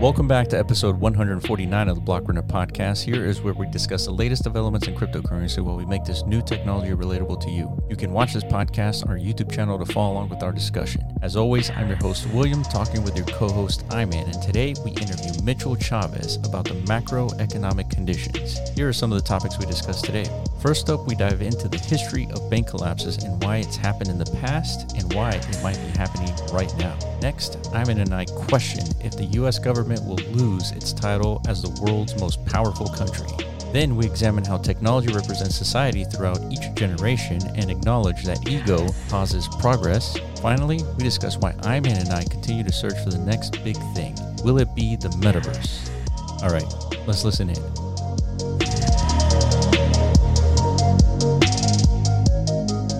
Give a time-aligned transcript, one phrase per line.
[0.00, 3.02] Welcome back to episode 149 of the Blockrunner podcast.
[3.02, 6.40] Here is where we discuss the latest developments in cryptocurrency while we make this new
[6.40, 7.76] technology relatable to you.
[7.90, 11.02] You can watch this podcast on our YouTube channel to follow along with our discussion.
[11.20, 14.92] As always, I'm your host, William, talking with your co host, Iman, and today we
[14.92, 18.56] interview Mitchell Chavez about the macroeconomic conditions.
[18.76, 20.30] Here are some of the topics we discussed today.
[20.60, 24.18] First up, we dive into the history of bank collapses and why it's happened in
[24.18, 26.98] the past and why it might be happening right now.
[27.22, 31.80] Next, Iman and I question if the US government will lose its title as the
[31.80, 33.28] world's most powerful country.
[33.72, 39.46] Then we examine how technology represents society throughout each generation and acknowledge that ego causes
[39.60, 40.18] progress.
[40.40, 44.16] Finally, we discuss why Iman and I continue to search for the next big thing.
[44.42, 45.88] Will it be the metaverse?
[46.42, 47.87] All right, let's listen in.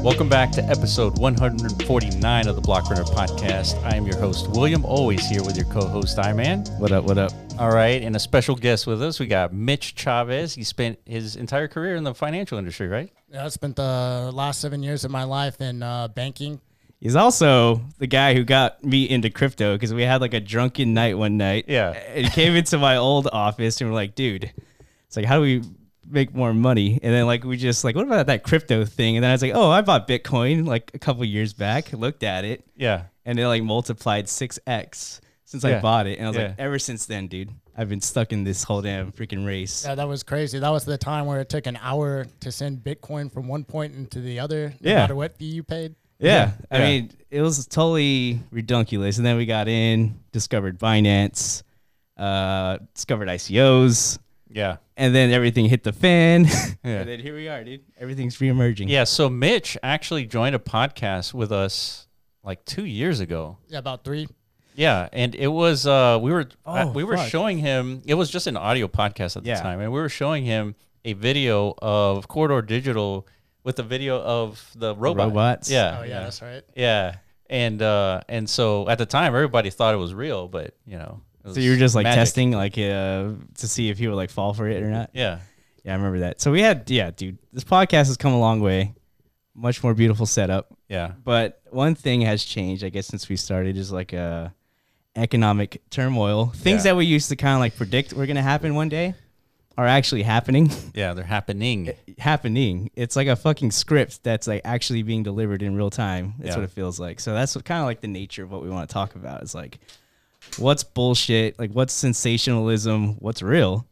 [0.02, 3.82] Welcome back to episode 149 of the Blockrunner podcast.
[3.84, 6.64] I am your host, William, always here with your co host, Iman.
[6.78, 7.05] What up?
[7.05, 7.32] What up?
[7.58, 9.18] All right, and a special guest with us.
[9.18, 10.55] We got Mitch Chavez.
[10.55, 13.12] He spent his entire career in the financial industry, right?
[13.30, 16.60] Yeah, I spent the last seven years of my life in uh, banking.
[17.00, 20.94] He's also the guy who got me into crypto because we had like a drunken
[20.94, 21.64] night one night.
[21.68, 21.90] Yeah.
[21.90, 24.52] And he came into my old office and we're like, dude,
[25.06, 25.62] it's like, how do we
[26.11, 26.98] make more money?
[27.03, 29.17] And then like we just like, what about that crypto thing?
[29.17, 32.23] And then I was like, oh, I bought Bitcoin like a couple years back, looked
[32.23, 33.05] at it, Yeah.
[33.25, 35.79] and it like multiplied 6x since Yeah.
[35.79, 36.19] I bought it.
[36.19, 36.47] And I was Yeah.
[36.48, 39.84] like, ever since then, dude, I've been stuck in this whole damn freaking race.
[39.86, 40.59] Yeah, that was crazy.
[40.59, 43.95] That was the time where it took an hour to send Bitcoin from one point
[43.95, 44.97] into the other, no Yeah.
[44.97, 45.95] matter what fee you paid.
[46.19, 46.51] Yeah.
[46.70, 49.19] I mean, it was totally redunculous.
[49.19, 51.62] And then we got in, discovered Binance,
[52.17, 54.19] uh, discovered ICOs,
[54.50, 54.77] Yeah.
[54.96, 56.44] and then everything hit the fan.
[56.84, 57.00] Yeah.
[57.00, 57.82] and then here we are, dude.
[57.98, 58.88] Everything's reemerging.
[58.88, 59.05] Yeah.
[59.05, 62.06] So Mitch actually joined a podcast with us
[62.42, 63.58] like two years ago.
[63.68, 64.27] Yeah, about three.
[64.74, 67.28] Yeah, and it was uh we were uh, Oh, we were fuck.
[67.28, 69.60] showing him it was just an audio podcast at the Yeah.
[69.60, 73.27] time and we were showing him a video of Corridor Digital
[73.64, 75.28] with a video of the robot.
[75.28, 75.70] robots?
[75.70, 75.98] Yeah.
[76.00, 76.62] Oh yeah, that's right.
[76.77, 77.17] Yeah.
[77.50, 81.20] And uh and so at the time everybody thought it was real, but you know.
[81.55, 82.19] So you were just like magic.
[82.20, 85.11] testing, like uh, to see if he would like fall for it or not.
[85.13, 85.41] Yeah.
[85.85, 86.41] Yeah, I remember that.
[86.41, 87.39] So we had, yeah, dude.
[87.53, 88.95] This podcast has come a long way.
[89.55, 90.67] Much more beautiful setup.
[90.89, 91.13] Yeah.
[91.25, 94.48] But one thing has changed, I guess, since we started is like uh,
[95.17, 96.47] economic turmoil.
[96.55, 96.92] Things Yeah.
[96.92, 99.15] that we used to kind of like predict were going to happen one day
[99.77, 100.70] are actually happening.
[100.95, 101.92] Yeah, they're happening.
[102.19, 102.91] happening.
[102.95, 106.35] It's like a fucking script that's like actually being delivered in real time.
[106.39, 106.57] That's Yeah.
[106.57, 107.20] what it feels like.
[107.20, 109.42] So that's kind of like the nature of what we want to talk about.
[109.42, 109.79] Is like
[110.58, 113.86] what's bullshit, like what's sensationalism, what's real,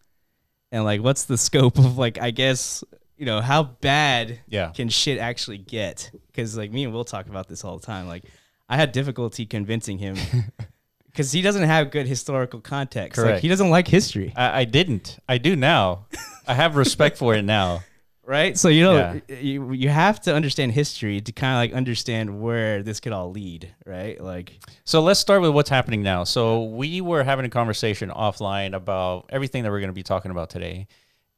[0.73, 2.83] and like what's the scope of like I guess
[3.17, 4.71] you know how bad Yeah.
[4.71, 6.11] can shit actually get?
[6.27, 8.07] Because like me and Will talk about this all the time.
[8.09, 8.25] Like
[8.69, 10.17] I had difficulty convincing him.
[11.07, 13.17] Because he doesn't have good historical context.
[13.17, 13.41] Like Correct.
[13.43, 14.35] he doesn't like history.
[14.37, 15.19] I, I didn't.
[15.27, 16.09] I do now.
[16.47, 17.81] I have respect for it now.
[18.27, 18.59] Right?
[18.59, 19.37] So you know, Yeah.
[19.39, 23.31] you you have to understand history to kind of like understand where this could all
[23.31, 24.21] lead, right?
[24.21, 26.25] Like, So let's start with what's happening now.
[26.25, 30.31] So we were having a conversation offline about everything that we're going to be talking
[30.31, 30.87] about today.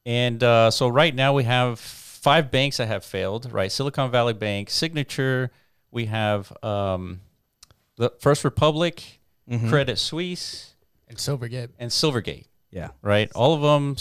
[0.07, 3.71] And uh, so right now we have five banks that have failed, right?
[3.71, 5.51] Silicon Valley Bank, Signature,
[5.91, 7.21] we have um,
[7.97, 9.21] the First Republic,
[9.69, 10.75] Credit Suisse,
[11.09, 11.71] And Silvergate.
[11.79, 13.31] and Silvergate, yeah, right?
[13.35, 13.97] All of them,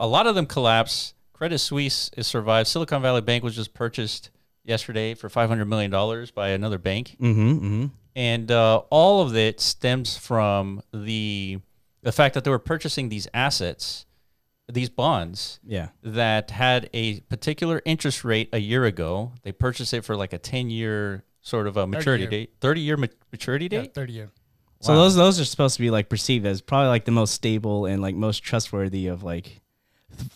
[0.00, 1.14] a lot of them collapsed.
[1.36, 2.66] Credit Suisse has survived.
[2.66, 4.30] Silicon Valley Bank was just purchased
[4.64, 5.90] yesterday for $500 million
[6.34, 7.86] by another bank mm-hmm, mm-hmm.
[8.16, 11.60] and uh, all of it stems from the
[12.02, 14.06] the fact that they were purchasing these assets,
[14.68, 19.32] these bonds yeah, that had a particular interest rate a year ago.
[19.42, 22.30] They purchased it for like a ten year sort of a maturity year.
[22.30, 23.94] date, thirty year ma- maturity Yeah, date.
[23.94, 24.24] 30 year.
[24.24, 24.30] Wow.
[24.80, 27.86] So those those are supposed to be like perceived as probably like the most stable
[27.86, 29.60] and like most trustworthy of like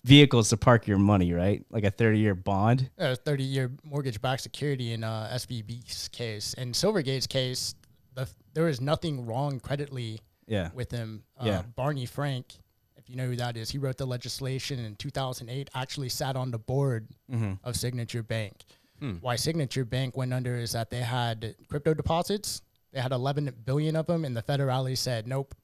[0.04, 1.64] vehicles to park your money, right?
[1.70, 2.90] Like a thirty year bond.
[2.98, 6.54] Yeah, 30 year mortgage backed security in uh, SVB's case.
[6.54, 7.74] In Silvergate's case,
[8.14, 11.22] the, there was nothing wrong creditly Yeah, with him.
[11.38, 11.62] Uh, Yeah.
[11.76, 12.54] Barney Frank,
[12.96, 16.50] if you know who that is, he wrote the legislation in 2008, actually sat on
[16.50, 17.52] the board Mm-hmm.
[17.64, 18.64] of Signature Bank.
[18.98, 19.12] Hmm.
[19.20, 22.60] Why Signature Bank went under is that they had crypto deposits.
[22.92, 25.54] They had 11 billion of them, and the federale said nope,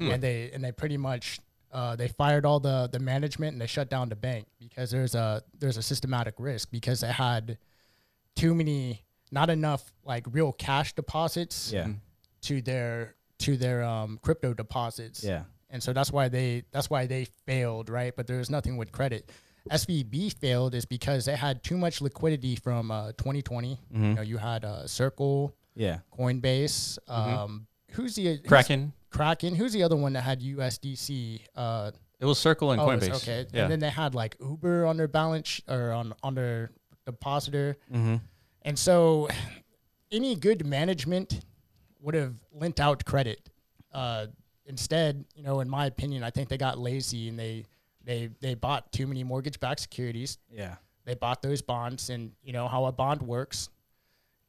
[0.00, 1.40] and they and they pretty much
[1.72, 5.14] uh, they fired all the the management and they shut down the bank because there's
[5.14, 7.58] a there's a systematic risk because they had
[8.36, 11.88] too many not enough like real cash deposits yeah,
[12.42, 17.06] to their to their um, crypto deposits yeah, and so that's why they that's why
[17.06, 18.14] they failed, right?
[18.16, 19.30] But there's nothing with credit.
[19.70, 23.78] SVB failed is because they had too much liquidity from uh, 2020.
[23.92, 25.98] You know, you had uh, Circle, yeah.
[26.18, 26.98] Coinbase.
[27.08, 28.92] Um, Who's the who's- Kraken.
[29.10, 29.54] Kraken.
[29.54, 31.40] Who's the other one that had USDC?
[31.54, 31.90] Uh,
[32.20, 33.22] It was Circle and oh, it's- Coinbase.
[33.22, 33.46] okay.
[33.52, 33.62] Yeah.
[33.62, 36.70] And then they had like Uber on their balance sh- or on on their
[37.06, 37.76] depositor.
[37.92, 38.16] Mm-hmm.
[38.62, 39.28] And so,
[40.12, 41.40] any good management
[42.00, 43.48] would have lent out credit.
[43.92, 44.26] Uh,
[44.66, 47.64] instead, you know, in my opinion, I think they got lazy and they
[48.04, 50.38] they they bought too many mortgage-backed securities.
[50.50, 50.76] Yeah.
[51.06, 53.70] They bought those bonds, and you know how a bond works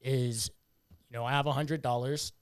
[0.01, 0.51] is,
[1.09, 2.33] you know, I have a hundred dollars.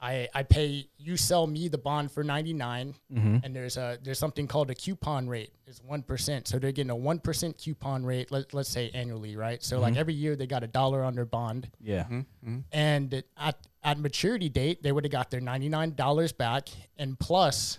[0.00, 3.38] I I pay you sell me the bond for ninety nine, Mm-hmm.
[3.42, 6.46] and there's a there's something called a coupon rate is one percent.
[6.46, 8.30] So they're getting a one percent coupon rate.
[8.30, 9.62] Let let's say annually, right?
[9.62, 10.00] So like mm-hmm.
[10.00, 12.04] every year they got a dollar on their bond, Yeah.
[12.04, 12.18] Mm-hmm.
[12.18, 12.58] Mm-hmm.
[12.72, 17.18] and at at maturity date they would have got their ninety nine dollars back and
[17.18, 17.78] plus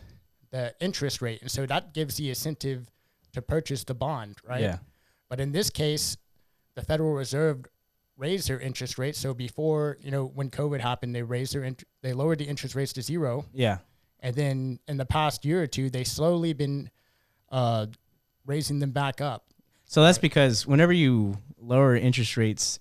[0.51, 2.89] the interest rate, and so that gives the incentive
[3.33, 4.61] to purchase the bond, right?
[4.61, 4.77] Yeah.
[5.29, 6.17] But in this case,
[6.73, 7.65] the Federal Reserve
[8.19, 9.17] raised their interest rates.
[9.17, 12.75] So before, you know, when COVID happened, they raised their int- they lowered the interest
[12.75, 13.77] rates to zero, Yeah.
[14.19, 16.89] and then in the past year or two, they slowly been
[17.51, 17.87] uh,
[18.45, 19.45] raising them back up.
[19.85, 22.79] So that's because whenever you lower interest rates,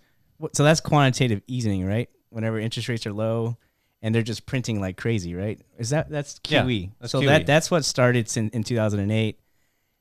[0.52, 2.10] so that's quantitative easing, right?
[2.30, 3.56] Whenever interest rates are low
[4.02, 5.60] and they're just printing like crazy, right?
[5.78, 6.90] Is that that's Yeah, QE?
[7.00, 7.26] that's so QE.
[7.26, 9.38] that that's what started in, in 2008,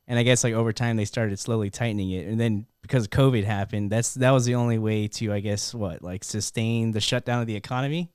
[0.08, 3.44] and I guess like over time they started slowly tightening it, and then because COVID
[3.44, 7.42] happened, that's that was the only way to I guess what like sustain the shutdown
[7.42, 8.12] of the economy,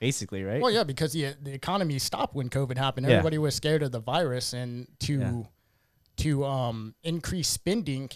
[0.00, 0.60] basically, right?
[0.60, 3.06] Well, yeah, because the the economy stopped when COVID happened.
[3.06, 3.14] Yeah.
[3.14, 5.42] Everybody was scared of the virus, and to Yeah.
[6.18, 8.10] to um, increase spending,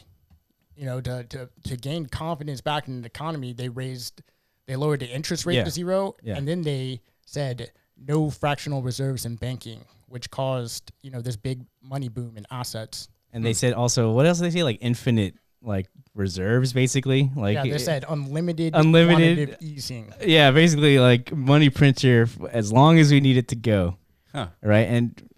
[0.76, 4.22] you know, to, to to gain confidence back in the economy, they raised,
[4.66, 5.64] they lowered the interest rate Yeah.
[5.64, 11.20] to zero, and then they said no fractional reserves in banking, which caused you know
[11.20, 13.08] this big money boom in assets.
[13.32, 13.54] And they hmm.
[13.54, 14.62] said also, what else did they say?
[14.62, 17.30] Like infinite like reserves, basically.
[17.34, 20.12] Like yeah, they it- said unlimited, Unlimited- easing.
[20.20, 23.96] yeah, basically like money printer as long as we need it to go.
[24.32, 24.48] Huh.
[24.62, 24.88] Right.
[24.88, 25.28] And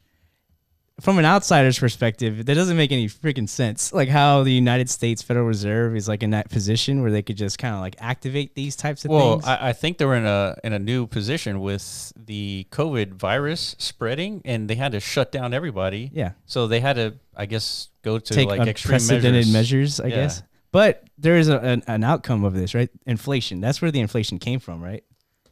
[1.00, 3.93] from an outsider's perspective, that doesn't make any freaking sense.
[3.93, 7.37] Like how the United States Federal Reserve is like in that position where they could
[7.37, 9.44] just kind of like activate these types of Well, things.
[9.46, 13.75] I, I think they were in a in a new position with the COVID virus
[13.79, 16.11] spreading, and they had to shut down everybody.
[16.14, 16.32] yeah.
[16.46, 19.99] So they had to, I guess, go to Take like extreme unprecedented measures.
[19.99, 20.14] measures, I Yeah.
[20.14, 20.43] guess.
[20.70, 22.88] But there is a, an, an outcome of this, right?
[23.06, 23.61] Inflation.
[23.61, 25.02] That's where the inflation came from, right?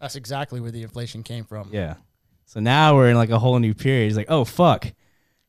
[0.00, 1.68] That's exactly where the inflation came from.
[1.72, 1.94] Yeah.
[2.46, 4.08] So now we're in like a whole new period.
[4.08, 4.92] It's like, oh fuck.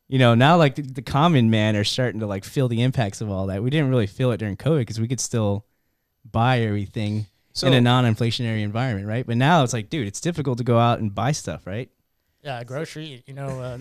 [0.09, 3.21] You know, now like the, the common man are starting to like feel the impacts
[3.21, 3.63] of all that.
[3.63, 5.65] We didn't really feel it during COVID because we could still
[6.29, 9.25] buy everything So in a non-inflationary environment, right?
[9.25, 11.89] But now it's like, dude, it's difficult to go out and buy stuff, right?
[12.43, 13.77] Yeah, grocery, you know, uh,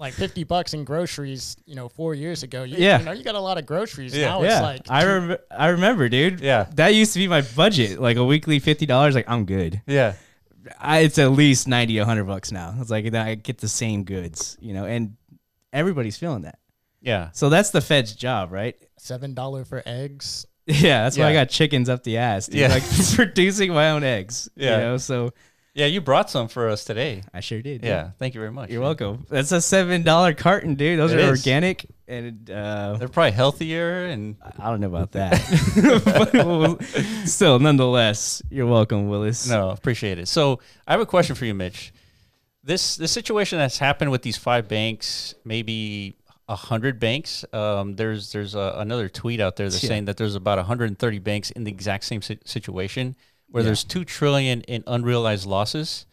[0.00, 2.64] like 50 bucks in groceries, you know, four years ago.
[2.64, 2.98] You, Yeah.
[2.98, 4.16] You know, you got a lot of groceries.
[4.16, 4.26] Yeah.
[4.30, 6.40] Now yeah, it's like, I two- rem- I remember, dude.
[6.40, 6.66] Yeah.
[6.74, 9.14] that used to be my budget, like a weekly fifty dollars.
[9.14, 9.80] Like I'm good.
[9.86, 10.14] yeah,
[10.80, 12.74] I, it's at least 90, 100 bucks now.
[12.80, 15.14] It's like I get the same goods, you know, and
[15.72, 16.58] everybody's feeling that.
[17.00, 17.30] yeah.
[17.32, 18.76] So that's the Fed's job, right?
[19.00, 20.46] $7 for eggs.
[20.66, 22.46] Yeah, that's why I got chickens up the ass.
[22.46, 22.60] Dude.
[22.60, 22.68] Yeah.
[22.68, 22.84] Like
[23.16, 24.48] producing my own eggs.
[24.54, 24.76] Yeah.
[24.76, 25.32] You know, so
[25.74, 27.22] Yeah, you brought some for us today.
[27.34, 27.80] I sure did.
[27.80, 27.88] dude.
[27.88, 28.70] Yeah, thank you very much.
[28.70, 29.26] You're welcome.
[29.30, 30.98] That's a seven dollar carton, dude.
[31.00, 31.40] Those It are is.
[31.40, 35.34] organic and uh They're probably healthier and I don't know about that.
[37.24, 39.48] still, nonetheless, you're welcome, Willis.
[39.48, 40.28] no, appreciate it.
[40.28, 41.92] So I have a question for you, Mitch.
[42.62, 46.16] This this situation that's happened with these five banks, maybe
[46.48, 47.44] a hundred banks.
[47.52, 49.88] Um, there's there's a, another tweet out there that's Yeah.
[49.88, 53.16] saying that there's about 130 banks in the exact same si- situation
[53.48, 53.66] where Yeah.
[53.66, 56.06] there's two trillion in unrealized losses.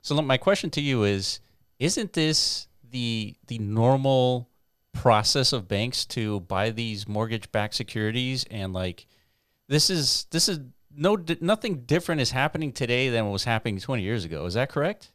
[0.00, 1.40] So my question to you is:
[1.78, 4.48] Isn't this the the normal
[4.94, 9.06] process of banks to buy these mortgage-backed securities and like
[9.68, 10.60] this is this is
[10.94, 14.44] no nothing different is happening today than what was happening 20 years ago.
[14.46, 15.10] Is that correct?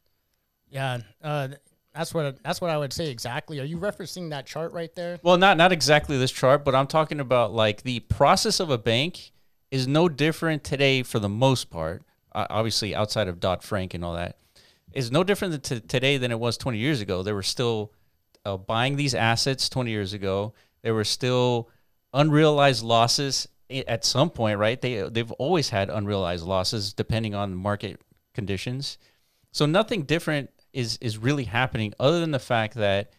[0.69, 0.99] Yeah.
[1.23, 1.49] Uh,
[1.93, 3.59] that's what that's what I would say exactly.
[3.59, 5.19] Are you referencing that chart right there?
[5.23, 8.77] Well, not not exactly this chart, but I'm talking about like the process of a
[8.77, 9.31] bank
[9.71, 12.03] is no different today for the most part.
[12.33, 14.37] Uh, obviously, outside of Dodd Frank and all that,
[14.93, 17.23] is no different t- today than it was 20 years ago.
[17.23, 17.91] They were still
[18.45, 20.53] uh, buying these assets 20 years ago.
[20.83, 21.69] There were still
[22.13, 24.79] unrealized losses at some point, right?
[24.79, 27.99] They they've always had unrealized losses depending on market
[28.35, 28.99] conditions.
[29.51, 33.11] So nothing different is is really happening other than the fact that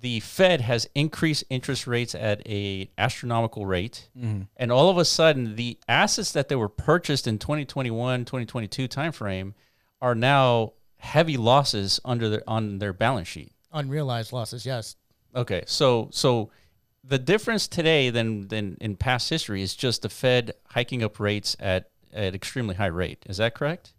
[0.00, 4.10] the Fed has increased interest rates at a astronomical rate.
[4.18, 4.42] Mm-hmm.
[4.56, 9.54] And all of a sudden the assets that they were purchased in 2021, 2022 timeframe
[10.02, 13.52] are now heavy losses under their on their balance sheet.
[13.72, 14.96] Unrealized losses, yes.
[15.34, 16.50] Okay, so so
[17.02, 21.56] the difference today than than in past history is just the Fed hiking up rates
[21.58, 23.24] at at extremely high rate.
[23.26, 23.92] Is that correct?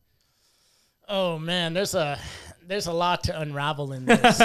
[1.08, 2.20] Oh man, there's a
[2.68, 4.40] there's a lot to unravel in this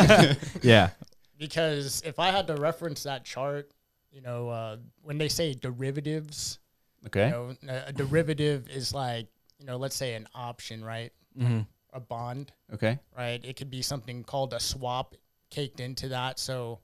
[0.62, 0.91] Yeah.
[1.39, 3.71] because if I had to reference that chart,
[4.12, 6.59] you know, uh, when they say derivatives,
[7.07, 7.27] Okay.
[7.27, 9.27] you know, a derivative is like,
[9.59, 11.12] you know, let's say an option, right?
[11.39, 11.61] Mm-hmm.
[11.95, 12.99] A bond, Okay.
[13.17, 13.43] right?
[13.45, 15.15] It could be something called a swap
[15.50, 16.39] caked into that.
[16.39, 16.81] So,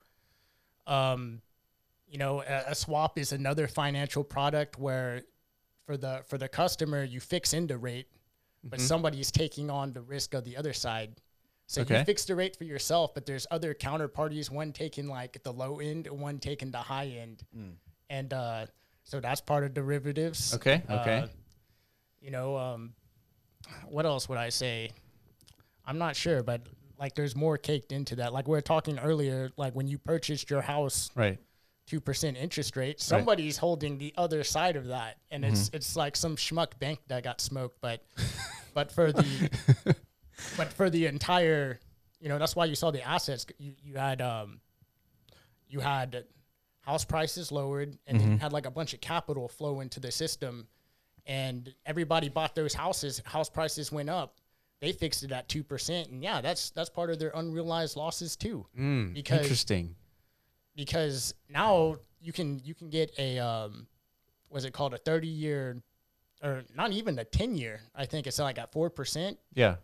[0.87, 1.40] um,
[2.09, 5.23] you know, a, a swap is another financial product where
[5.85, 8.09] for the for the customer you fix into rate,
[8.64, 11.21] but somebody's taking on the risk of the other side.
[11.68, 11.99] So Okay.
[11.99, 15.80] you fix the rate for yourself, but there's other counterparties, one taking like the low
[15.80, 17.42] end, one taking the high end,
[18.08, 18.66] and uh,
[19.02, 20.54] so that's part of derivatives.
[20.54, 21.18] Okay, okay.
[21.18, 21.26] Uh,
[22.20, 22.94] you know, um,
[23.88, 24.90] what else would I say?
[25.85, 26.62] I'm not sure, but
[26.99, 28.32] like there's more caked into that.
[28.32, 31.38] Like we were talking earlier, like when you purchased your house, Right.
[31.88, 36.14] two percent interest rate, somebody's holding the other side of that, and it's it's like
[36.16, 37.80] some schmuck bank that got smoked.
[37.80, 38.04] But
[38.73, 39.50] but for the
[40.57, 41.78] but for the entire,
[42.21, 43.47] you know, that's why you saw the assets.
[43.59, 44.61] You you had um
[45.69, 46.25] you had
[46.81, 50.11] house prices lowered, and then you had like a bunch of capital flow into the
[50.12, 50.66] system,
[51.26, 53.21] and everybody bought those houses.
[53.25, 54.37] House prices went up.
[54.81, 58.37] They fixed it at two percent, and yeah, that's that's part of their unrealized losses
[58.37, 58.66] too.
[58.78, 59.97] Mm, Because- interesting.
[60.75, 63.87] because now you can you can get a um
[64.50, 65.83] was it called a 30 year
[66.43, 69.76] or not even a 10 year i think it's like at 4% Yeah.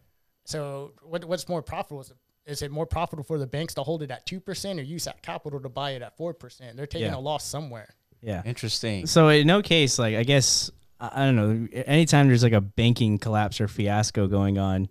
[0.44, 3.82] So what, what's more profitable is it, is it more profitable for the banks to
[3.82, 7.08] hold it at 2% or use that capital to buy it at 4% they're taking
[7.08, 7.16] Yeah.
[7.16, 8.42] a loss somewhere Yeah.
[8.44, 9.06] Interesting.
[9.06, 10.70] So in no case, like I guess
[11.00, 11.68] I I don't know.
[11.87, 14.88] Anytime there's like a banking collapse or fiasco going on,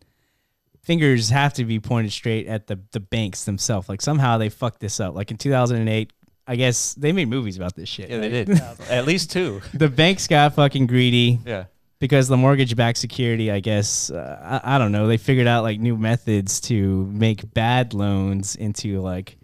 [0.84, 3.88] fingers have to be pointed straight at the the banks themselves.
[3.90, 5.16] Like somehow they fucked this up.
[5.16, 6.12] Like in 2008,
[6.48, 8.10] I guess they made movies about this shit.
[8.10, 8.50] Yeah, they did.
[8.90, 9.62] At least two.
[9.74, 11.66] The banks got fucking greedy Yeah.
[12.02, 13.50] Because the mortgage-backed security.
[13.52, 15.08] I guess uh, I, I don't know.
[15.08, 19.38] They figured out like new methods to make bad loans into like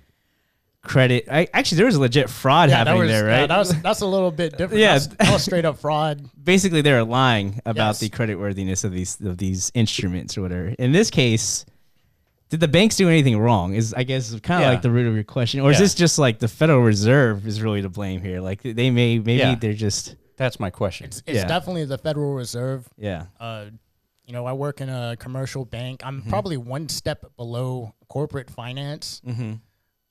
[0.82, 1.28] credit.
[1.32, 3.48] I actually there was a legit fraud yeah, happening was, there, yeah, right?
[3.48, 4.94] that was that's a little bit different Yeah.
[4.94, 8.00] that's, that was straight up fraud basically they're lying about Yes.
[8.00, 10.68] the creditworthiness of these of these instruments or whatever.
[10.80, 11.66] In this case,
[12.50, 13.74] did the banks do anything wrong?
[13.76, 14.70] Is I guess kind of Yeah.
[14.72, 17.62] like the root of your question, or is this just like the Federal Reserve is
[17.62, 18.40] really to blame here?
[18.40, 19.56] Like they may maybe Yeah.
[19.56, 21.08] they're just That's my question.
[21.08, 21.48] it's, it's Yeah.
[21.48, 23.66] definitely the federal reserve yeah uh,
[24.26, 26.02] you know, I work in a commercial bank.
[26.06, 26.30] I'm Mm-hmm.
[26.30, 29.54] probably one step below corporate finance, mm-hmm.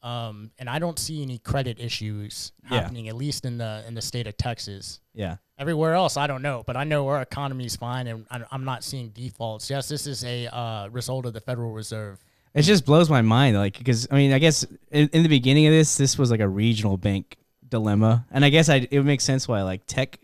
[0.09, 2.80] um, and I don't see any credit issues Yeah.
[2.80, 5.00] happening, at least in the in the state of Texas.
[5.14, 8.45] yeah Everywhere else, I don't know, but I know our economy is fine, and I-
[8.50, 9.68] I'm not seeing defaults.
[9.71, 12.18] Yes, this is a uh, result of the Federal Reserve.
[12.54, 15.66] it just blows my mind like because I mean I guess in, in the beginning
[15.66, 17.37] of this this was like a regional bank
[17.68, 20.18] dilemma, and I guess I it would make sense why like tech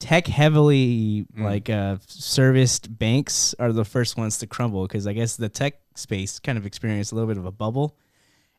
[0.00, 5.36] tech heavily like uh serviced banks are the first ones to crumble because I guess
[5.36, 7.96] the tech space kind of experienced a little bit of a bubble.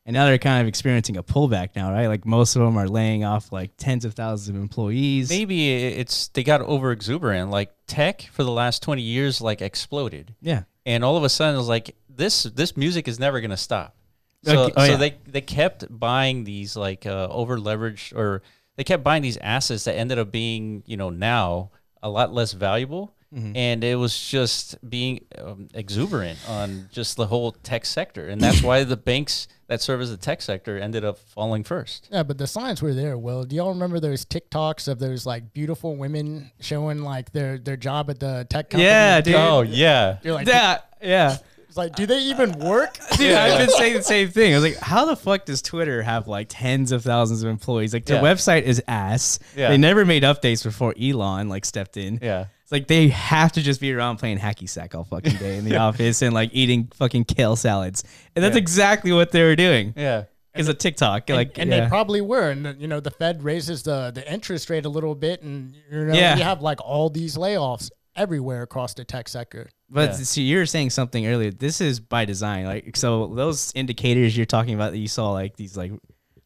[0.06, 2.06] And now they're kind of experiencing a pullback now, right?
[2.08, 5.28] Like most of them are laying off like tens of thousands of employees.
[5.30, 7.50] Maybe it's they got over exuberant.
[7.50, 10.62] Like tech for the last twenty years, like exploded, Yeah.
[10.86, 12.42] and all of a sudden it was like this.
[12.44, 13.94] This music is never gonna stop.
[14.42, 14.96] So, Okay, oh, so yeah.
[14.96, 18.42] they they kept buying these like uh, over leveraged or
[18.76, 21.70] they kept buying these assets that ended up being you know now
[22.02, 23.14] a lot less valuable.
[23.34, 23.52] Mm-hmm.
[23.54, 28.60] And it was just being um, exuberant on just the whole tech sector, and that's
[28.60, 32.08] why the banks that serve as the tech sector ended up falling first.
[32.10, 33.16] Yeah, but the signs were there.
[33.16, 37.76] Will do y'all remember those TikToks of those like beautiful women showing like their their
[37.76, 38.88] job at the tech company?
[38.88, 39.36] Yeah, dude.
[39.36, 40.78] Oh yeah, You're like, Yeah.
[41.00, 41.36] Yeah.
[41.70, 42.98] It's like, do they even work?
[43.16, 44.52] Dude, I've been saying the same thing.
[44.52, 47.94] I was like, how the fuck does Twitter have like tens of thousands of employees?
[47.94, 48.34] Like their Yeah.
[48.34, 49.38] website is ass.
[49.56, 49.68] Yeah.
[49.68, 52.18] They never made updates before Elon like stepped in.
[52.20, 52.46] yeah.
[52.62, 55.64] It's like they have to just be around playing hacky sack all fucking day in
[55.64, 58.04] the office and like eating fucking kale salads.
[58.36, 58.62] And that's Yeah.
[58.62, 59.94] exactly what they were doing.
[59.96, 60.24] Yeah.
[60.52, 61.30] Because of TikTok.
[61.30, 61.80] And- like and, yeah.
[61.84, 62.50] they probably were.
[62.50, 66.04] And you know, the Fed raises the the interest rate a little bit, and you
[66.06, 66.36] know, Yeah.
[66.36, 69.70] you have like all these layoffs everywhere across the tech sector.
[69.92, 70.16] But Yeah.
[70.16, 71.50] see, you were saying something earlier.
[71.50, 72.64] This is by design.
[72.64, 75.92] Like, so those indicators you're talking about that you saw, like these like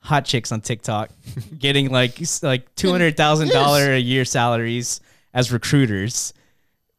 [0.00, 1.10] hot chicks on TikTok
[1.58, 5.00] getting like like two hundred thousand dollar a year salaries
[5.34, 6.32] as recruiters.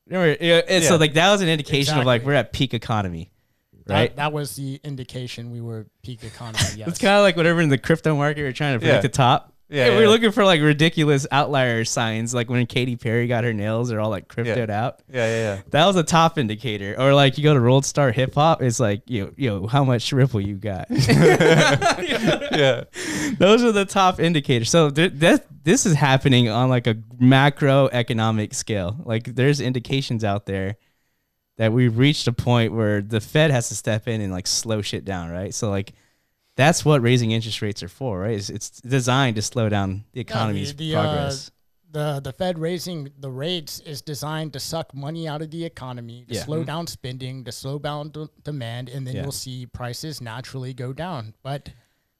[0.07, 3.31] Remember, yeah, so like that was an indication of like we're at peak economy,
[3.87, 4.15] right?
[4.17, 6.59] that was the indication we were peak economy.
[6.77, 6.89] Yes.
[6.89, 9.01] It's kind of like whatever in the crypto market you're trying to predict Yeah.
[9.01, 9.54] the top.
[9.67, 13.53] Yeah, Yeah, we're looking for like ridiculous outlier signs, like when Katy Perry got her
[13.53, 15.01] nails, they're all like cryptoed out.
[15.11, 15.61] Yeah, yeah, yeah.
[15.71, 16.95] That was a top indicator.
[16.99, 20.11] Or like you go to World Star Hip Hop, it's like, yo, yo, how much
[20.11, 20.87] Ripple you got?
[20.89, 21.99] yeah.
[22.55, 22.83] yeah.
[23.39, 24.69] Those are the top indicators.
[24.69, 28.97] So th- that this is happening on like a macroeconomic scale.
[29.03, 30.77] Like there's indications out there
[31.57, 34.81] that we've reached a point where the Fed has to step in and like slow
[34.81, 35.53] shit down, right?
[35.53, 35.93] So like
[36.55, 38.35] that's what raising interest rates are for, right?
[38.37, 41.51] It's, it's designed to slow down the economy's the, uh, progress.
[41.91, 46.25] the the Fed raising the rates is designed to suck money out of the economy,
[46.27, 46.43] to Yeah.
[46.43, 49.23] slow down spending, to slow down d- demand, and then Yeah.
[49.23, 51.33] you'll see prices naturally go down.
[51.43, 51.69] But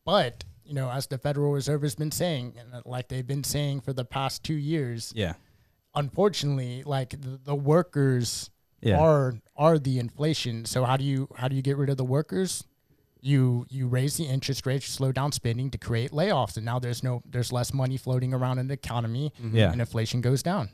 [0.05, 3.93] but you know, as the Federal Reserve has been saying, like they've been saying for
[3.93, 5.33] the past two years, yeah,
[5.93, 8.49] unfortunately, like the, the workers
[8.81, 8.99] Yeah.
[8.99, 10.65] are are the inflation.
[10.65, 12.63] So how do you how do you get rid of the workers?
[13.25, 17.01] You you raise the interest rates, slow down spending to create layoffs, and now there's
[17.03, 19.71] no there's less money floating around in the economy, Yeah.
[19.71, 20.69] and inflation goes down.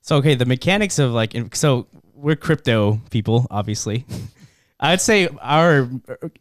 [0.00, 4.06] So okay, the mechanics of like so we're crypto people, obviously.
[4.80, 5.88] I'd say our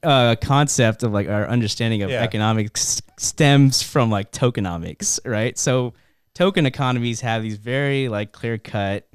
[0.01, 2.23] uh, concept of like our understanding of Yeah.
[2.23, 5.57] economics stems from like tokenomics, right?
[5.57, 5.93] So
[6.33, 9.07] token economies have these very like clear cut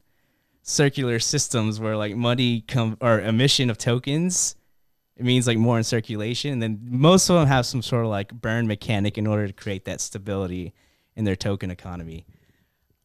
[0.62, 4.54] circular systems where like money come or emission of tokens
[5.18, 8.10] it means like more in circulation and then most of them have some sort of
[8.10, 10.72] like burn mechanic in order to create that stability
[11.16, 12.24] in their token economy.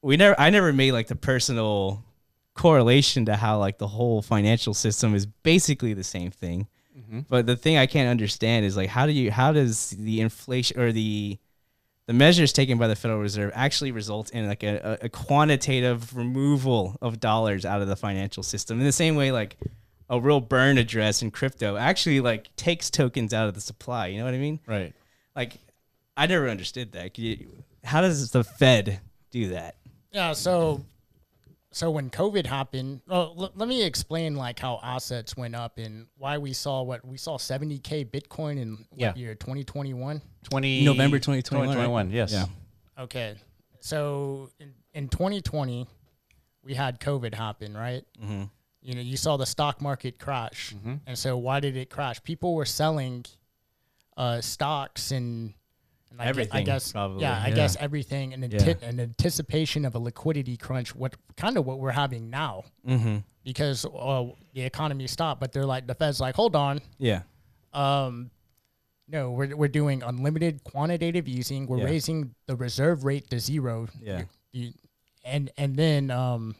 [0.02, 2.06] We never I never made like the personal
[2.54, 6.68] correlation to how like the whole financial system is basically the same thing.
[6.96, 7.22] Mm-hmm.
[7.28, 10.80] But the thing I can't understand is like how do you how does the inflation
[10.80, 11.40] or the
[12.06, 16.16] the measures taken by the Federal Reserve actually result in like a, a, a quantitative
[16.16, 18.80] removal of dollars out of the financial system?
[18.80, 19.58] In the same way like
[20.10, 24.08] a real burn address in crypto actually like takes tokens out of the supply.
[24.08, 24.60] You know what I mean?
[24.68, 24.94] Right.
[25.36, 25.58] Like
[26.18, 27.18] I never understood that.
[27.84, 29.00] How does the Fed
[29.32, 29.76] do that?
[30.12, 30.34] Yeah.
[30.34, 30.84] So
[31.72, 36.06] so when COVID happened, well, l- let me explain like how assets went up and
[36.18, 39.16] why we saw what we saw 70k Bitcoin in what Yeah.
[39.16, 40.22] year 2021.
[40.44, 41.74] 20 November 2021, right?
[41.74, 42.32] 2021, yes.
[42.32, 42.46] Yeah.
[43.04, 43.36] Okay.
[43.80, 45.88] So in, in 2020,
[46.64, 48.04] we had COVID happen, right?
[48.24, 48.50] Mhm.
[48.84, 50.74] You know, you saw the stock market crash.
[50.76, 50.96] Mm-hmm.
[51.08, 52.22] And so why did it crash?
[52.24, 53.26] People were selling
[54.18, 55.54] uh, stocks and,
[56.12, 58.62] and I gue- I Everything, guess, probably, yeah, I guess everything in, Yeah.
[58.62, 63.18] anti- in anticipation of a liquidity crunch, what kind of what we're having now Mm-hmm.
[63.44, 66.82] because uh, the economy stopped, but they're like, the Fed's like, hold on.
[67.00, 67.22] Yeah.
[67.74, 68.30] Um,
[69.08, 71.68] no, we're, we're doing unlimited quantitative easing.
[71.68, 71.86] We're Yeah.
[71.86, 73.88] raising the reserve rate to zero.
[74.02, 74.24] Yeah.
[74.52, 74.74] You-
[75.26, 76.54] and and then um,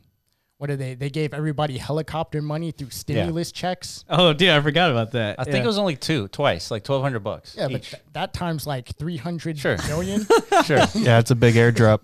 [0.64, 0.94] what did they?
[0.94, 4.06] They gave everybody helicopter money through stimulus checks.
[4.10, 5.38] Oh, dude, I forgot about that.
[5.38, 7.54] I think it was only two, twice, like 1200 bucks.
[7.58, 9.76] Yeah, but th- that times like three hundred Sure.
[9.90, 10.26] million.
[10.66, 10.78] sure.
[10.96, 12.00] Yeah, it's a big airdrop.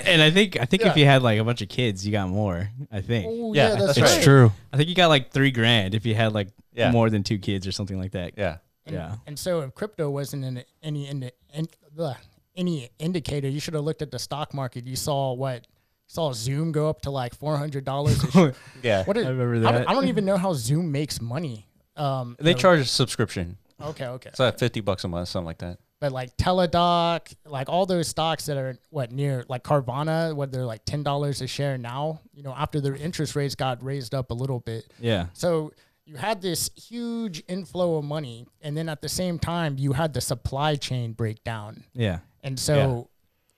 [0.06, 2.28] and I think I think if you had like a bunch of kids, you got
[2.28, 2.70] more.
[2.92, 3.26] I think.
[3.28, 4.06] oh, Yeah, yeah, that's, that's right.
[4.06, 4.22] It's right.
[4.22, 4.52] true.
[4.72, 6.92] I think you got like three grand if you had like Yeah.
[6.92, 8.34] more than two kids or something like that.
[8.38, 8.58] Yeah.
[8.86, 9.14] And, Yeah.
[9.26, 11.66] And so if crypto wasn't in any in, in,
[11.98, 12.14] ugh,
[12.56, 14.86] any indicator, you should have looked at the stock market.
[14.86, 15.66] You saw what?
[16.08, 18.18] You saw Zoom go up to like four hundred dollars.
[18.82, 19.04] Yeah.
[19.04, 19.90] What is, I remember I don't, that.
[19.90, 21.66] I don't even know how Zoom makes money.
[21.96, 23.58] Um, They you know, charge a subscription.
[23.80, 24.30] Okay, okay.
[24.34, 25.78] So at 50 bucks a month, something like that.
[26.00, 30.64] but like Teladoc, like all those stocks that are what near like Carvana, what they're
[30.64, 32.20] like ten dollars a share now.
[32.32, 35.26] You know, after their interest rates got raised up a little bit, Yeah.
[35.34, 35.72] so
[36.06, 40.14] you had this huge inflow of money, and then at the same time you had
[40.14, 42.20] the supply chain breakdown, Yeah.
[42.42, 43.07] and so.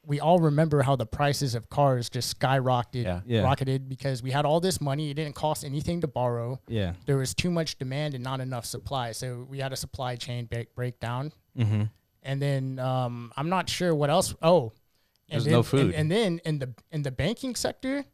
[0.06, 3.20] We all remember how the prices of cars just skyrocketed, Yeah.
[3.26, 3.42] Yeah.
[3.42, 5.10] rocketed because we had all this money.
[5.10, 6.58] It didn't cost anything to borrow.
[6.68, 6.94] Yeah.
[7.06, 9.12] There was too much demand and not enough supply.
[9.12, 11.32] So we had a supply chain break breakdown.
[11.58, 11.82] Mm-hmm.
[12.22, 14.34] and then um, I'm not sure what else.
[14.40, 14.72] Oh,
[15.28, 15.94] and There's then, no food.
[15.94, 18.04] And, and then in the in the banking sector,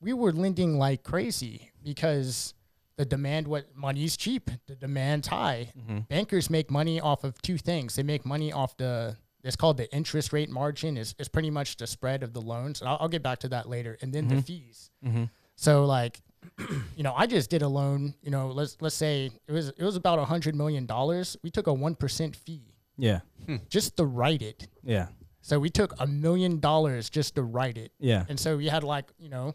[0.00, 2.54] we were lending like crazy because
[2.96, 5.72] the demand what money's cheap, the demand's high.
[5.76, 5.98] Mm-hmm.
[6.08, 7.96] Bankers make money off of two things.
[7.96, 10.96] They make money off the it's called the interest rate margin.
[10.96, 12.80] is is pretty much the spread of the loans.
[12.80, 13.98] And I'll, I'll get back to that later.
[14.00, 14.90] And then the fees.
[15.04, 15.24] Mm-hmm.
[15.56, 16.20] So like,
[16.96, 18.14] you know, I just did a loan.
[18.22, 21.36] You know, let's let's say it was it was about a hundred million dollars.
[21.42, 23.20] We took a one percent fee Yeah.
[23.68, 24.68] just to write it.
[24.82, 25.08] Yeah.
[25.40, 27.90] So we took a million dollars just to write it.
[27.98, 28.24] Yeah.
[28.28, 29.54] And so we had like, you know,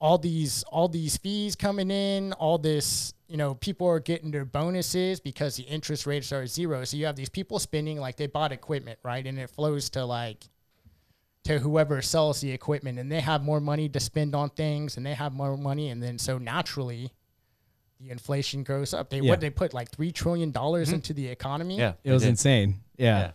[0.00, 4.44] all these all these fees coming in, all this, you know, people are getting their
[4.44, 6.84] bonuses because the interest rates are zero.
[6.84, 9.26] So you have these people spending like they bought equipment, right?
[9.26, 10.44] And it flows to like
[11.44, 15.06] to whoever sells the equipment and they have more money to spend on things and
[15.06, 17.12] they have more money and then so naturally
[18.00, 19.10] the inflation goes up.
[19.10, 19.30] They Yeah.
[19.30, 20.96] what they put like three trillion dollars mm-hmm.
[20.96, 21.78] into the economy.
[21.78, 21.94] Yeah.
[22.04, 22.30] It was did.
[22.30, 22.80] insane.
[22.96, 23.18] Yeah.
[23.18, 23.30] Yeah.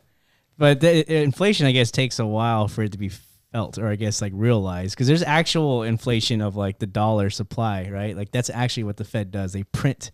[0.58, 3.10] But the inflation, I guess, takes a while for it to be
[3.54, 7.88] felt, or I guess like realized, because there's actual inflation of like the dollar supply,
[7.90, 8.18] right?
[8.18, 9.54] Like that's actually what the Fed does.
[9.54, 10.12] They print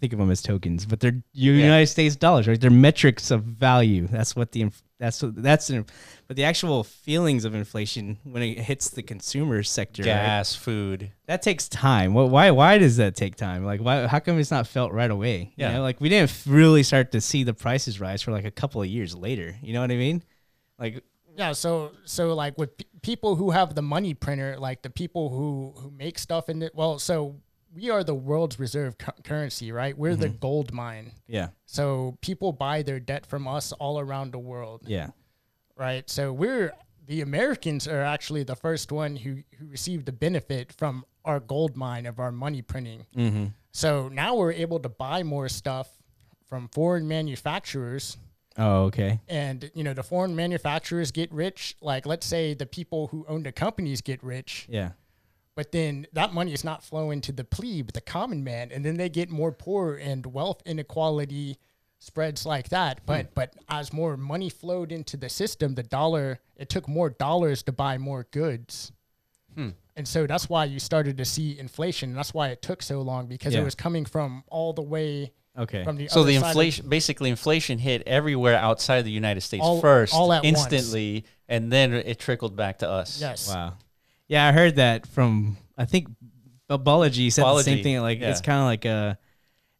[0.00, 2.58] think of them as tokens, but they're United States dollars, right?
[2.58, 4.06] They're metrics of value.
[4.06, 5.84] That's what the inf- that's what that's in,
[6.26, 10.06] but the actual feelings of inflation when it hits the consumer sector, right?
[10.06, 11.12] Gas, food.
[11.26, 12.14] that takes time.
[12.14, 13.62] What why why does that take time?
[13.64, 15.52] Like why how come it's not felt right away?
[15.56, 15.72] You Yeah.
[15.74, 18.80] know, like we didn't really start to see the prices rise for like a couple
[18.80, 19.54] of years later.
[19.62, 20.22] You know what I mean?
[20.78, 21.04] Like
[21.36, 25.28] Yeah, so so like with p- people who have the money printer, like the people
[25.30, 26.74] who who make stuff in it.
[26.74, 27.36] Well, so
[27.74, 29.96] we are the world's reserve cu- currency, right?
[29.96, 31.12] We're the gold mine.
[31.28, 35.10] yeah, So people buy their debt from us all around the world, yeah,
[35.76, 36.08] right?
[36.10, 36.72] So we're
[37.06, 41.76] the Americans are actually the first one who who received the benefit from our gold
[41.76, 43.06] mine of our money printing.
[43.16, 43.46] mm-hmm.
[43.72, 45.88] So now we're able to buy more stuff
[46.48, 48.16] from foreign manufacturers
[48.58, 49.20] Oh, okay.
[49.28, 51.76] and you know the foreign manufacturers get rich.
[51.80, 54.66] Like let's say the people who own the companies get rich.
[54.68, 54.90] Yeah,
[55.54, 58.70] but then that money is not flowing to the plebe the common man.
[58.72, 61.58] And then they get more poor and wealth inequality
[62.00, 63.00] spreads like that.
[63.06, 67.62] But but as more money flowed into the system the dollar it took more dollars
[67.64, 68.90] to buy more goods.
[69.54, 69.70] Hmm.
[69.96, 72.14] and so that's why you started to see inflation.
[72.14, 73.60] That's why it took so long because Yeah.
[73.60, 75.84] it was coming from all the way okay.
[75.84, 79.62] from the So the side of- inflation, basically, inflation hit everywhere outside the United States
[79.64, 80.58] All- first, all at once.
[80.58, 83.20] instantly, and then it trickled back to us.
[83.20, 83.74] yes Wow.
[84.28, 86.08] Yeah, I heard that from I think
[86.68, 88.00] Bubology said the same thing.
[88.00, 89.14] Like it's kind of like uh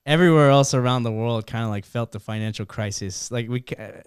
[0.06, 3.30] everywhere else around the world kind of like felt the financial crisis.
[3.30, 4.02] Like we ca-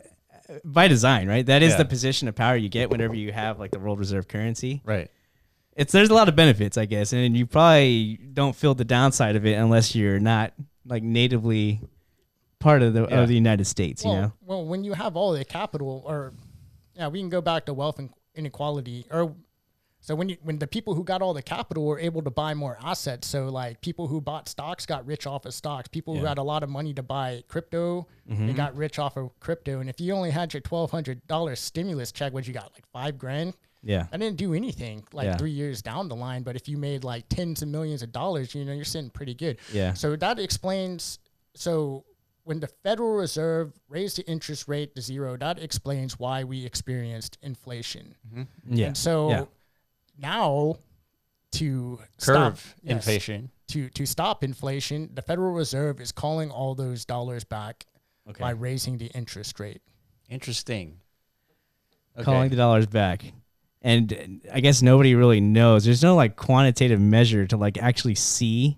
[0.66, 1.46] by design, right?
[1.46, 1.78] That is Yeah.
[1.78, 4.82] the position of power you get whenever you have like the world reserve currency.
[4.84, 5.10] Right.
[5.78, 9.36] It's there's a lot of benefits, I guess, and you probably don't feel the downside
[9.38, 10.52] of it unless you're not
[10.86, 11.82] like natively
[12.60, 13.22] part of the Yeah.
[13.22, 14.04] of the United States.
[14.04, 14.34] well, you know?
[14.46, 16.34] well, when you have all the capital, or
[16.96, 19.36] yeah, we can go back to wealth and inequality, or
[20.00, 22.54] so when you when the people who got all the capital were able to buy
[22.54, 25.88] more assets, so like people who bought stocks got rich off of stocks.
[25.88, 28.52] People who had a lot of money to buy crypto, they mm-hmm.
[28.52, 29.80] got rich off of crypto.
[29.80, 32.86] And if you only had your twelve hundred dollars stimulus check, what you got like
[32.92, 33.54] five grand?
[33.84, 34.08] Yeah.
[34.12, 35.38] I didn't do anything like Yeah.
[35.38, 38.56] three years down the line, but if you made like tens of millions of dollars,
[38.56, 39.58] you know, you're sitting pretty good.
[39.74, 39.94] Yeah.
[39.94, 41.20] So that explains.
[41.54, 42.06] So
[42.46, 47.38] when the Federal Reserve raised the interest rate to zero, that explains why we experienced
[47.42, 48.16] inflation.
[48.34, 48.74] Mm-hmm.
[48.76, 48.88] Yeah.
[48.88, 49.46] And so Yeah.
[50.18, 50.78] now
[51.52, 53.52] to Curve stop, yes, inflation.
[53.68, 57.86] to to stop inflation, the Federal Reserve is calling all those dollars back
[58.30, 58.40] Okay.
[58.40, 59.82] by raising the interest rate.
[60.30, 61.00] Interesting.
[62.16, 62.24] Okay.
[62.24, 63.34] calling the dollars back.
[63.84, 65.84] And I guess nobody really knows.
[65.84, 68.78] There's no like quantitative measure to like actually see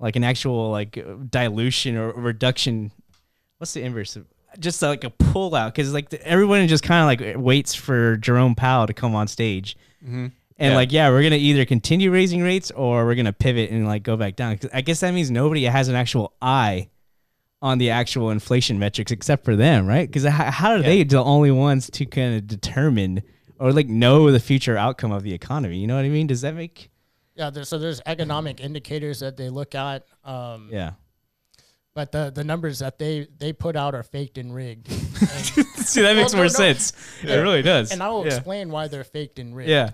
[0.00, 0.98] like an actual like
[1.30, 2.90] dilution or reduction.
[3.58, 4.16] What's the inverse?
[4.16, 4.24] of
[4.58, 8.16] Just like a pull out because like the, everyone just kind of like waits for
[8.16, 9.76] Jerome Powell to come on stage.
[10.02, 10.26] Mm-hmm.
[10.60, 10.76] And Yeah.
[10.76, 14.16] like, yeah, we're gonna either continue raising rates or we're gonna pivot and like go
[14.16, 14.58] back down.
[14.72, 16.88] I guess that means nobody has an actual eye
[17.60, 20.08] on the actual inflation metrics except for them, right?
[20.08, 23.22] Because how, how are they the only ones to kind of determine
[23.58, 25.78] or like know the future outcome of the economy?
[25.78, 26.26] You know what I mean?
[26.26, 26.90] Does that make?
[27.34, 30.92] Yeah, there's, so there's economic indicators that they look at, um, Yeah.
[31.94, 34.88] but the the numbers that they they put out are faked and rigged.
[35.20, 36.48] And, See, that makes no, more no.
[36.48, 36.92] sense.
[37.22, 37.92] It really does.
[37.92, 38.34] and I will yeah.
[38.34, 39.70] explain why they're faked and rigged.
[39.70, 39.90] Yeah.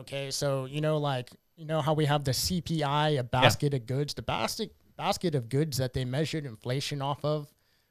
[0.00, 3.86] Okay, so you know, like you know how we have the CPI, a basket of
[3.86, 4.14] goods.
[4.14, 7.48] The basket basket of goods that they measured inflation off of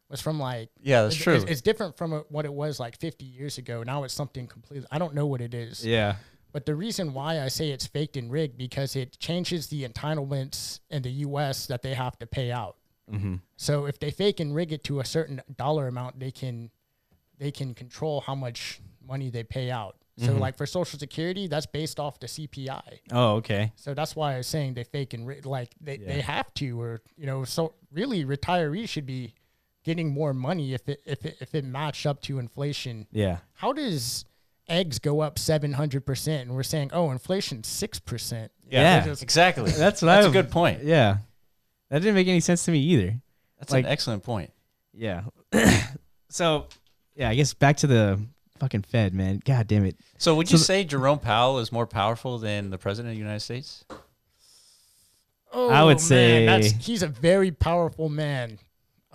[0.10, 1.34] was from like Yeah, that's it- true.
[1.36, 3.84] It's, it's different from uh, what it was like 50 years ago.
[3.84, 4.88] Now it's something completely.
[4.92, 5.86] I don't know what it is.
[5.86, 6.16] Yeah.
[6.54, 10.80] But the reason why I say it's faked and rigged because it changes the entitlements
[10.90, 11.68] in the U.S.
[11.68, 12.78] that they have to pay out.
[13.12, 13.36] Mm-hmm.
[13.58, 16.72] So if they fake and rig it to a certain dollar amount, they can
[17.38, 19.96] they can control how much money they pay out.
[20.18, 20.40] So Mm-hmm.
[20.40, 23.02] like for Social Security, that's based off the CPI.
[23.12, 23.72] Oh, okay.
[23.76, 26.08] So that's why I was saying they fake and ri- like they, Yeah.
[26.08, 29.36] they have to, or you know, so really retirees should be
[29.88, 33.08] getting more money if it if it if it matched up to inflation.
[33.12, 33.38] Yeah.
[33.54, 34.26] How does
[34.68, 38.52] eggs go up seven hundred percent, and we're saying, oh, inflation six percent?
[38.70, 39.08] Yeah.
[39.08, 39.72] exactly.
[39.78, 40.84] That's what That's I- a good point.
[40.84, 41.18] Yeah.
[41.90, 43.16] That didn't make any sense to me either.
[43.60, 44.52] That's Like- an excellent point.
[44.94, 45.24] Yeah.
[46.30, 46.68] so,
[47.16, 48.20] yeah, I guess back to the
[48.60, 49.40] fucking Fed, man.
[49.46, 49.96] God damn it.
[50.18, 53.20] So would you So- say Jerome Powell is more powerful than the president of the
[53.22, 53.86] United States?
[55.54, 58.60] Oh, I would man, say- that's, he's a very powerful man.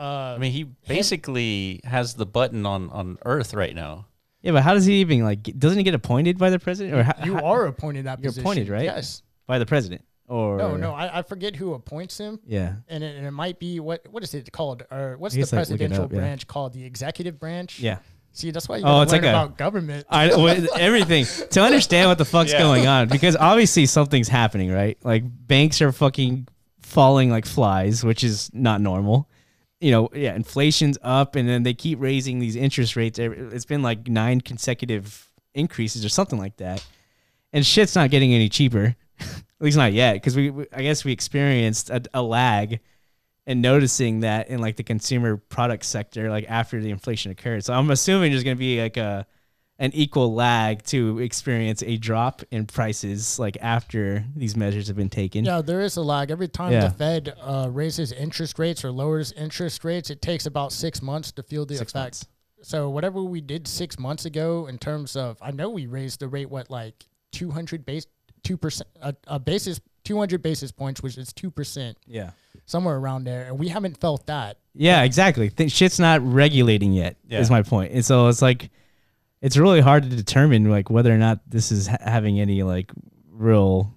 [0.02, 4.06] Uh, I mean, he basically has the button on on Earth right now.
[4.42, 5.42] Yeah, but how does he even like?
[5.58, 8.30] Doesn't he get appointed by the president, or how, you how- are appointed that You're
[8.30, 8.42] position.
[8.42, 8.84] appointed, right?
[8.84, 9.22] Yes.
[9.46, 10.04] by the president?
[10.28, 12.40] Or No, no, I, I forget who appoints him.
[12.46, 12.74] Yeah.
[12.88, 15.52] and it, and it might be what what is it called or what's the guess,
[15.52, 16.18] like, look it presidential yeah.
[16.20, 17.98] branch called the executive branch Yeah.
[18.32, 21.26] see that's why you Oh, gotta it's learn like a- about government I with everything
[21.50, 22.60] to understand what the fuck's Yeah.
[22.60, 24.96] going on because obviously something's happening, right?
[25.04, 26.48] Like banks are fucking
[26.80, 29.28] falling like flies, which is not normal.
[29.82, 33.18] You know, yeah, inflation's up, and then they keep raising these interest rates.
[33.18, 36.86] It's been like nine consecutive increases or something like that,
[37.52, 38.96] and shit's not getting any cheaper.
[39.20, 42.80] At least not yet, because we, we, I guess we experienced a, a lag
[43.46, 47.64] and noticing that in like the consumer product sector, like after the inflation occurred.
[47.64, 49.26] So I'm assuming there's going to be like a
[49.82, 55.10] an equal lag to experience a drop in prices like after these measures have been
[55.10, 55.44] taken.
[55.44, 56.30] Yeah, there is a lag.
[56.30, 56.86] Every time Yeah.
[56.88, 61.32] the Fed uh, raises interest rates or lowers interest rates, it takes about six months
[61.32, 61.94] to feel the Six effect.
[62.04, 62.26] months.
[62.62, 66.28] So whatever we did six months ago in terms of, I know we raised the
[66.28, 66.94] rate what like
[67.32, 68.06] two hundred base
[68.44, 72.30] two percent a, a basis two hundred basis points, which is two percent Yeah.
[72.66, 74.58] somewhere around there, and we haven't felt that.
[74.76, 75.50] Yeah, exactly.
[75.50, 77.16] Th- shit's not regulating yet.
[77.26, 77.40] Yeah.
[77.40, 77.92] Is my point.
[77.94, 78.70] And so it's like,
[79.42, 82.90] it's really hard to determine like whether or not this is ha- having any like
[83.30, 83.94] real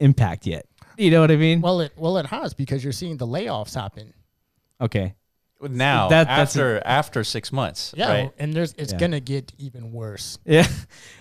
[0.00, 0.66] impact yet.
[0.98, 1.60] You know what I mean?
[1.60, 4.12] Well, it well it has because you're seeing the layoffs happen.
[4.80, 5.14] okay.
[5.58, 8.32] Now, That- that's after after six months, Yeah, right?
[8.38, 8.98] and there's it's Yeah.
[8.98, 10.38] gonna get even worse.
[10.44, 10.66] Yeah.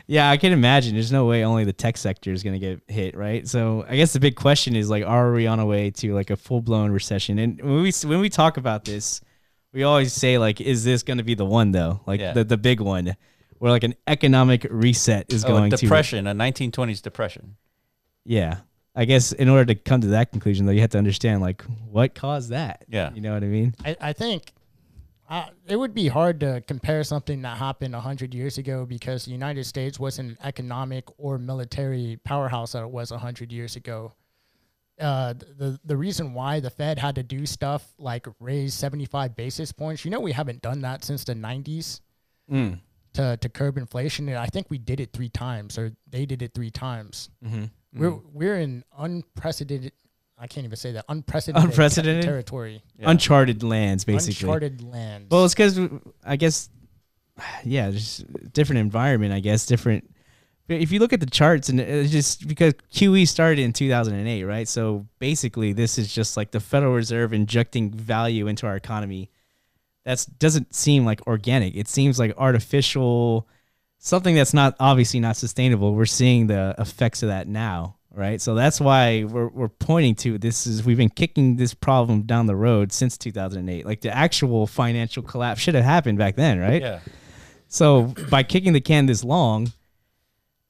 [0.07, 0.93] Yeah, I can imagine.
[0.93, 3.47] There's no way only the tech sector is going to get hit, right?
[3.47, 6.29] So I guess the big question is like, are we on a way to like
[6.29, 7.39] a full blown recession?
[7.39, 9.19] And when we when we talk about this,
[9.73, 12.01] we always say like, is this going to be the one though?
[12.05, 12.33] Like Yeah.
[12.33, 13.15] the the big one,
[13.59, 17.55] where like an economic reset is Oh, going to depression, a 1920s depression.
[18.23, 18.57] Yeah.
[18.95, 21.63] I guess in order to come to that conclusion, though, you have to understand like
[21.89, 22.85] what caused that.
[22.87, 23.11] Yeah.
[23.13, 23.75] You know what I mean?
[23.83, 24.53] I, I think
[25.29, 29.31] uh, it would be hard to compare something that happened 100 years ago because the
[29.31, 34.13] United States wasn't an economic or military powerhouse that it was 100 years ago.
[34.97, 39.73] Uh, the the reason why the Fed had to do stuff like raise 75 basis
[39.73, 41.99] points, you know, we haven't done that since the 90s
[42.49, 42.79] Mm.
[43.15, 44.29] To, to curb inflation.
[44.29, 47.29] And I think we did it three times, or they did it three times.
[47.43, 47.65] Mm-hmm.
[47.93, 49.91] We're we're in unprecedented.
[50.37, 52.23] I can't even say that unprecedented, Unprecedented?
[52.23, 53.09] territory, Yeah.
[53.09, 54.45] Uncharted lands, basically.
[54.47, 55.27] uncharted lands.
[55.31, 55.79] Well, it's because
[56.25, 56.69] I guess,
[57.63, 59.31] yeah, just different environment.
[59.33, 60.11] I guess different.
[60.67, 64.67] If you look at the charts, and it's just because QE started in 2008, right?
[64.67, 69.29] So basically, this is just like the Federal Reserve injecting value into our economy.
[70.05, 71.75] That doesn't seem like organic.
[71.75, 73.47] It seems like artificial,
[73.97, 75.95] something that's not obviously not sustainable.
[75.95, 78.39] We're seeing the effects of that now, right?
[78.39, 82.45] So that's why we're we're pointing to this is we've been kicking this problem down
[82.45, 83.85] the road since 2008.
[83.85, 86.81] Like the actual financial collapse should have happened back then, right?
[86.81, 86.99] Yeah.
[87.67, 89.71] So by kicking the can this long,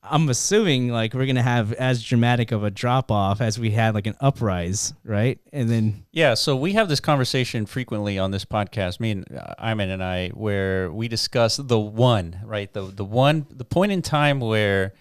[0.09, 3.93] I'm assuming like we're gonna have as dramatic of a drop off as we had
[3.93, 5.39] like an uprise, right?
[5.51, 9.53] And then Yeah, so we have this conversation frequently on this podcast, me and uh,
[9.59, 12.71] Iman and I, where we discuss the one, right?
[12.71, 14.93] The the one, the point in time where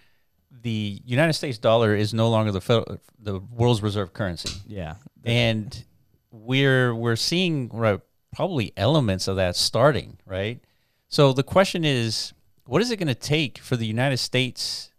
[0.62, 5.84] the United States dollar is no longer the federal, the world's reserve currency, yeah, and
[6.30, 8.00] we're we're seeing right
[8.34, 10.60] probably elements of that starting, right?
[11.08, 12.32] So the question is,
[12.66, 14.90] what is it going to take for the United States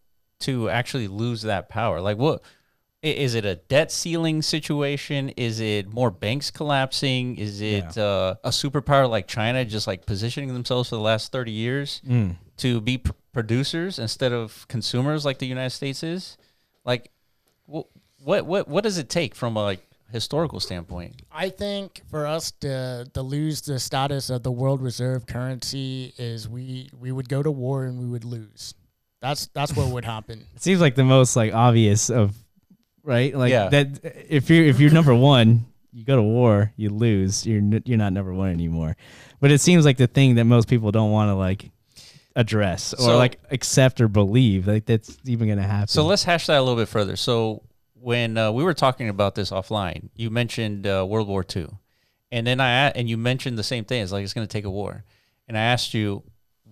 [0.46, 2.02] to actually lose that power?
[2.02, 2.42] Like, what
[3.04, 3.46] is it?
[3.46, 5.30] A debt ceiling situation?
[5.38, 7.36] Is it more banks collapsing?
[7.38, 11.52] Is it uh, a superpower like China just like positioning themselves for the last thirty
[11.52, 12.36] years Mm.
[12.58, 16.38] to be pr- producers instead of consumers like the United States is?
[16.84, 17.12] Like,
[17.72, 17.86] wh-
[18.24, 21.22] what what what does it take from a like historical standpoint?
[21.32, 26.48] I think for us to to lose the status of the world reserve currency is
[26.50, 28.74] we we would go to war and we would lose.
[29.28, 30.46] That's that's what would happen.
[30.56, 32.36] it seems like the most like obvious of
[33.04, 33.70] right, like Yeah.
[33.70, 33.88] that.
[34.30, 37.46] If you're if you're number one, you go to war, you lose.
[37.46, 38.96] You're you're not number one anymore.
[39.40, 41.72] But it seems like the thing that most people don't want to like
[42.36, 45.88] address or So- like accept or believe like that's even gonna happen.
[45.88, 47.16] So let's hash that a little bit further.
[47.16, 51.68] So when uh, we were talking about this offline, you mentioned uh, World War II,
[52.32, 54.04] and then I and you mentioned the same thing.
[54.04, 55.04] It's like it's going to take a war,
[55.48, 56.22] and I asked you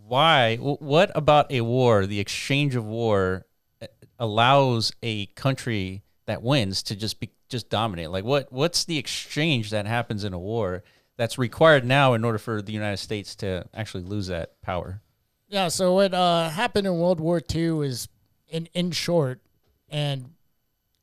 [0.08, 0.58] why.
[0.58, 2.06] What about a war?
[2.06, 3.46] The exchange of war
[3.82, 3.88] uh,
[4.20, 8.10] allows a country that wins to just be just dominate.
[8.10, 8.52] Like what?
[8.52, 10.84] What's the exchange that happens in a war
[11.18, 15.02] that's required now in order for the United States to actually lose that power?
[15.48, 15.68] Yeah.
[15.68, 18.08] So what uh, happened in World War II is,
[18.48, 19.42] in in short,
[19.89, 20.34] and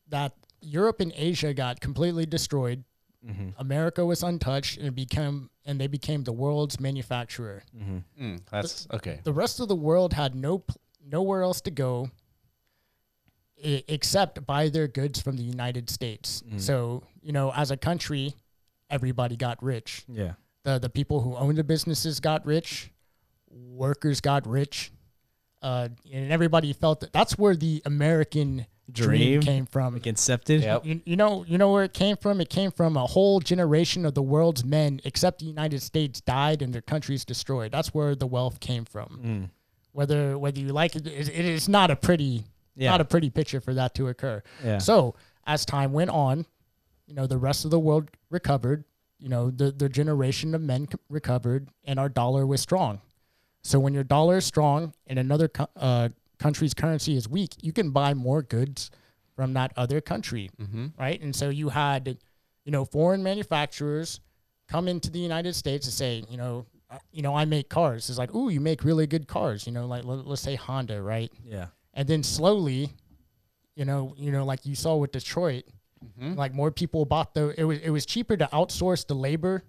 [0.08, 2.84] that Europe and Asia got completely destroyed.
[3.58, 7.62] America was untouched, and it became and they became the world's manufacturer.
[8.20, 9.20] Mm, that's okay.
[9.24, 10.64] the rest of the world had no
[11.04, 12.10] nowhere else to go
[13.62, 16.42] e- except buy their goods from the United States.
[16.56, 18.34] So, you know, as a country,
[18.88, 20.04] everybody got rich.
[20.08, 20.32] yeah.
[20.62, 22.90] The the people who owned the businesses got rich,
[23.50, 24.92] workers got rich.
[25.62, 29.40] Uh, and everybody felt that that's where the American dream, Dream?
[29.42, 29.94] came from.
[29.94, 30.62] Like incepted.
[30.62, 30.84] Yep.
[30.84, 32.40] You, you know, you know where it came from.
[32.40, 36.62] It came from a whole generation of the world's men, except the United States, died
[36.62, 37.72] and their countries destroyed.
[37.72, 39.20] That's where the wealth came from.
[39.24, 39.50] Mm.
[39.92, 42.44] Whether whether you like it, it, it is not a pretty,
[42.76, 42.90] Yeah.
[42.90, 44.42] not a pretty picture for that to occur.
[44.64, 44.78] Yeah.
[44.78, 45.14] So
[45.46, 46.46] as time went on,
[47.06, 48.84] you know, the rest of the world recovered.
[49.18, 53.00] You know, the the generation of men recovered, and our dollar was strong.
[53.62, 56.08] So when your dollar is strong and another uh,
[56.40, 58.90] country's currency is weak, you can buy more goods
[59.36, 60.86] from that other country, Mm-hmm.
[60.98, 61.20] right?
[61.20, 62.18] And so you had,
[62.64, 64.20] you know, foreign manufacturers
[64.68, 68.08] come into the United States and say, you know, uh, you know, I make cars.
[68.10, 69.66] It's like, ooh, you make really good cars.
[69.66, 71.30] You know, like let, let's say Honda, right?
[71.44, 71.66] Yeah.
[71.94, 72.90] and then slowly,
[73.76, 75.64] you know, you know, like you saw with Detroit,
[76.02, 76.34] Mm-hmm.
[76.38, 77.52] like more people bought the.
[77.60, 79.64] It was it was cheaper to outsource the labor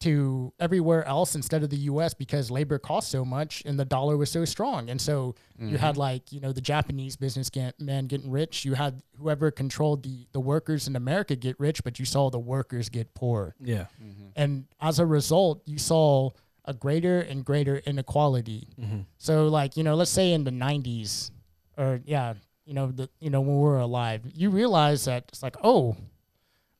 [0.00, 2.12] to everywhere else instead of the U.S.
[2.12, 5.76] because labor cost so much and the dollar was so strong, and so you mm-hmm.
[5.76, 8.64] had like you know the Japanese business get, man getting rich.
[8.64, 12.38] You had whoever controlled the the workers in America get rich, but you saw the
[12.38, 13.54] workers get poor.
[13.60, 13.86] Yeah.
[14.02, 14.28] Mm-hmm.
[14.36, 16.30] And as a result, you saw
[16.66, 18.68] a greater and greater inequality.
[18.80, 19.00] Mm-hmm.
[19.18, 21.30] So, like, you know, let's say in the 90s,
[21.78, 25.42] or yeah, you know, the, you know, when we were alive, you realize that it's
[25.42, 25.96] like, oh,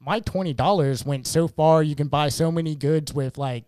[0.06, 3.64] my $20 went so far, you can buy so many goods with like,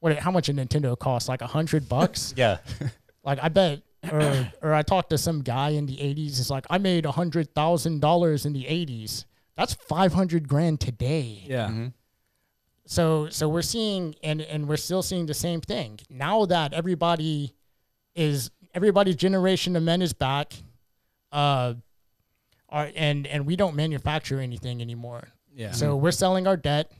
[0.00, 1.28] what, how much a Nintendo costs?
[1.28, 2.32] Like a hundred bucks?
[2.36, 2.58] Yeah.
[3.22, 3.82] like, I bet.
[4.10, 6.38] Or, or I talked to some guy in the 80s.
[6.40, 9.24] It's like, I made a hundred thousand dollars in the 80s.
[9.56, 11.68] That's 500 grand today Yeah.
[11.68, 11.86] Mm-hmm.
[12.86, 17.54] so so we're seeing and and we're still seeing the same thing now that everybody
[18.14, 20.52] is everybody's generation of men is back
[21.32, 21.72] uh
[22.68, 25.72] are and and we don't manufacture anything anymore Yeah.
[25.72, 26.92] so we're selling our debt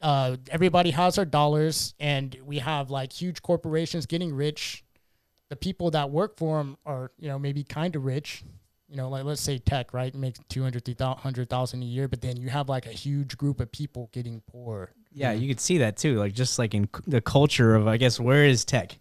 [0.00, 4.84] uh everybody has our dollars and we have like huge corporations getting rich
[5.48, 8.42] the people that work for them are you know maybe kind of rich
[8.88, 12.48] you know like let's say tech right makes 200 300000 a year but then you
[12.48, 16.18] have like a huge group of people getting poor Yeah, you could see that too.
[16.18, 18.96] Like just like in c- the culture of, I guess, where is tech?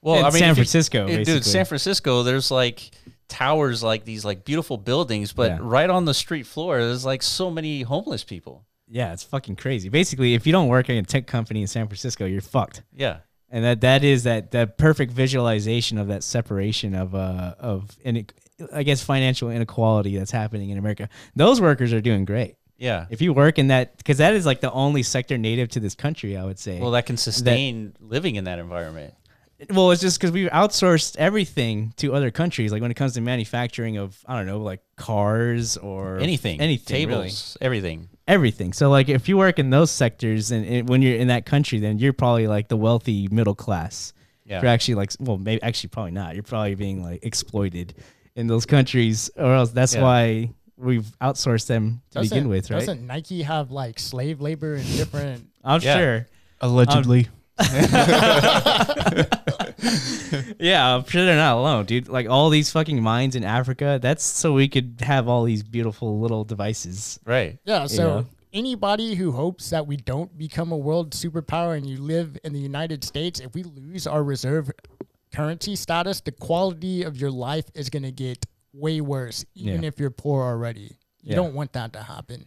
[0.00, 1.44] Well, In I mean, San if you- Francisco, eh, dude.
[1.44, 2.90] San Francisco, there's like
[3.32, 5.58] towers, like these like beautiful buildings, but Yeah.
[5.60, 8.64] right on the street floor, there's like so many homeless people.
[8.88, 9.88] Yeah, it's fucking crazy.
[9.88, 12.82] Basically, if you don't work in a tech company in San Francisco, you're fucked.
[12.94, 13.18] Yeah.
[13.50, 18.26] And that that is that that perfect visualization of that separation of uh of in
[18.72, 21.08] I guess financial inequality that's happening in America.
[21.34, 22.56] Those workers are doing great.
[22.78, 23.06] Yeah.
[23.10, 25.94] If you work in that, because that is like the only sector native to this
[25.94, 26.80] country, I would say.
[26.80, 29.14] Well, that can sustain living in that environment.
[29.70, 32.72] Well, it's just because we've outsourced everything to other countries.
[32.72, 37.08] Like when it comes to manufacturing of, I don't know, like cars or Anything, anything,
[37.08, 37.30] really.
[37.60, 38.08] everything.
[38.26, 38.72] everything.
[38.72, 41.78] So like if you work in those sectors and, and when you're in that country,
[41.80, 44.12] then you're probably like the wealthy middle class.
[44.44, 44.60] Yeah.
[44.62, 46.34] You're actually like, well, maybe actually probably not.
[46.34, 47.94] You're probably being like exploited
[48.34, 50.02] in those countries, or else that's Yeah.
[50.02, 52.80] why we've outsourced them to doesn't, begin with, right?
[52.80, 55.96] doesn't nike have like slave labor in different I'm Yeah.
[55.96, 56.26] sure.
[56.60, 57.26] Allegedly.
[57.26, 57.32] Um,
[60.58, 62.08] Yeah, I'm sure they're not alone, dude.
[62.08, 66.20] Like all these fucking mines in Africa, that's so we could have all these beautiful
[66.20, 67.18] little devices.
[67.26, 67.58] Right.
[67.64, 67.86] Yeah.
[67.86, 68.24] So Yeah.
[68.52, 72.60] anybody who hopes that we don't become a world superpower and you live in the
[72.60, 74.70] United States, if we lose our reserve
[75.34, 79.88] currency status, the quality of your life is going to get way worse, even Yeah.
[79.88, 80.96] if you're poor already.
[81.22, 81.36] You Yeah.
[81.36, 82.46] don't want that to happen.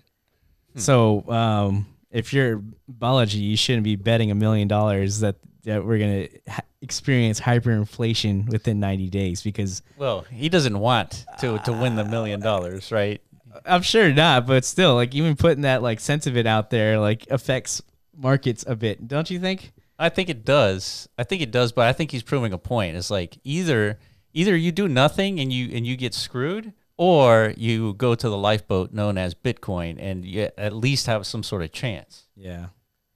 [0.76, 5.98] So, um, if you're Balaji, you shouldn't be betting a million dollars that that we're
[6.00, 11.96] gonna ha- experience hyperinflation within 90 days because Well, he doesn't want to to win
[11.96, 13.22] the million dollars, right?
[13.66, 17.00] I'm sure not, but still, like even putting that like sense of it out there
[17.00, 17.82] like affects
[18.16, 19.74] markets a bit, don't you think?
[20.00, 21.10] I think it does.
[21.18, 22.96] I think it does, but I think he's proving a point.
[22.96, 24.00] It's like either
[24.34, 28.38] either you do nothing and you and you get screwed, or you go to the
[28.38, 32.24] lifeboat known as Bitcoin and you at least have some sort of chance.
[32.36, 32.68] Yeah.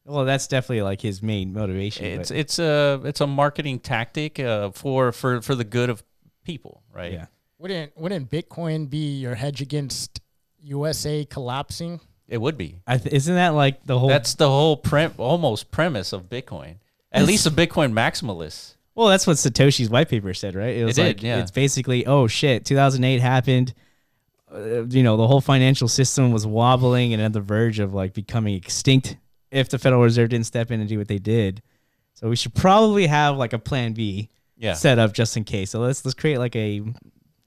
[0.06, 2.06] Well, that's definitely like his main motivation.
[2.06, 6.04] It's but- it's a it's a marketing tactic uh, for for for the good of
[6.44, 7.13] people, right?
[7.13, 7.26] yeah.
[7.60, 10.22] Wouldn't wouldn't Bitcoin be your hedge against
[10.62, 12.00] USA collapsing?
[12.28, 12.80] It would be.
[12.88, 14.10] I th- isn't that like the whole?
[14.10, 16.76] That's the whole prem- almost premise of Bitcoin.
[17.12, 18.76] At least a Bitcoin maximalist.
[18.95, 20.75] Well, that's what Satoshi's white paper said, right?
[20.75, 21.40] It was did, like yeah.
[21.40, 23.73] it's basically, oh shit, 2008 happened.
[24.54, 28.13] Uh, you know, the whole financial system was wobbling and at the verge of like
[28.13, 29.15] becoming extinct
[29.52, 31.62] if the Federal Reserve didn't step in and do what they did.
[32.15, 34.27] So we should probably have like a plan B
[34.58, 34.73] Yeah.
[34.73, 35.69] set up just in case.
[35.69, 36.94] So let's let's create like a, you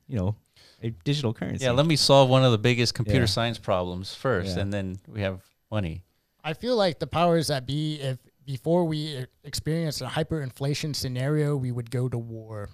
[0.09, 0.37] know,
[0.83, 1.65] a digital currency.
[1.65, 3.27] Yeah, let me solve one of the biggest computer Yeah.
[3.27, 4.63] science problems first, Yeah.
[4.63, 5.41] and then we have
[5.71, 6.03] money.
[6.45, 11.71] I feel like the powers that be, if before we experience a hyperinflation scenario, we
[11.73, 12.69] would go to war.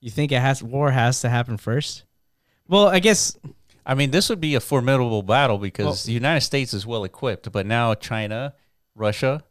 [0.00, 2.04] You think it has war has to happen first?
[2.68, 3.36] Well, I guess
[3.84, 7.04] I mean, this would be a formidable battle because Well- the United States is well
[7.04, 8.54] equipped, but now China,
[8.94, 9.42] Russia,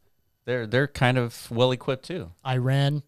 [0.45, 2.31] they're they're kind of well equipped too.
[2.45, 3.03] Iran.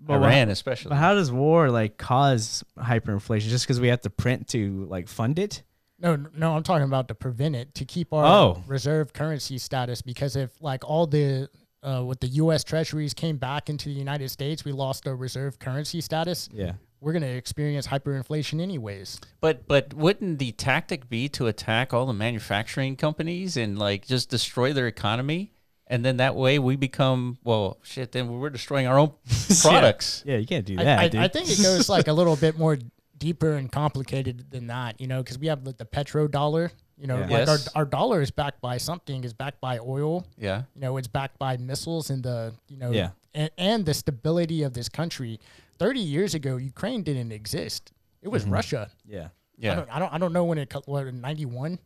[0.00, 0.88] But wha- Iran, especially.
[0.88, 3.48] But how does war like cause hyperinflation?
[3.48, 5.62] Just because we have to print to like fund it?
[6.00, 8.64] No, no, I'm talking about to prevent it to keep our Oh.
[8.66, 10.02] reserve currency status.
[10.02, 11.48] Because if like all the
[11.82, 12.64] uh, with the U.S.
[12.64, 16.48] Treasuries came back into the United States, we lost our reserve currency status.
[16.52, 16.72] Yeah.
[17.00, 19.20] We're gonna experience hyperinflation anyways.
[19.40, 24.30] But but wouldn't the tactic be to attack all the manufacturing companies and like just
[24.30, 25.52] destroy their economy?
[25.88, 28.12] And then that way we become well shit.
[28.12, 29.14] Then we're destroying our own
[29.62, 30.22] products.
[30.24, 31.20] Yeah, you can't do that, I, dude.
[31.20, 32.78] I think it goes like a little bit more
[33.18, 36.70] deeper and complicated than that, you know, because we have the, the petrodollar.
[37.02, 37.22] You know, Yeah.
[37.22, 37.68] like Yes.
[37.74, 40.24] our, our dollar is backed by something, is backed by oil.
[40.38, 40.62] Yeah.
[40.76, 43.10] You know, it's backed by missiles and the you know Yeah.
[43.34, 45.40] and, and the stability of this country.
[45.78, 47.92] Thirty years ago, Ukraine didn't exist.
[48.22, 48.52] It was mm-hmm.
[48.52, 48.90] Russia.
[49.04, 49.24] yeah.
[49.24, 49.74] I Yeah.
[49.74, 51.80] don't, I don't I don't know when it what ninety one.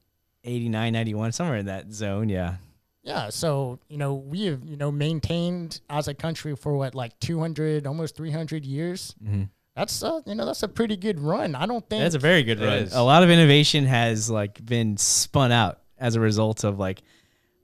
[0.45, 2.29] 89, 91, somewhere in that zone.
[2.29, 2.57] Yeah.
[3.03, 7.19] Yeah, so you know we have you know maintained as a country for what like
[7.21, 9.15] two hundred, almost three hundred years.
[9.25, 9.45] Mm-hmm.
[9.77, 11.55] That's uh, you know that's a pretty good run.
[11.55, 12.79] I don't think That's a very good run.
[12.79, 12.95] is.
[12.95, 17.03] A lot of innovation has like been spun out as a result of like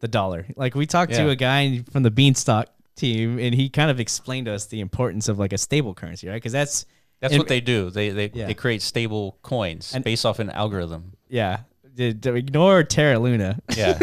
[0.01, 0.47] the dollar.
[0.57, 4.45] Like we talked to a guy from the Beanstalk team, and he kind of explained
[4.47, 6.35] to us the importance of like a stable currency, right?
[6.35, 6.85] Because that's
[7.21, 7.89] That's And- what they do.
[7.89, 8.47] They they, Yeah.
[8.47, 11.13] they create stable coins And- based off an algorithm.
[11.29, 11.61] yeah.
[11.95, 13.59] d- d- Ignore Terra Luna.
[13.77, 13.99] Yeah.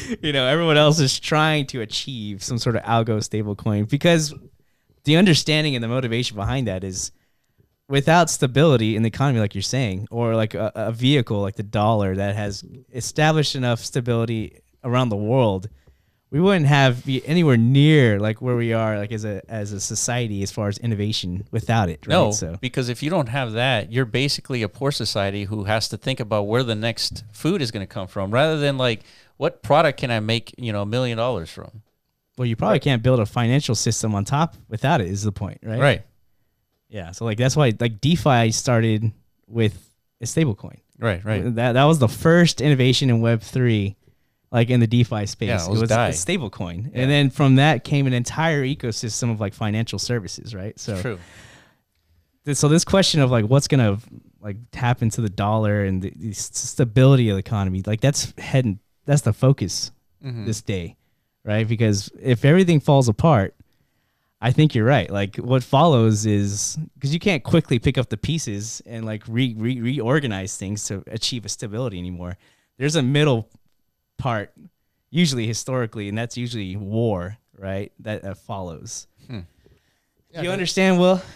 [0.22, 4.32] you know, everyone else is trying to achieve some sort of algo stable coin because
[5.04, 7.10] the understanding and the motivation behind that is
[7.90, 11.62] without stability in the economy, like you're saying, or like a, a vehicle like the
[11.62, 12.64] dollar that has
[12.94, 15.68] established enough stability around the world,
[16.30, 19.80] we wouldn't have be anywhere near like where we are, like as a as a
[19.80, 22.06] society as far as innovation without it.
[22.06, 22.14] Right?
[22.14, 25.88] No, so because if you don't have that, you're basically a poor society who has
[25.88, 29.00] to think about where the next food is going to come from, rather than like
[29.36, 31.82] what product can I make you know a million dollars from.
[32.38, 35.08] well, you probably can't build a financial system on top without it.
[35.08, 35.80] Is the point, right?
[35.80, 36.02] Right.
[36.90, 37.12] Yeah.
[37.12, 39.10] So like that's why like DeFi started
[39.46, 40.80] with a stablecoin.
[40.98, 41.24] Right.
[41.24, 41.54] Right.
[41.54, 43.96] That that was the first innovation in Web three,
[44.52, 45.48] like in the DeFi space.
[45.48, 46.10] Yeah, it was a DAI.
[46.10, 46.90] stable coin.
[46.92, 47.02] Yeah.
[47.02, 50.78] And then from that came an entire ecosystem of like financial services, right?
[50.78, 51.18] So True.
[52.44, 53.98] th- so this question of like what's gonna
[54.40, 58.78] like tap into the dollar and the, the stability of the economy, like that's heading
[59.06, 59.92] that's the focus
[60.24, 60.44] Mhm.
[60.44, 60.96] this day,
[61.44, 61.66] right?
[61.66, 63.54] Because if everything falls apart,
[64.40, 65.10] I think you're right.
[65.10, 69.54] Like what follows is because you can't quickly pick up the pieces and like re,
[69.58, 72.38] re reorganize things to achieve a stability anymore.
[72.78, 73.48] There's a middle
[74.16, 74.52] part,
[75.10, 77.92] usually historically, and that's usually war, right?
[78.00, 79.06] That, that follows.
[79.26, 79.40] Hmm.
[80.32, 81.20] Yeah, you understand, Will?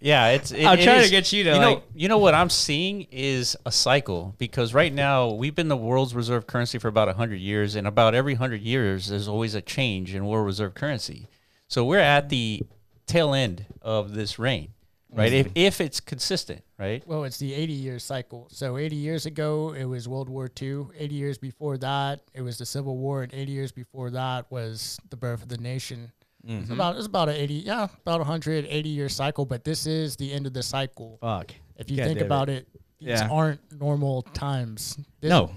[0.00, 0.52] Yeah, it's.
[0.52, 2.50] It, I'm it trying to get you to, You know, like- you know what I'm
[2.50, 7.08] seeing is a cycle because right now we've been the world's reserve currency for about
[7.16, 11.26] hundred years, and about every hundred years there's always a change in world reserve currency.
[11.68, 12.28] So we're at mm.
[12.30, 12.62] the
[13.06, 14.72] tail end of this reign,
[15.12, 15.32] right?
[15.32, 15.50] Mm-hmm.
[15.56, 17.02] If if it's consistent, right?
[17.06, 18.48] Well, it's the 80 year cycle.
[18.50, 20.86] So 80 years ago, it was World War II.
[20.96, 24.98] 80 years before that, it was the Civil War, and 80 years before that was
[25.10, 26.12] the birth of the nation.
[26.46, 26.72] It's mm-hmm.
[26.74, 29.46] about it's about an 80, yeah, about a 180 year cycle.
[29.46, 31.18] But this is the end of the cycle.
[31.20, 31.54] Fuck.
[31.76, 32.26] If you God think damn it.
[32.26, 32.68] about it,
[33.00, 33.28] these Yeah.
[33.30, 34.98] aren't normal times.
[35.20, 35.50] This- No,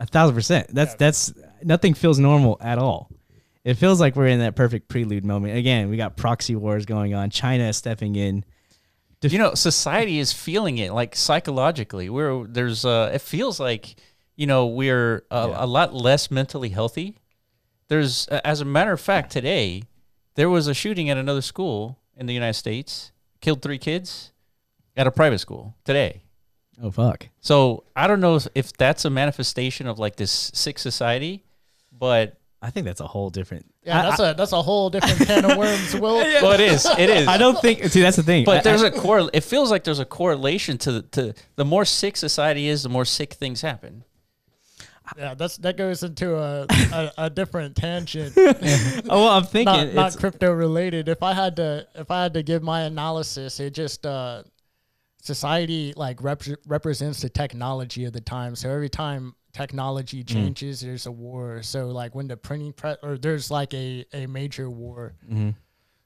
[0.00, 0.74] a thousand percent.
[0.74, 1.32] That's that's
[1.62, 3.10] nothing feels normal at all.
[3.64, 5.56] It feels like we're in that perfect prelude moment.
[5.56, 7.28] Again, we got proxy wars going on.
[7.30, 8.44] China is stepping in.
[9.22, 13.96] you know society is feeling it like psychologically we're there's uh it feels like
[14.36, 15.64] you know we're a, Yeah.
[15.64, 17.18] a lot less mentally healthy
[17.88, 19.82] there's as a matter of fact today
[20.36, 24.30] there was a shooting at another school in the united states killed three kids
[24.96, 26.22] at a private school today
[26.80, 27.28] Oh fuck.
[27.40, 31.42] so i don't know if that's a manifestation of like this sick society
[31.90, 33.66] but I think that's a whole different.
[33.84, 36.16] Yeah, I- that's a that's a whole different can of worms, Will.
[36.16, 37.84] well it is it is I don't think.
[37.84, 38.44] See, that's the thing.
[38.44, 39.30] But I- there's I- a core.
[39.32, 42.88] It feels like there's a correlation to the, to the more sick society is, the
[42.88, 44.04] more sick things happen.
[45.16, 48.34] Yeah, that's that goes into a a, a different tangent.
[48.36, 49.94] oh, well, I'm thinking.
[49.94, 51.08] not, not crypto related.
[51.08, 54.42] If I had to, if I had to give my analysis, it just uh,
[55.22, 58.54] society like rep- represents the technology of the time.
[58.54, 60.28] So every time technology mm.
[60.28, 61.62] changes, there's a war.
[61.62, 65.14] So like when the printing press, or there's like a a major war.
[65.24, 65.50] Mm-hmm.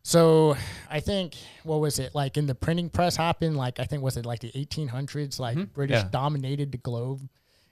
[0.04, 0.56] So
[0.90, 3.56] I think what was it like in the printing press happened?
[3.56, 5.38] Like I think was it like the 1800s?
[5.38, 5.72] Like mm-hmm.
[5.72, 6.08] British Yeah.
[6.10, 7.28] dominated the globe,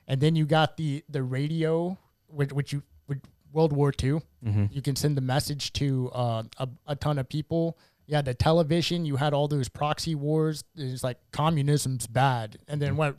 [0.07, 1.99] and then you got the the radio,
[2.29, 3.18] which, which you which
[3.53, 4.21] World War II.
[4.45, 4.66] Mm-hmm.
[4.71, 7.77] You can send the message to uh, a, a ton of people.
[8.07, 9.05] You had the television.
[9.05, 10.64] You had all those proxy wars.
[10.77, 12.97] It's like communism's bad, and then mm.
[12.97, 13.16] what?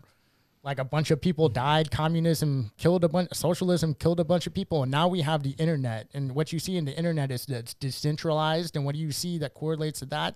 [0.64, 1.90] Like a bunch of people died.
[1.92, 3.34] Communism killed a bunch.
[3.34, 6.08] Socialism killed a bunch of people, and now we have the internet.
[6.14, 8.76] And what you see in the internet is that it's decentralized.
[8.76, 10.36] And what do you see that correlates to that?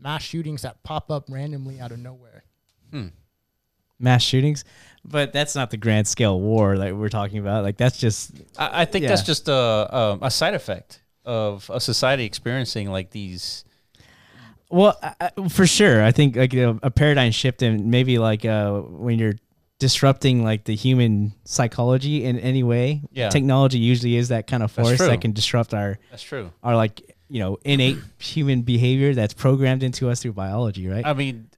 [0.00, 2.44] Mass shootings that pop up randomly out of nowhere.
[3.98, 4.64] mass shootings,
[5.04, 7.64] but that's not the grand scale war that we're talking about.
[7.64, 11.80] Like that's just I, I think that's just a, a a side effect of a
[11.80, 13.64] society experiencing like these.
[14.70, 16.02] well, I, I- for sure.
[16.02, 19.34] I think like you know, a paradigm shift and maybe like uh, when you're
[19.78, 23.02] disrupting like the human psychology in any way.
[23.12, 23.28] Yeah.
[23.28, 26.50] technology usually is that kind of force that can disrupt our That's true.
[26.62, 31.06] our like you know innate human behavior that's programmed into us through biology, right?
[31.06, 31.48] I mean,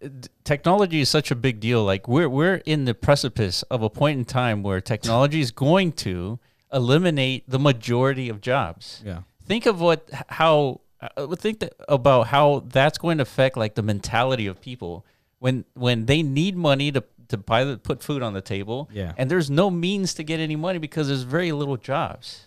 [0.44, 1.84] technology is such a big deal.
[1.84, 5.92] Like we're we're in the precipice of a point in time where technology is going
[5.92, 6.38] to
[6.72, 9.02] eliminate the majority of jobs.
[9.04, 9.22] yeah.
[9.44, 13.82] Think of what how uh, think that, about how that's going to affect like the
[13.82, 15.04] mentality of people
[15.38, 18.88] when when they need money to to buy the put food on the table.
[18.92, 19.12] Yeah.
[19.16, 22.44] and there's no means to get any money because there's very little jobs.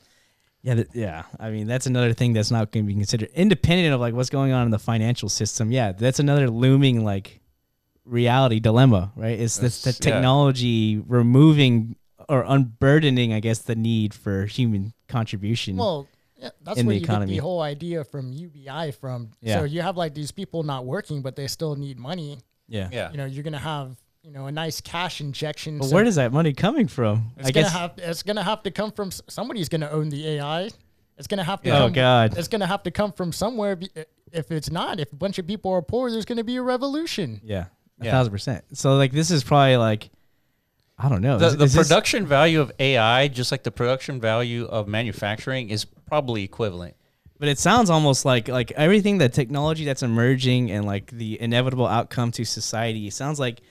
[0.61, 1.23] Yeah, th- yeah.
[1.39, 4.29] I mean, that's another thing that's not going to be considered independent of like what's
[4.29, 5.71] going on in the financial system.
[5.71, 7.41] Yeah, that's another looming like
[8.05, 9.39] reality dilemma, right?
[9.39, 10.13] It's this the That's- yeah.
[10.15, 11.95] technology removing
[12.29, 15.75] or unburdening, I guess, the need for human contribution.
[15.77, 16.07] Well,
[16.37, 17.33] yeah, that's in where the you economy.
[17.33, 19.31] get the whole idea from UBI from.
[19.41, 19.59] Yeah.
[19.59, 22.39] So you have like these people not working, but they still need money.
[22.67, 22.89] yeah.
[22.91, 25.77] Yeah, You know, you're gonna have you know a nice cash injection.
[25.79, 27.31] But so where does that money coming from?
[27.37, 27.73] it's I gonna guess.
[27.73, 30.69] have it's gonna have to come from somebody's gonna own the AI.
[31.17, 31.69] It's gonna have to.
[31.69, 32.37] Oh, come, God.
[32.37, 33.77] It's gonna have to come from somewhere.
[34.31, 37.41] If it's not, if a bunch of people are poor, there's gonna be a revolution.
[37.43, 37.65] yeah,
[38.01, 38.11] a Yeah.
[38.11, 38.63] thousand percent.
[38.73, 40.09] So like, this is probably like,
[40.97, 41.37] I don't know.
[41.37, 44.87] the, Is- the is this- production value of AI, just like the production value of
[44.87, 46.95] manufacturing, is probably equivalent.
[47.39, 51.85] But it sounds almost like like everything the technology that's emerging and like the inevitable
[51.85, 53.05] outcome to society.
[53.07, 53.61] It sounds like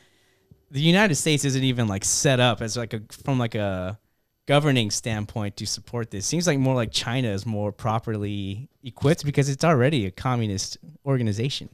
[0.72, 3.98] the United States isn't even like set up as like a from like a
[4.46, 6.26] governing standpoint to support this.
[6.26, 11.68] Seems like more like China is more properly equipped because it's already a communist organization.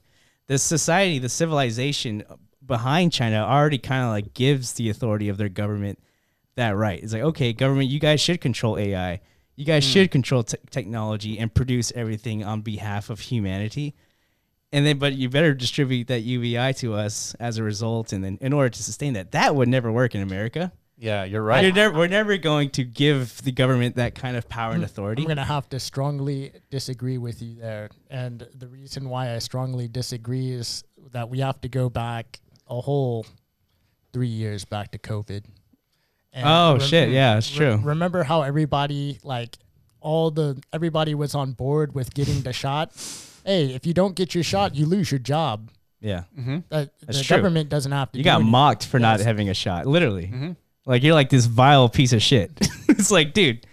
[0.49, 2.25] The society, the civilization
[2.67, 6.01] behind China already kind of like gives the authority of their government
[6.57, 7.01] that right.
[7.01, 9.21] It's like, okay, government, you guys should control AI.
[9.55, 9.93] You guys hmm.
[9.93, 13.95] should control te- technology and produce everything on behalf of humanity.
[14.71, 18.13] And then, but you better distribute that UBI to us as a result.
[18.13, 20.73] And then, in order to sustain that, that would never work in America.
[21.01, 21.75] Yeah, you're You're right.
[21.75, 24.87] never, we're never going to give the government that kind of power and mm.
[24.87, 25.23] authority.
[25.23, 29.87] I'm gonna have to strongly disagree with you there, and the reason why I strongly
[29.87, 33.27] disagree is that we have to go back a whole
[34.13, 35.45] three years back to COVID.
[36.33, 37.77] And Oh, shit, yeah, it's true.
[37.77, 39.57] remember how everybody like
[40.01, 42.93] all the everybody was on board with getting the shot?
[43.49, 45.71] Hey, if you don't get your shot, you lose your job.
[46.01, 46.25] yeah.
[46.71, 47.37] Uh, That's the true.
[47.39, 48.19] government doesn't have to.
[48.19, 48.51] You do got anything.
[48.51, 49.27] mocked for not Yes.
[49.27, 50.55] having a shot, literally.
[50.85, 52.51] Like, you're like this vile piece of shit.
[52.89, 53.67] it's like, dude,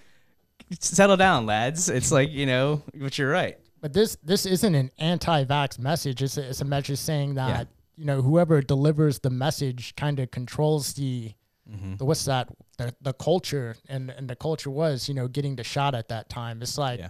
[0.80, 1.90] settle down, lads.
[1.90, 3.58] It's like, you know, but you're right.
[3.82, 6.24] But this this isn't an anti-vax message.
[6.24, 7.68] It's a, it's a message saying that
[7.98, 11.34] you know whoever delivers the message kind of controls the,
[11.70, 11.96] Mm-hmm.
[11.96, 12.48] the what's that
[12.78, 16.30] the, the culture and and the culture was you know getting the shot at that
[16.30, 16.62] time.
[16.62, 17.10] It's like Yeah.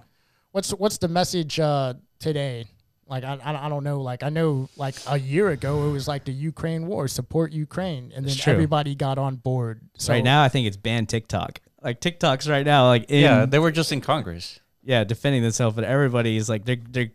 [0.55, 2.65] What's what's the message uh, today?
[3.07, 4.01] Like I, I I don't know.
[4.01, 8.13] Like I know like a year ago it was like the Ukraine war, support Ukraine,
[8.15, 8.53] and then true.
[8.53, 9.81] everybody got on board.
[9.97, 11.59] So right now, I think it's banned TikTok.
[11.83, 14.59] Like TikTok's right now, like in, yeah, yeah, they were just in Congress.
[14.81, 17.11] Yeah, defending themselves, but everybody is like they're they're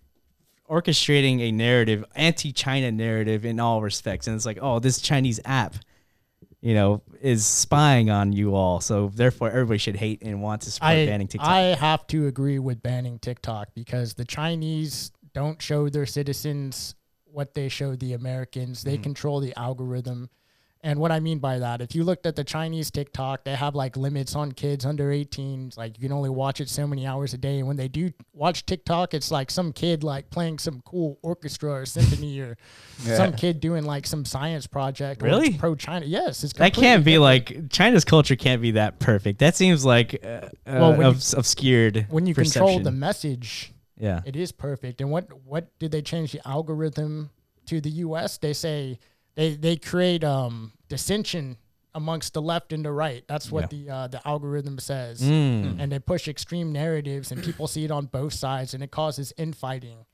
[0.68, 5.76] orchestrating a narrative, anti-China narrative in all respects, and it's like, oh, this Chinese app,
[6.60, 10.70] you know, is spying on you all, so therefore everybody should hate and want to
[10.70, 11.48] support I, banning TikTok.
[11.48, 16.94] I have to agree with banning TikTok because the Chinese don't show their citizens
[17.24, 18.82] what they show the Americans.
[18.82, 19.02] They mm-hmm.
[19.02, 20.28] control the algorithm.
[20.82, 23.74] And what I mean by that, if you looked at the Chinese TikTok, they have
[23.74, 25.72] like limits on kids under 18.
[25.76, 27.58] Like you can only watch it so many hours a day.
[27.58, 31.70] And when they do watch TikTok, it's like some kid like playing some cool orchestra
[31.70, 32.56] or symphony or
[32.98, 35.20] some kid doing like some science project.
[35.20, 35.52] Really?
[35.58, 36.06] Pro China.
[36.06, 36.42] Yes.
[36.44, 37.22] It's that can't be different.
[37.22, 39.40] like China's culture can't be that perfect.
[39.40, 42.06] That seems like uh, Well, uh, you- obscured.
[42.08, 45.02] when you control the message yeah, It is perfect.
[45.02, 47.28] And what what did they change the algorithm
[47.66, 48.38] to the U.S.?
[48.38, 48.98] They say
[49.34, 51.56] they they create um dissension
[51.94, 53.24] amongst the left and the right.
[53.26, 55.20] That's what the uh, the algorithm says.
[55.20, 55.80] Mm.
[55.80, 59.32] And they push extreme narratives, and people see it on both sides, and it causes
[59.36, 60.06] infighting.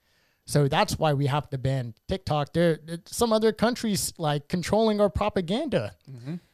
[0.46, 2.52] So that's why we have to ban TikTok.
[2.52, 5.94] There, some other countries like controlling our propaganda.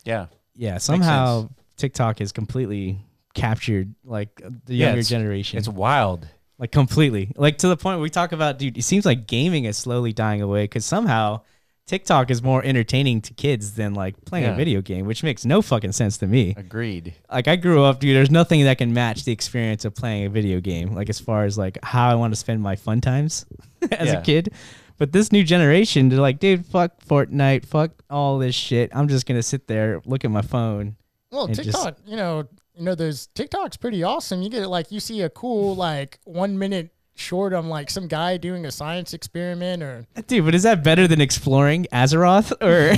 [0.05, 0.79] Yeah, yeah.
[0.79, 2.99] Somehow TikTok is completely
[3.35, 5.59] captured like the Yeah, younger it's- generation.
[5.59, 6.27] it's wild.
[6.59, 9.65] like completely like to the point where we talk about dude it seems like gaming
[9.65, 11.41] is slowly dying away because somehow
[11.87, 14.53] TikTok is more entertaining to kids than like playing Yeah.
[14.53, 16.55] a video game, which makes no fucking sense to me.
[16.57, 17.15] Agreed.
[17.31, 18.15] Like I grew up, dude.
[18.17, 20.95] There's nothing that can match the experience of playing a video game.
[20.95, 23.45] Like as far as like how I want to spend my fun times
[23.91, 24.21] as Yeah.
[24.21, 24.53] a kid.
[24.99, 28.91] But this new generation, they're like, dude, fuck Fortnite, fuck all this shit.
[28.95, 30.97] I'm just gonna sit there, look at my phone.
[31.33, 34.41] Well, and just- TikTok, you know, you know, there's TikTok's pretty awesome.
[34.41, 38.09] You get it like you see a cool like one minute short on like some
[38.09, 42.53] guy doing a science experiment or Dude, but is that better than exploring Azeroth?
[42.63, 42.93] Or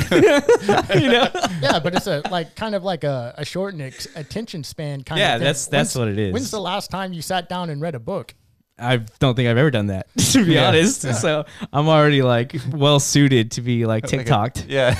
[0.99, 1.29] you know?
[1.61, 5.19] yeah, but it's a like kind of like a, a short ex- attention span kind
[5.19, 5.45] Yeah, of thing.
[5.45, 6.33] that's- that's When's- what it is.
[6.33, 8.35] When's the last time you sat down and read a book?
[8.77, 10.69] I don't think I've ever done that, to be Yeah.
[10.69, 11.03] honest.
[11.21, 14.95] So I'm already like well suited to be like TikToked Yeah.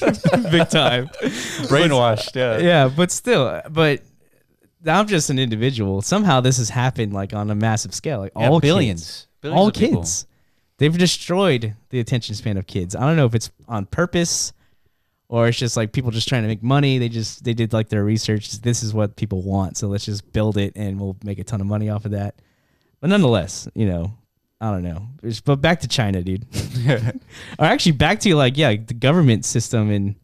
[0.50, 1.08] big time.
[1.68, 2.34] Brainwashed.
[2.34, 2.58] Yeah.
[2.58, 4.02] yeah, but still, but
[4.86, 6.02] I'm just an individual.
[6.02, 8.20] Somehow this has happened like on a massive scale.
[8.20, 9.00] Like Yeah, all billions.
[9.02, 10.00] kids, Billions all of people.
[10.00, 10.26] kids.
[10.78, 12.96] They've destroyed the attention span of kids.
[12.96, 14.52] I don't know if it's on purpose
[15.28, 16.98] or it's just like people just trying to make money.
[16.98, 18.60] They just they did like their research.
[18.60, 21.60] This is what people want, so let's just build it and we'll make a ton
[21.60, 22.34] of money off of that.
[23.00, 24.12] But nonetheless, you know,
[24.60, 25.08] I don't know.
[25.22, 26.44] It's- But back to China, dude.
[27.58, 30.14] or actually back to like yeah, the government system and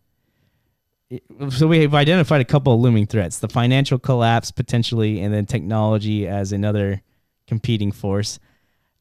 [1.50, 5.46] so we have identified a couple of looming threats: the financial collapse potentially, and then
[5.46, 7.02] technology as another
[7.46, 8.38] competing force.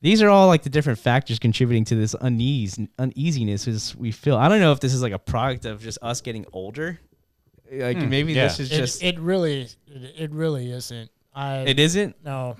[0.02, 4.38] These are all like the different factors contributing to this unease uneasiness as we feel.
[4.38, 7.00] I don't know if this is like a product of just us getting older.
[7.72, 8.10] Like hmm.
[8.10, 8.46] maybe yeah.
[8.46, 11.12] this is It, just it really it, it really isn't.
[11.36, 12.16] I it isn't.
[12.24, 12.58] no.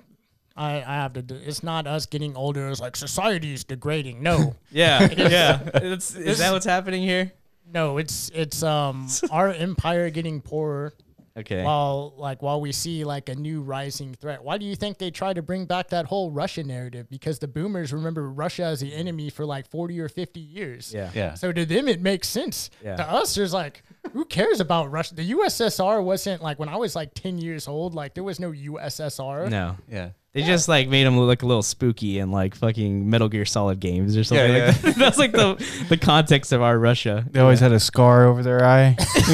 [0.56, 1.36] I, I have to do.
[1.36, 2.68] It's not us getting older.
[2.68, 4.22] It's like society is degrading.
[4.22, 5.70] No, Yeah, yeah.
[5.76, 7.32] It's, is that what's happening here?
[7.72, 7.98] No.
[7.98, 10.94] It's it's um our empire getting poorer
[11.38, 11.64] Okay.
[11.64, 14.44] while like while we see like a new rising threat.
[14.44, 17.10] Why do you think they try to bring back that whole Russia narrative?
[17.10, 20.94] Because the boomers remember Russia as the enemy for like forty or fifty years.
[20.94, 21.12] Yeah.
[21.14, 21.34] Yeah.
[21.36, 22.70] So to them it makes sense.
[22.84, 22.98] Yeah.
[22.98, 23.84] To us, there's like,
[24.14, 25.16] who cares about Russia?
[25.16, 27.94] The USSR wasn't like when I was like ten years old.
[27.96, 29.50] Like there was no USSR.
[29.50, 29.76] No.
[29.90, 30.10] Yeah.
[30.32, 33.80] They just like made him look a little spooky in like fucking Metal Gear Solid
[33.80, 34.96] games or something Yeah, like that.
[34.98, 35.56] That's like the
[35.90, 37.26] the context of our Russia.
[37.32, 38.96] They always had a scar over their eye.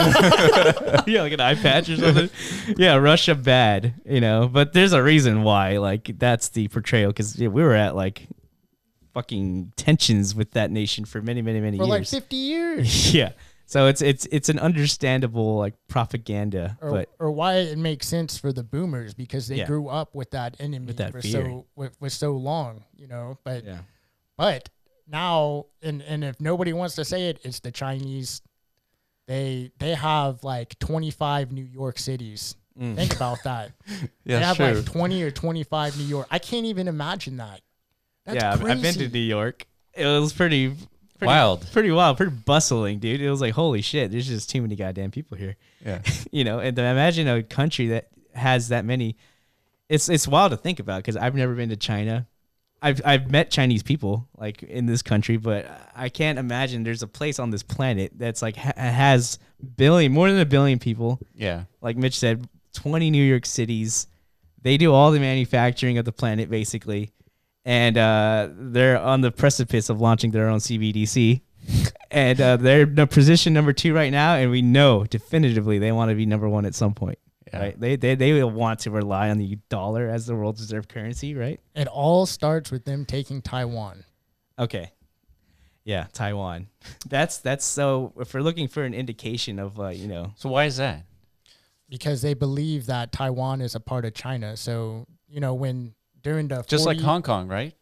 [1.06, 2.30] yeah, like an eye patch or something.
[2.78, 4.48] yeah, Russia bad, you know.
[4.48, 8.28] But there's a reason why, like, that's the portrayal because we were at like
[9.14, 11.86] fucking tensions with that nation for many, many, many years.
[11.86, 12.10] For like years.
[12.12, 13.14] fifty years.
[13.14, 13.32] yeah,
[13.66, 18.38] so it's it's it's an understandable like propaganda, Or, but or why it makes sense
[18.38, 19.66] for the boomers because they Yeah.
[19.68, 21.32] grew up with that enemy With that for fear.
[21.46, 23.38] so with, with so long, you know.
[23.44, 23.80] But yeah,
[24.38, 24.70] But
[25.08, 28.42] now, and and if nobody wants to say it, it's the Chinese.
[29.28, 32.56] They they have like twenty five New York cities.
[32.80, 32.96] Mm.
[32.96, 33.72] Think about that.
[34.26, 34.40] Yeah.
[34.40, 34.66] they have true.
[34.74, 36.28] like twenty or twenty five New York.
[36.32, 37.62] I can't even imagine that.
[38.26, 38.54] That's yeah.
[38.54, 39.08] I've- I've been to.
[39.08, 39.66] New York.
[39.94, 40.74] It was pretty,
[41.18, 41.72] pretty Wild.
[41.72, 43.22] pretty wild, pretty bustling, dude.
[43.22, 44.12] It was like holy shit.
[44.12, 45.56] There's just too many goddamn people here.
[45.86, 46.02] yeah.
[46.32, 49.16] you know, and imagine a country that has that many.
[49.90, 52.28] It's it's wild to think about because I've never been to China.
[52.82, 57.08] I've I've met Chinese people like in this country, but I can't imagine there's a
[57.08, 59.40] place on this planet that's like ha- has
[59.78, 61.20] billion more than a billion people.
[61.34, 61.64] Yeah.
[61.82, 64.08] Like Mitch said, 20 New York cities.
[64.62, 67.12] They do all the manufacturing of the planet basically,
[67.66, 71.42] and uh, they're on the precipice of launching their own CBDC.
[72.12, 76.10] and uh, they're in position number two right now, and we know definitively they want
[76.10, 77.18] to be number one at some point.
[77.52, 77.60] Yeah.
[77.60, 77.80] Right?
[77.80, 81.34] They, they they will want to rely on the dollar as the world's reserve currency,
[81.36, 81.60] right?
[81.76, 84.04] It all starts with them taking Taiwan.
[84.60, 84.92] Okay.
[85.84, 86.68] Yeah, Taiwan.
[87.08, 88.14] That's that's so.
[88.18, 91.06] If we're looking for an indication of, uh, you know, So why is that?
[91.90, 94.56] because they believe that Taiwan is a part of China.
[94.58, 95.94] So you know when
[96.26, 97.74] during the Just like Hong Kong, right?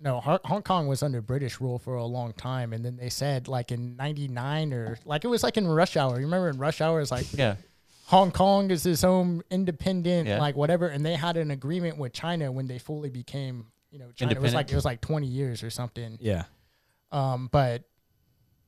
[0.00, 3.08] no Hong Hong Kong was under British rule for a long time, and then they
[3.08, 6.16] said like in '99 or like it was like in Rush Hour.
[6.18, 7.00] You remember in Rush Hour?
[7.00, 7.56] It's like Yeah.
[8.08, 10.38] Hong Kong is its own independent, Yeah.
[10.38, 14.10] like whatever, and they had an agreement with China when they fully became, you know,
[14.12, 14.32] China.
[14.32, 16.18] It was like it was like 20 years or something.
[16.20, 16.44] yeah,
[17.12, 17.84] Um, but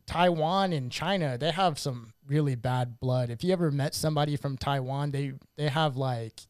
[0.07, 3.29] Taiwan and China, they have some really bad blood.
[3.29, 6.41] If you ever met somebody from Taiwan, they they have like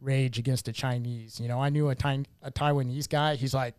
[0.00, 1.40] rage against the Chinese.
[1.40, 3.36] You know, I knew a, Tai- a Taiwanese guy.
[3.36, 3.74] He's like,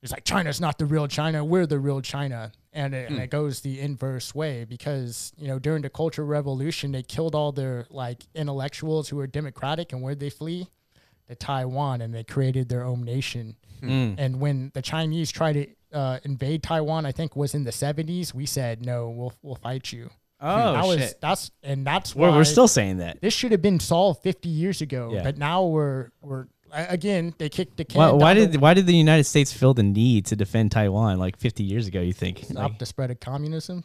[0.00, 1.44] he's like, China's not the real China.
[1.44, 2.52] We're the real China.
[2.72, 6.92] And it, and it goes the inverse way because you know during the Cultural Revolution
[6.92, 10.68] they killed all their like intellectuals who were democratic and where'd they flee?
[11.28, 13.56] To Taiwan and they created their own nation.
[13.82, 14.14] Mm.
[14.18, 18.32] And when the Chinese tried to uh, invade Taiwan, I think was in the 70s,
[18.32, 20.10] we said no, we'll we'll fight you.
[20.44, 21.20] Oh that was shit.
[21.20, 23.20] that's and that's why We're, we're still saying that.
[23.20, 25.10] this should have been solved 50 years ago.
[25.14, 25.22] Yeah.
[25.22, 27.98] But now we're we're again, they kicked the can.
[27.98, 31.18] Why, why did the- why did the United States feel the need to defend Taiwan
[31.18, 32.00] like 50 years ago?
[32.00, 32.38] You think?
[32.44, 33.84] stop Like, the spread of communism?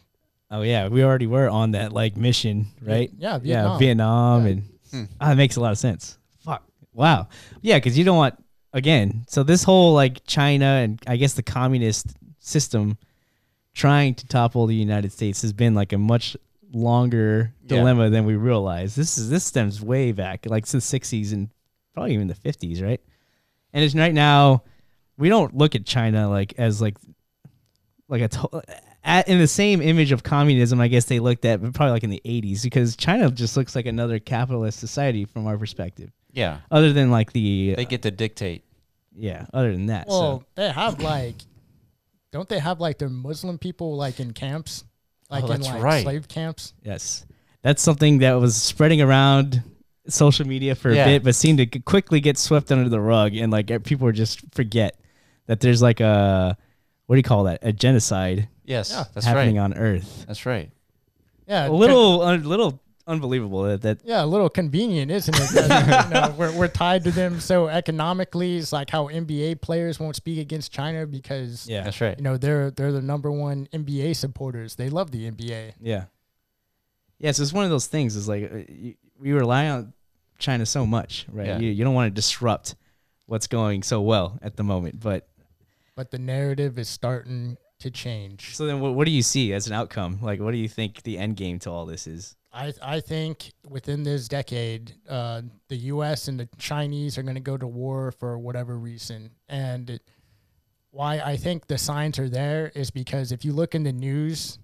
[0.50, 3.10] oh yeah, we already were on that like mission, right?
[3.16, 3.78] Yeah, Yeah, Vietnam.
[3.78, 4.50] Vietnam, Yeah.
[4.52, 5.04] and Hmm.
[5.20, 6.18] ah, it makes a lot of sense.
[6.40, 6.64] Fuck.
[6.94, 7.28] Wow.
[7.60, 8.42] Yeah, because you don't want
[8.72, 9.24] again.
[9.28, 12.96] So this whole like China and I guess the communist system
[13.74, 16.36] trying to topple the United States has been like a much
[16.72, 17.76] longer Yeah.
[17.78, 18.94] dilemma than we realize.
[18.94, 21.48] This is this stems way back, like since the '60s and
[21.94, 23.00] probably even the '50s, right?
[23.72, 24.62] And it's right now
[25.16, 26.96] we don't look at China like as like
[28.08, 28.62] like a to-
[29.04, 30.80] at, in the same image of communism.
[30.80, 33.74] I guess they looked at, but probably like in the '80s, because China just looks
[33.76, 36.10] like another capitalist society from our perspective.
[36.32, 36.58] Yeah.
[36.70, 38.64] Other than like the They get to dictate.
[39.14, 41.36] yeah, other than that, Well, so they have like,
[42.32, 44.84] don't they have like their Muslim people like in camps,
[45.30, 46.02] Oh, like in Oh, that's like right.
[46.02, 46.72] slave camps?
[46.82, 47.26] yes,
[47.62, 49.62] that's something that was spreading around
[50.08, 51.02] social media for Yeah.
[51.02, 54.14] a bit, but seemed to quickly get swept under the rug, and like people would
[54.16, 54.98] just forget
[55.46, 56.56] that there's like a
[57.06, 57.60] what do you call that?
[57.62, 59.04] A genocide Yes, Yeah.
[59.14, 59.64] that's happening right.
[59.64, 60.24] on Earth.
[60.26, 60.70] That's right.
[61.46, 65.38] Yeah, A little, a little unbelievable that, that Yeah, a little convenient, isn't it?
[65.38, 68.56] 'Cause, you know, we're, we're tied to them so economically.
[68.58, 72.16] It's like how NBA players won't speak against China because yeah, That's right.
[72.16, 74.76] you know they're they're the number one NBA supporters.
[74.76, 75.72] They love the NBA.
[75.80, 76.04] Yeah.
[77.18, 78.14] Yeah, so it's one of those things.
[78.14, 79.92] Is like uh, you, we rely on
[80.38, 81.46] China so much, right?
[81.48, 81.58] Yeah.
[81.58, 82.76] You, you don't want to disrupt
[83.26, 85.00] what's going so well at the moment.
[85.00, 85.26] But
[85.96, 88.54] But the narrative is starting to change.
[88.56, 90.18] so then, what, what do you see as an outcome?
[90.22, 92.34] Like, what do you think the end game to all this is?
[92.58, 96.28] I I think within this decade, uh, the U.S.
[96.28, 100.02] and the Chinese are going to go to war for whatever reason, and it,
[100.90, 104.58] why I think the signs are there is because if you look in the news,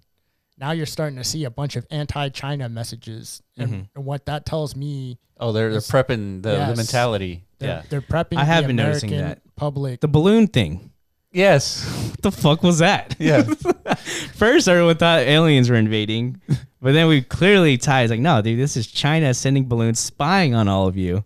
[0.57, 3.89] now you're starting to see a bunch of anti-China messages, and, Mhm.
[3.95, 7.43] and what that tells me, Oh, they're they're prepping the, the mentality.
[7.59, 7.83] they're, Yeah.
[7.89, 8.37] they're prepping.
[8.37, 9.41] I have the been noticing that.
[9.55, 9.99] public.
[10.01, 10.91] The balloon thing.
[11.35, 11.85] Yes.
[12.11, 13.15] What the fuck was that?
[13.19, 13.43] Yeah.
[14.35, 16.39] First, everyone thought aliens were invading,
[16.81, 18.03] but then we clearly tied.
[18.03, 21.23] It's like, no, dude, this is China sending balloons, spying on all of you,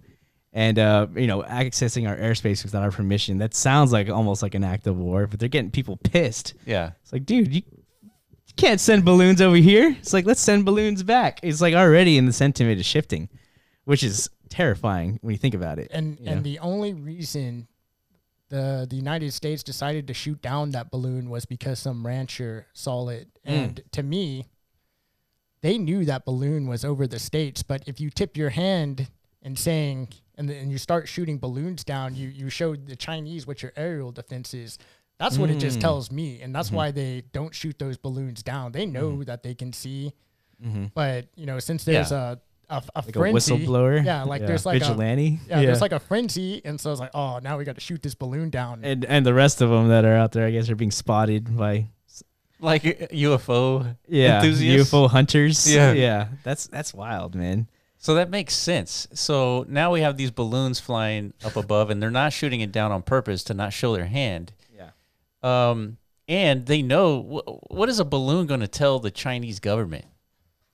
[0.51, 3.37] and uh, you know, accessing our airspace without our permission.
[3.37, 6.55] That sounds like almost like an act of war, but they're getting people pissed.
[6.65, 6.91] Yeah.
[7.03, 7.61] It's like, dude, you
[8.01, 9.95] you can't send balloons over here.
[9.99, 11.39] It's like, let's send balloons back.
[11.43, 13.29] It's like already in the sentiment is shifting,
[13.85, 15.89] which is terrifying when you think about it.
[15.91, 16.31] and Yeah.
[16.31, 17.67] and the only reason
[18.49, 23.07] the the United States decided to shoot down that balloon was because some rancher saw
[23.09, 23.27] it.
[23.47, 23.51] Mm.
[23.51, 24.47] And to me,
[25.61, 27.63] they knew that balloon was over the states.
[27.63, 29.09] But if you tip your hand
[29.41, 33.61] and saying and then you start shooting balloons down, you you showed the Chinese what
[33.61, 34.77] your aerial defense is.
[35.19, 35.81] That's what it just Mm.
[35.81, 36.73] tells me, and that's Mhm.
[36.75, 38.71] why they don't shoot those balloons down.
[38.71, 40.13] They know that they can see,
[40.65, 40.85] Mm-hmm.
[40.93, 42.39] but you know, since there's a
[42.69, 44.05] a, a Like frenzy, a whistleblower.
[44.05, 45.39] Yeah, like there's like a- vigilante.
[45.47, 48.01] yeah, there's like a frenzy, and so it's like, oh, now we got to shoot
[48.01, 48.81] this balloon down.
[48.83, 51.55] and and the rest of them that are out there, I guess, are being spotted
[51.57, 51.87] by
[52.59, 54.91] Like UFO yeah enthusiasts.
[54.93, 55.71] UFO hunters.
[55.71, 55.93] Yeah.
[55.93, 56.27] yeah.
[56.43, 57.67] That's that's wild, man.
[57.97, 59.07] So that makes sense.
[59.13, 62.91] So now we have these balloons flying up above, and they're not shooting it down
[62.93, 64.53] on purpose to not show their hand.
[64.75, 64.91] Yeah.
[65.43, 65.97] Um,
[66.27, 70.05] and they know wh- what is a balloon going to tell the Chinese government?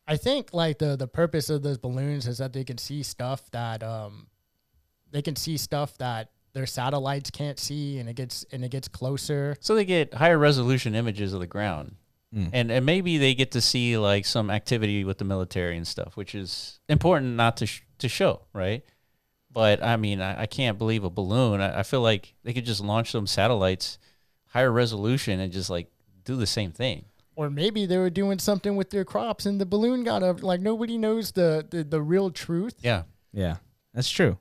[0.07, 3.49] I think like the the purpose of those balloons is that they can see stuff
[3.51, 4.27] that um
[5.11, 8.87] they can see stuff that their satellites can't see, and it gets and it gets
[8.87, 9.55] closer.
[9.59, 11.95] So they get higher resolution images of the ground,
[12.33, 12.49] Mm.
[12.53, 16.15] and and maybe they get to see like some activity with the military and stuff,
[16.17, 18.83] which is important not to sh- to show, right?
[19.51, 21.61] But I mean, I, I can't believe a balloon.
[21.61, 23.97] I, I feel like they could just launch some satellites,
[24.47, 25.87] higher resolution, and just like
[26.25, 27.05] do the same thing.
[27.35, 30.41] Or maybe they were doing something with their crops, and the balloon got up.
[30.41, 32.75] Like nobody knows the the, the real truth.
[32.81, 33.03] Yeah.
[33.33, 33.57] Yeah,
[33.93, 34.37] that's true.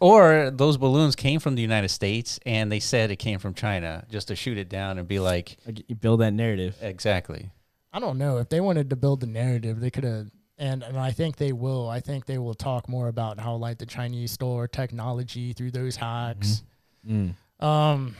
[0.00, 4.04] Or those balloons came from the United States and they said it came from China
[4.10, 6.76] just to shoot it down and be like, Like, you build that narrative.
[6.82, 7.50] exactly.
[7.90, 10.26] I don't know if they wanted to build the narrative, they could have.
[10.58, 11.88] And, and I think they will.
[11.88, 15.96] I think they will talk more about how like the Chinese stole technology through those
[15.96, 16.62] hacks.
[17.08, 17.34] Mm.
[17.60, 18.14] Um,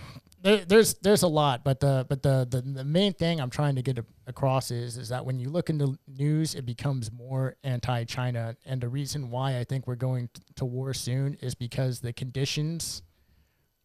[0.45, 3.77] there, there's there's a lot, but the but the, the the main thing I'm trying
[3.77, 8.55] to get across is is that when you look into news, it becomes more anti-China,
[8.67, 13.03] and the reason why I think we're going to war soon is because the conditions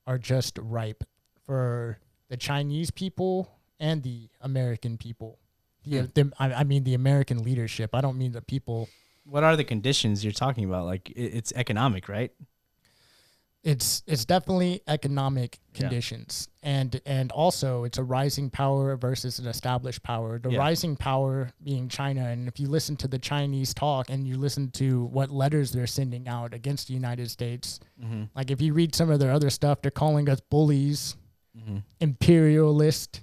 [0.05, 1.03] are just ripe
[1.45, 1.97] for
[2.29, 3.49] the Chinese people
[3.79, 5.39] and the American people.
[5.85, 6.05] The, Hmm.
[6.13, 7.95] the I, I mean the American leadership.
[7.95, 8.89] I don't mean the people.
[9.25, 10.85] What are the conditions you're talking about?
[10.85, 12.31] Like it, it's economic, right?
[13.63, 15.81] It's it's definitely economic Yeah.
[15.81, 20.59] conditions and and also it's a rising power versus an established power the Yeah.
[20.59, 24.71] rising power being china and if you listen to the chinese talk and you listen
[24.71, 28.23] to what letters they're sending out against the united states Mm-hmm.
[28.33, 31.15] like if you read some of their other stuff they're calling us bullies
[31.57, 31.77] Mm-hmm.
[31.99, 33.21] imperialist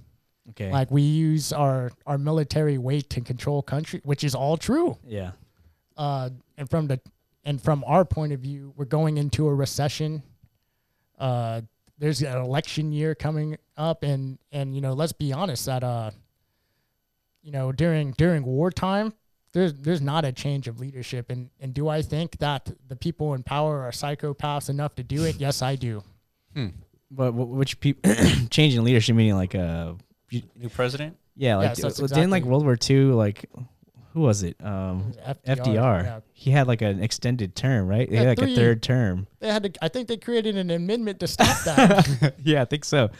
[0.50, 0.70] Okay.
[0.70, 5.32] like we use our our military weight to control country which is all true yeah.
[5.96, 7.00] uh, and from the
[7.46, 10.22] and from our point of view, we're going into a recession.
[11.18, 11.62] Uh,
[11.96, 16.10] there's an election year coming up, and and you know, let's be honest that uh,
[17.42, 19.14] you know, during during wartime,
[19.52, 23.32] there's there's not a change of leadership, and and do I think that the people
[23.34, 25.36] in power are psychopaths enough to do it?
[25.40, 26.02] Yes, I do.
[27.10, 28.12] But which people
[28.50, 29.96] change in leadership meaning like a
[30.32, 31.16] New president?
[31.36, 33.48] yeah like Yes, that's uh, didn't like World War II like
[34.16, 34.56] who was it?
[34.64, 35.12] Um
[35.46, 36.20] FDR, yeah.
[36.32, 38.08] he had like an extended term right?
[38.08, 39.26] He Yeah, had like three- a third term.
[39.40, 39.84] They had to.
[39.84, 42.34] I think they created an amendment to stop that.
[42.42, 43.10] yeah I think so.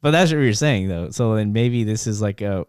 [0.00, 1.10] But that's what you're saying though.
[1.10, 2.64] So then maybe this is like a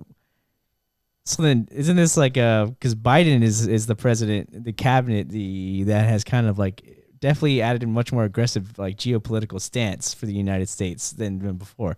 [1.24, 5.84] so then isn't this like a because Biden is is the president the cabinet the
[5.84, 6.82] that has kind of like
[7.20, 11.56] definitely added a much more aggressive like geopolitical stance for the United States than, than
[11.56, 11.96] before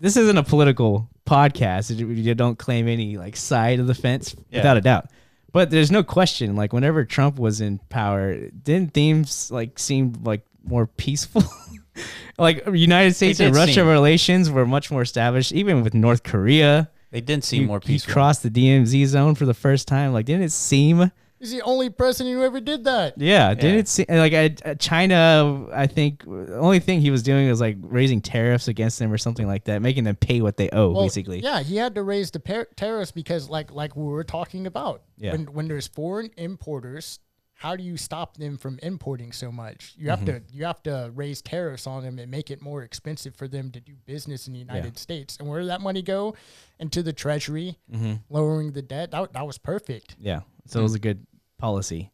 [0.00, 1.96] this isn't a political podcast.
[1.96, 4.58] You you don't claim any like side of the fence Yeah.
[4.60, 5.08] without a doubt.
[5.52, 6.56] But there's no question.
[6.56, 11.44] Like whenever Trump was in power, didn't themes like seem like more peaceful?
[12.38, 15.52] like United States and Russia seem- relations were much more established.
[15.52, 18.12] Even with North Korea, They didn't seem he, more he peaceful.
[18.14, 20.12] crossed the DMZ zone for the first time.
[20.12, 21.10] Like didn't it seem?
[21.44, 23.18] He's the only president who ever did that.
[23.18, 23.80] Yeah, didn't Yeah.
[23.80, 25.66] it seem like uh, uh, China?
[25.72, 29.18] I think the only thing he was doing was like raising tariffs against them or
[29.18, 31.40] something like that, making them pay what they owe, Well, basically.
[31.40, 35.02] Yeah, he had to raise the par- tariffs because, like, like we were talking about,
[35.18, 35.32] Yeah.
[35.32, 37.18] when when there's foreign importers,
[37.56, 39.94] how do you stop them from importing so much?
[39.98, 40.46] You have Mm-hmm.
[40.48, 43.70] to you have to raise tariffs on them and make it more expensive for them
[43.72, 45.36] to do business in the United States.
[45.38, 46.34] And where did that money go?
[46.80, 48.14] Into the treasury, Mm-hmm.
[48.30, 49.10] lowering the debt.
[49.10, 50.16] That, that was perfect.
[50.18, 50.40] Yeah.
[50.66, 51.26] So it was a good
[51.58, 52.10] policy.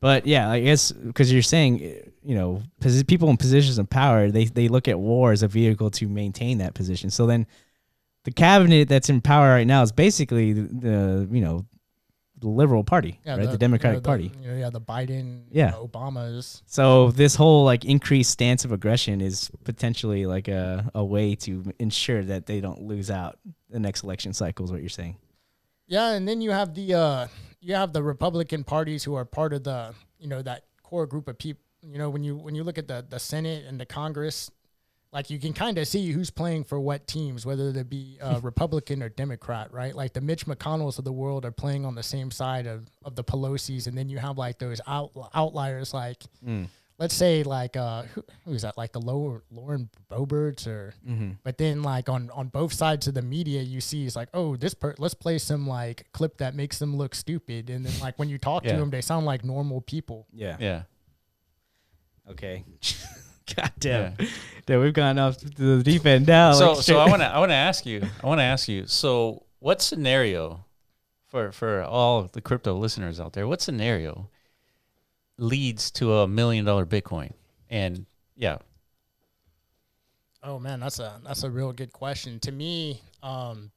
[0.00, 2.62] But yeah, I guess because you're saying, uh, you know,
[3.06, 6.58] people in positions of power, they, they look at war as a vehicle to maintain
[6.58, 7.10] that position.
[7.10, 7.46] So then
[8.24, 11.66] the cabinet that's in power right now is basically the, the you know,
[12.40, 13.50] the liberal party, right?
[13.50, 14.32] The, Democratic you know, Party.
[14.42, 15.74] You know, yeah, the Biden, Yeah.
[15.74, 16.62] uh, Obama's.
[16.66, 21.64] So this whole like increased stance of aggression is potentially like a, a way to
[21.80, 23.38] ensure that they don't lose out
[23.70, 25.16] the next election cycle is what you're saying.
[25.88, 27.26] Yeah, and then you have the uh,
[27.60, 31.28] you have the Republican parties who are part of the you know that core group
[31.28, 31.62] of people.
[31.82, 34.50] You know when you when you look at the the Senate and the Congress,
[35.12, 38.40] like you can kind of see who's playing for what teams, whether they be uh,
[38.42, 39.94] Republican or Democrat, right?
[39.94, 43.14] Like the Mitch McConnells of the world are playing on the same side of of
[43.14, 46.24] the Pelosi's, and then you have like those out, outliers like.
[46.98, 50.94] Let's say like uh who, who's that like the lower Lauren Boeberts or
[51.44, 54.56] but then like on on both sides of the media you see it's like oh
[54.56, 58.18] this per let's play some like clip that makes them look stupid and then like
[58.18, 60.56] when you talk to them they sound like normal people Yeah.
[60.58, 60.82] Yeah.
[62.30, 62.64] Okay.
[63.56, 64.14] God damn.
[64.18, 64.26] Yeah.
[64.66, 66.52] Damn, we've gone off to the deep end now.
[66.52, 68.68] so like, so I want to I want to ask you I want to ask
[68.68, 70.64] you so what scenario
[71.26, 74.28] for for all the crypto listeners out there what scenario
[75.38, 77.32] leads to a million dollar Bitcoin.
[77.70, 78.58] And yeah.
[80.42, 82.38] Oh man that's a that's a real good question.
[82.40, 83.70] To me um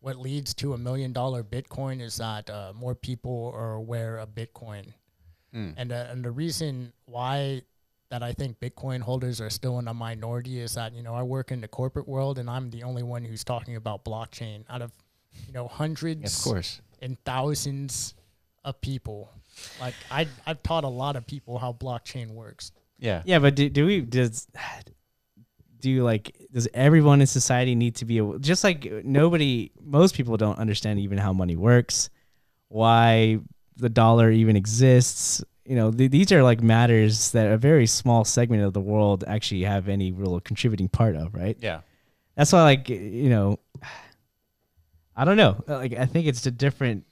[0.00, 4.34] what leads to a million dollar bitcoin is that uh, more people are aware of
[4.34, 4.92] bitcoin.
[5.52, 5.70] Hmm.
[5.76, 7.62] and uh, and the reason why
[8.10, 11.22] that I think Bitcoin holders are still in a minority is that you know I
[11.22, 14.64] work in the corporate world and I'm the only one who's talking about blockchain.
[14.68, 14.92] Out of
[15.46, 16.80] you know hundreds of course.
[17.00, 18.14] and thousands
[18.64, 19.30] of people.
[19.80, 22.72] Like I I've taught a lot of people how blockchain works.
[22.98, 24.46] yeah Yeah, but do, do we does
[25.80, 30.14] do you like does everyone in society need to be a, just like nobody most
[30.14, 32.10] people don't understand even how money works,
[32.68, 33.38] why
[33.76, 35.44] the dollar even exists.
[35.64, 39.22] You know, th- these are like matters that a very small segment of the world
[39.26, 41.56] actually have any real contributing part of, right?
[41.60, 41.80] yeah
[42.38, 43.58] that's why like you know
[45.16, 47.04] i don't know like i think it's a different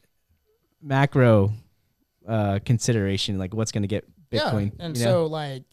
[0.81, 1.53] macro
[2.27, 5.11] uh consideration like what's going to get bitcoin Yeah, and you know?
[5.11, 5.65] so like,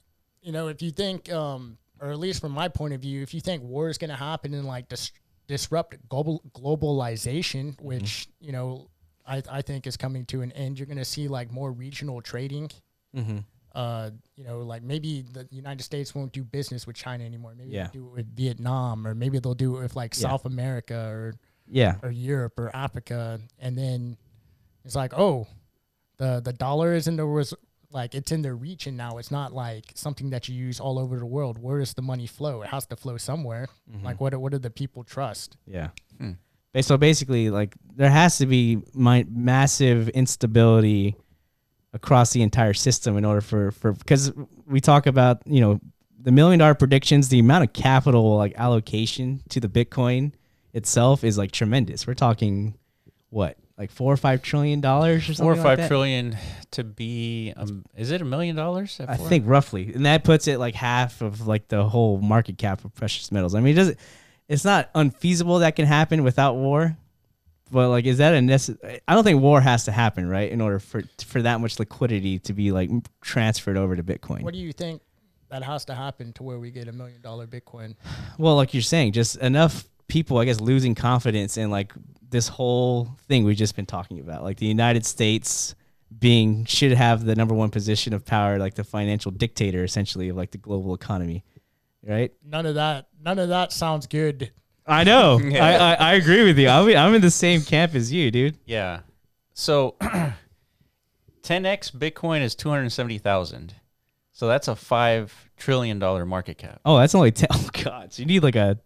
[0.41, 3.33] you know, if you think, um, or at least from my point of view, if
[3.33, 5.11] you think war is going to happen and like dis-
[5.47, 7.85] disrupt global globalization, Mm-hmm.
[7.85, 8.89] which you know,
[9.25, 12.21] I I think is coming to an end, you're going to see like more regional
[12.21, 12.69] trading.
[13.15, 13.39] mm-hmm.
[13.75, 17.55] Uh, you know, like maybe the United States won't do business with China anymore.
[17.57, 17.83] Maybe Yeah.
[17.91, 20.27] they'll do it with Vietnam, or maybe they'll do it with like Yeah.
[20.29, 21.33] South America or
[21.67, 24.17] yeah or Europe or Africa, and then
[24.85, 25.47] it's like, oh,
[26.23, 27.53] the the dollar is in the res-
[27.91, 30.97] like it's in their reach and now it's not like something that you use all
[30.97, 31.57] over the world.
[31.57, 32.61] Where does the money flow?
[32.63, 33.67] It has to flow somewhere.
[34.03, 34.33] Like what?
[34.35, 35.57] What do the people trust?
[35.67, 35.89] Yeah.
[36.17, 36.31] Hmm.
[36.81, 41.15] So basically, like there has to be my massive instability
[41.93, 44.31] across the entire system in order for for because
[44.65, 45.79] we talk about you know
[46.19, 50.31] the million dollar predictions, the amount of capital like allocation to the Bitcoin
[50.73, 52.07] itself is like tremendous.
[52.07, 52.73] We're talking
[53.29, 55.45] what like four or five trillion dollars or something.
[55.45, 55.87] Four or like five that?
[55.87, 56.37] trillion
[56.71, 58.99] to be, um, is it a million dollars?
[59.05, 62.85] I think roughly, and that puts it like half of like the whole market cap
[62.85, 63.55] of precious metals.
[63.55, 63.99] I mean, it doesn't.
[64.47, 66.97] It's not unfeasible that can happen without war,
[67.71, 68.99] but like, is that a necessary?
[69.07, 72.39] I don't think war has to happen, right, in order for for that much liquidity
[72.39, 72.89] to be like
[73.21, 74.43] transferred over to Bitcoin.
[74.43, 75.01] What do you think
[75.49, 77.95] that has to happen to where we get a million dollar Bitcoin?
[78.37, 81.93] Well, like you're saying, just enough people, I guess, losing confidence in like
[82.33, 84.43] this whole thing we've just been talking about.
[84.43, 85.75] Like the United States
[86.19, 90.35] being should have the number one position of power, like the financial dictator, essentially, of
[90.35, 91.45] like the global economy,
[92.05, 92.33] right?
[92.45, 93.07] None of that.
[93.23, 94.51] None of that sounds good.
[94.85, 95.39] I know.
[95.43, 95.65] Yeah.
[95.65, 96.67] I, I I agree with you.
[96.67, 98.57] I'm I'm in the same camp as you, dude.
[98.65, 99.01] Yeah.
[99.53, 99.95] So
[101.43, 103.75] 10x Bitcoin is 270,000.
[104.31, 106.81] So that's a 5 trillion dollar market cap.
[106.83, 107.47] Oh, that's only ten.
[107.53, 108.79] Oh god, so you need like a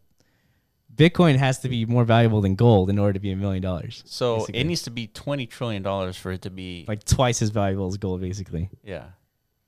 [0.97, 4.03] Bitcoin has to be more valuable than gold in order to be a million dollars.
[4.07, 4.59] So Basically.
[4.61, 7.87] it needs to be 20 trillion dollars for it to be Like twice as valuable
[7.87, 8.69] as gold, basically.
[8.83, 9.05] yeah,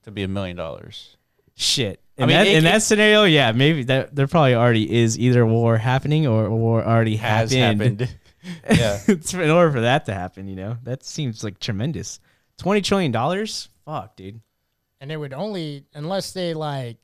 [0.03, 1.15] to be a million dollars.
[1.55, 2.01] Shit.
[2.17, 5.45] I mean, that, in it- that scenario, yeah, maybe that there probably already is either
[5.45, 8.01] war happening or war already Has happened.
[8.01, 8.17] happened.
[8.79, 8.99] yeah.
[9.07, 12.19] In order for that to happen, you know, that seems like tremendous.
[12.57, 13.69] Twenty trillion dollars?
[13.85, 14.41] Fuck, dude.
[15.01, 16.97] and it would only unless they like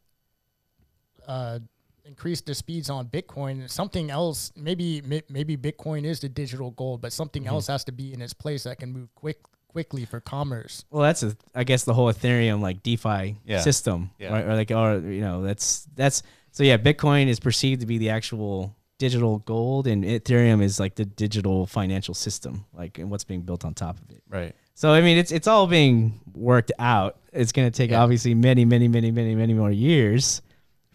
[1.28, 1.60] uh
[2.06, 7.02] increase the speeds on bitcoin something else maybe may- maybe bitcoin is the digital gold
[7.02, 7.54] but something Mm-hmm.
[7.54, 11.04] else has to be in its place that can move quick quickly for commerce Well,
[11.04, 13.60] that's a, I guess the whole Ethereum like DeFi Yeah.
[13.60, 14.32] system, Yeah.
[14.32, 14.46] right?
[14.46, 16.78] Or like, or you know, that's that's so yeah.
[16.78, 21.66] Bitcoin is perceived to be the actual digital gold, and Ethereum is like the digital
[21.66, 24.24] financial system, like and what's being built on top of it.
[24.30, 24.56] Right.
[24.76, 27.18] So I mean, it's it's all being worked out.
[27.34, 28.02] It's going to take Yeah.
[28.02, 30.42] obviously many, many, many, many, many more years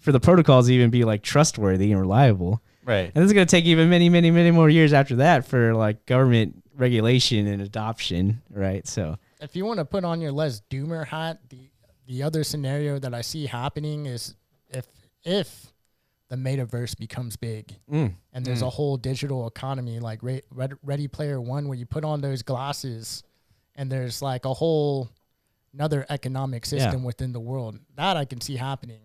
[0.01, 2.61] for the protocols to even be like trustworthy and reliable.
[2.85, 3.13] Right.
[3.15, 5.75] And this is going to take even many, many, many more years after that for
[5.75, 8.87] like government regulation and adoption, right?
[8.89, 11.71] So if you want to put on your les doomer hat the
[12.07, 14.35] the other scenario that i see happening is
[14.69, 14.85] if
[15.25, 15.73] if
[16.29, 20.43] the metaverse becomes big mm, and there's a whole digital economy like Re-
[20.83, 23.23] ready player one where you put on those glasses
[23.77, 25.09] and there's like a whole
[25.73, 26.79] another economic Yeah.
[26.81, 29.01] system within the world that i can see happening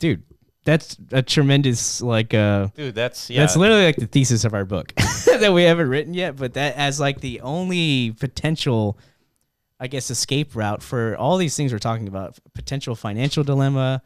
[0.00, 0.24] dude,
[0.64, 3.40] that's a tremendous like uh Dude, that's yeah.
[3.40, 4.92] that's literally like the thesis of our book
[5.26, 8.98] that we haven't written yet, but that as like the only potential
[9.78, 14.02] I guess escape route for all these things we're talking about, potential financial dilemma,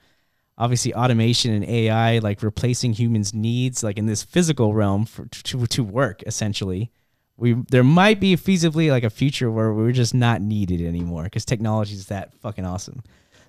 [0.56, 5.66] obviously automation and AI like replacing humans' needs like in this physical realm for to
[5.66, 6.90] to work essentially.
[7.36, 11.44] We there might be feasibly like a future where we're just not needed anymore because
[11.44, 13.02] technology is that fucking awesome.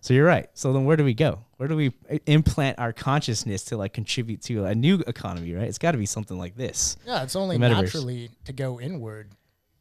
[0.06, 0.48] So you're right.
[0.54, 1.40] So then where do we go?
[1.58, 1.92] Where do we
[2.28, 5.68] implant our consciousness to like contribute to a new economy, right?
[5.68, 6.96] It's got to be something like this.
[7.08, 9.32] yeah it's only naturally to go inward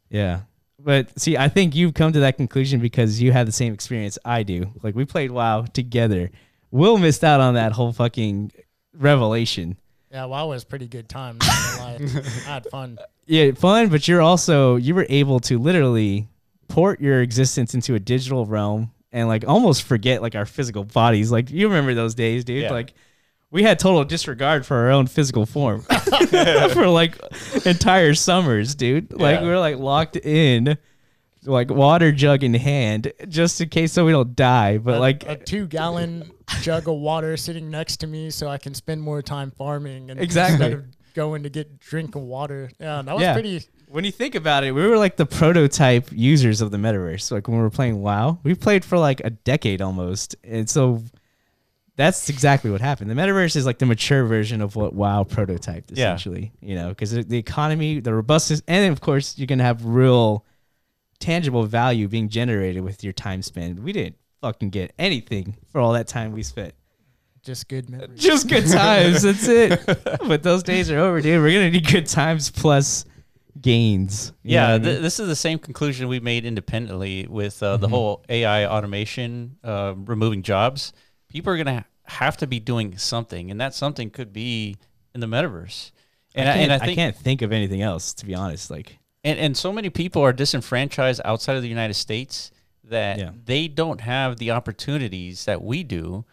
[0.08, 0.40] Yeah.
[0.78, 4.18] But see, I think you've come to that conclusion because you had the same experience
[4.24, 4.72] I do.
[4.82, 6.30] Like we played WoW together.
[6.70, 8.50] Will missed out on that whole fucking
[8.96, 9.76] revelation.
[10.10, 12.22] yeah wow was pretty good time not gonna lie.
[12.46, 16.28] i had fun Yeah, fun, but you're also you were able to literally
[16.68, 21.32] port your existence into a digital realm and like almost forget like our physical bodies.
[21.32, 22.64] Like you remember those days, dude.
[22.64, 22.72] Yeah.
[22.72, 22.92] Like
[23.50, 25.80] we had total disregard for our own physical form
[26.72, 27.16] for like
[27.64, 29.12] entire summers, dude.
[29.12, 29.42] Like Yeah.
[29.42, 30.76] we were like locked in,
[31.44, 34.78] like water jug in hand, just in case so we don't die.
[34.78, 36.30] But a, like a two gallon
[36.62, 40.20] jug of water sitting next to me so i can spend more time farming and
[40.20, 40.54] Exactly.
[40.66, 40.84] instead of
[41.14, 43.32] going to get drink of water yeah that was Yeah.
[43.32, 43.62] pretty
[43.94, 47.30] when you think about it, we were like the prototype users of the metaverse.
[47.30, 51.00] Like when we were playing WoW, we played for like a decade almost, and so
[51.96, 53.08] that's exactly what happened.
[53.08, 56.14] The metaverse is like the mature version of what WoW prototyped, Yeah.
[56.14, 56.50] essentially.
[56.60, 60.44] You know, because the economy, the robustness, and of course, you're gonna have real,
[61.20, 63.80] tangible value being generated with your time spent.
[63.80, 66.74] We didn't fucking get anything for all that time we spent.
[67.44, 69.22] just good memories Just good times.
[69.22, 69.80] That's it.
[70.26, 71.40] But those days are over, dude.
[71.40, 73.04] We're gonna need good times plus
[73.60, 74.32] gains.
[74.42, 75.02] Yeah, what I mean?
[75.02, 77.80] this is the same conclusion we made independently with uh, Mm-hmm.
[77.82, 80.92] the whole AI automation uh, removing jobs.
[81.28, 84.76] People are going to have to be doing something, and that something could be
[85.14, 85.90] in the metaverse.
[86.34, 88.34] And I, I, can't, and I I think can't think of anything else to be
[88.34, 88.70] honest.
[88.70, 92.50] Like, and, and so many people are disenfranchised outside of the United States
[92.82, 93.30] that Yeah.
[93.44, 96.24] they don't have the opportunities that we do.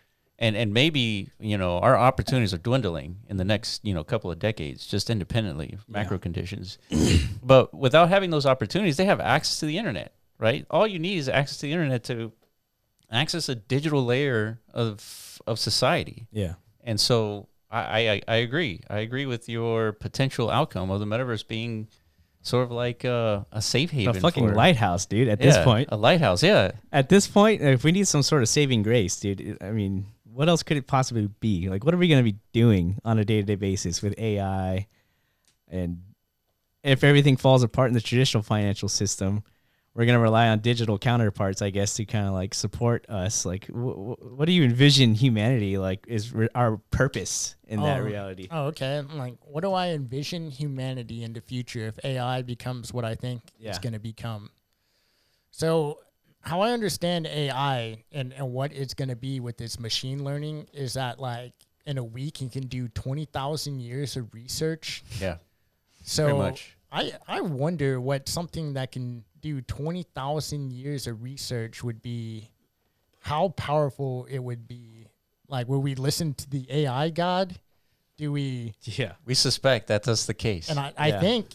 [0.41, 4.31] And, and maybe you know our opportunities are dwindling in the next you know couple
[4.31, 6.79] of decades just independently of macro conditions
[7.43, 11.17] but without having those opportunities they have access to the internet right all you need
[11.19, 12.31] is access to the internet to
[13.11, 16.53] access a digital layer of of society Yeah.
[16.83, 18.81] and so I, I I agree.
[18.89, 21.87] I agree with your potential outcome of the metaverse being
[22.41, 24.17] sort of like a, a safe haven.
[24.17, 25.29] A fucking for, lighthouse, dude.
[25.29, 26.43] At this point, a lighthouse.
[26.43, 30.05] Yeah, at this point, if we need some sort of saving grace, dude, I mean,
[30.33, 31.69] what else could it possibly be?
[31.69, 34.17] Like, what are we going to be doing on a day to day basis with
[34.17, 34.87] AI?
[35.67, 36.01] And
[36.83, 39.43] if everything falls apart in the traditional financial system,
[39.93, 43.45] we're going to rely on digital counterparts, I guess, to kind of like support us.
[43.45, 43.71] Like, wh-
[44.15, 48.03] wh- what do you envision humanity like is re- our purpose in that Oh.
[48.03, 48.47] reality?
[48.49, 48.97] Oh, okay.
[48.99, 53.15] I'm like, what do I envision humanity in the future if AI becomes what I
[53.15, 53.69] think Yeah.
[53.71, 54.49] it's going to become?
[55.51, 55.99] So,
[56.41, 60.67] how I understand AI and, and what it's going to be with this machine learning
[60.73, 61.53] is that, like,
[61.85, 65.03] in a week, you can do 20,000 years of research.
[65.19, 65.37] yeah,
[66.03, 66.75] So, much.
[66.91, 72.49] I, I wonder what something that can do 20,000 years of research would be,
[73.21, 75.07] how powerful it would be.
[75.47, 77.59] Like, will we listen to the AI god?
[78.17, 79.13] Do we Yeah.
[79.25, 80.69] we suspect that that's the case.
[80.69, 81.19] and I, I Yeah.
[81.19, 81.47] think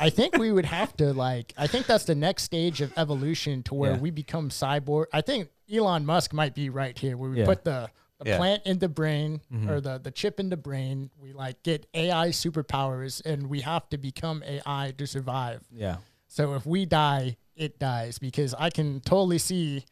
[0.00, 3.62] I think we would have to like I think that's the next stage of evolution
[3.64, 3.98] to where Yeah.
[3.98, 5.06] we become cyborg.
[5.12, 7.44] I think Elon Musk might be right here where we Yeah.
[7.46, 8.36] put the, the Yeah.
[8.38, 9.70] plant in the brain Mm-hmm.
[9.70, 11.10] or the, the chip in the brain.
[11.18, 15.62] We like get AI superpowers and we have to become AI to survive.
[15.70, 15.96] Yeah.
[16.28, 19.84] So if we die, it dies because I can totally see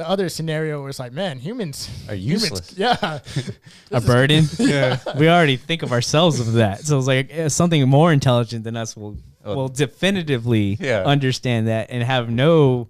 [0.00, 2.74] the other scenario was like, man, humans Are humans- useless.
[2.76, 3.18] yeah.
[3.90, 4.44] a burden.
[4.58, 6.80] yeah, we already think of ourselves as that.
[6.80, 9.54] So it's like eh, something more intelligent than us will Oh.
[9.56, 11.02] will definitively Yeah.
[11.04, 12.88] understand that and have no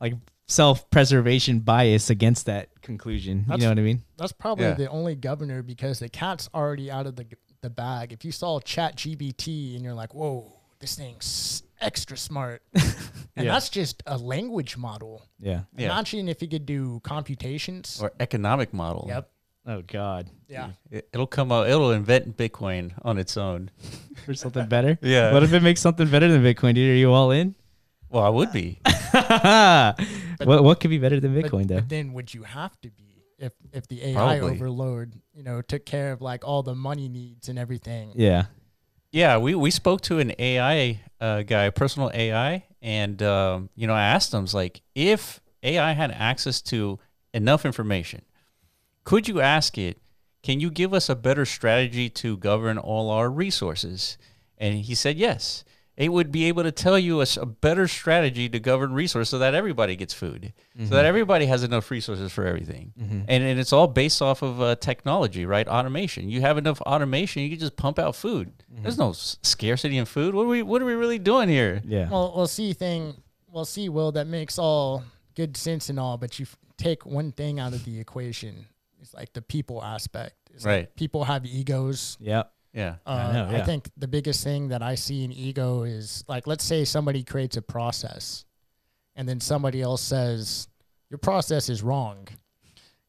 [0.00, 0.14] like
[0.48, 3.44] self preservation bias against that conclusion.
[3.50, 4.02] you know what I mean?
[4.16, 4.74] That's probably Yeah.
[4.74, 7.26] the only governor because the cat's already out of the
[7.62, 8.12] the bag.
[8.12, 12.62] If you saw Chat GPT and you're like, whoa, this thing's extra smart,
[13.36, 13.52] and Yeah.
[13.52, 15.26] that's just a language model.
[15.40, 15.62] Yeah.
[15.76, 15.86] Yeah.
[15.92, 17.98] Imagine if you could do computations.
[18.00, 19.06] or economic model.
[19.08, 19.30] Yep.
[19.66, 20.28] Oh God.
[20.48, 20.70] Yeah.
[20.90, 21.68] It, it'll come out.
[21.68, 23.70] It'll invent Bitcoin on its own.
[24.26, 24.98] For something better.
[25.02, 25.32] Yeah.
[25.32, 26.90] What if it makes something better than Bitcoin, dude?
[26.90, 27.54] Are you all in?
[28.10, 28.80] Well, I would be.
[30.44, 31.76] what what could be better than But, Bitcoin though?
[31.76, 34.54] but then would you have to be if if the AI Probably.
[34.56, 38.12] overload, you know, took care of like all the money needs and everything?
[38.14, 38.46] Yeah.
[39.12, 43.94] Yeah, we, we spoke to an AI uh, guy, personal AI, and um, you know
[43.94, 47.00] I asked him, like, if AI had access to
[47.32, 48.22] enough information,
[49.04, 49.98] could you ask it,
[50.42, 54.18] can you give us a better strategy to govern all our resources?
[54.58, 55.64] And he said yes.
[55.96, 59.54] It would be able to tell you a better strategy to govern resources so that
[59.54, 61.06] everybody gets food, so that mm-hmm.
[61.06, 62.92] everybody has enough resources for everything.
[63.00, 63.20] Mm-hmm.
[63.28, 65.68] And, and it's all based off of uh, technology, right?
[65.68, 66.28] Automation.
[66.28, 68.52] You have enough automation, you can just pump out food.
[68.72, 68.82] Mm-hmm.
[68.82, 70.34] There's no s- scarcity in food.
[70.34, 71.80] What are we What are we really doing here?
[71.84, 72.08] Yeah.
[72.10, 73.14] Well, we'll see thing.
[73.52, 73.88] We'll see.
[73.88, 75.04] Will that makes all
[75.36, 78.66] good sense and all, but you f- take one thing out of the equation.
[79.00, 80.34] It's like the people aspect.
[80.52, 80.96] It's like Right.
[80.96, 82.16] people have egos.
[82.20, 82.50] Yep.
[82.74, 82.96] Yeah.
[83.06, 86.64] Uh, know, I think the biggest thing that I see in ego is like, let's
[86.64, 88.44] say somebody creates a process,
[89.14, 90.68] and then somebody else says
[91.08, 92.26] your process is wrong,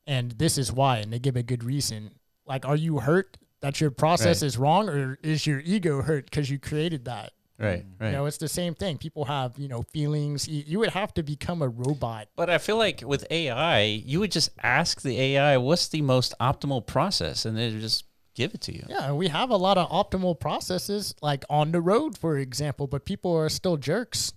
[0.08, 2.12] and this is why, and they give a good reason.
[2.46, 4.48] Like, are you hurt that your process Right.
[4.48, 7.32] is wrong, or is your ego hurt because you created that?
[7.58, 7.86] Right.
[8.00, 8.08] Right.
[8.08, 8.98] You know, it's the same thing.
[8.98, 10.46] People have, you know, feelings.
[10.48, 12.28] You, you would have to become a robot.
[12.36, 16.34] But I feel like with AI, you would just ask the AI, "What's the most
[16.42, 18.04] optimal process?" and they just
[18.36, 18.86] give it to you.
[18.88, 23.06] Yeah, we have a lot of optimal processes, like on the road, for example, but
[23.06, 24.34] people are still jerks.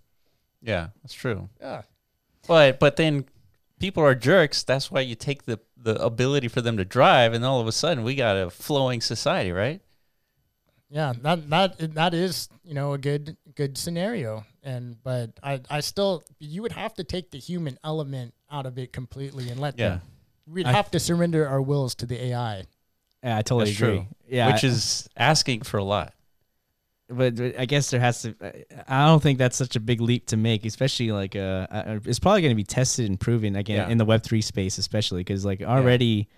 [0.62, 1.49] Yeah, that's true.
[1.61, 1.82] Yeah.
[2.46, 3.26] But but then
[3.78, 4.62] people are jerks.
[4.62, 7.72] That's why you take the the ability for them to drive, and all of a
[7.72, 9.80] sudden we got a flowing society, right?
[10.91, 14.45] Yeah, that that that is, you know, a good good scenario.
[14.62, 18.79] And but I I still you would have to take the human element out of
[18.79, 19.88] it completely and let Yeah.
[19.88, 20.00] them
[20.46, 22.64] we'd I- have to surrender our wills to the AI.
[23.22, 23.96] Yeah, I totally That's agree.
[23.99, 24.07] true.
[24.28, 24.53] Yeah.
[24.53, 26.14] Which I- is asking for a lot.
[27.08, 28.34] but, but I guess there has to.
[28.86, 31.66] I don't think that's such a big leap to make, especially like uh,
[32.04, 33.88] it's probably going to be tested and proven again Yeah.
[33.88, 36.28] in the Web three space, especially because like already,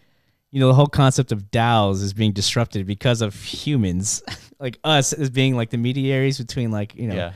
[0.52, 4.23] you know, the whole concept of DAOs is being disrupted because of humans,
[4.61, 7.32] like us as being like the mediaries between like you know yeah.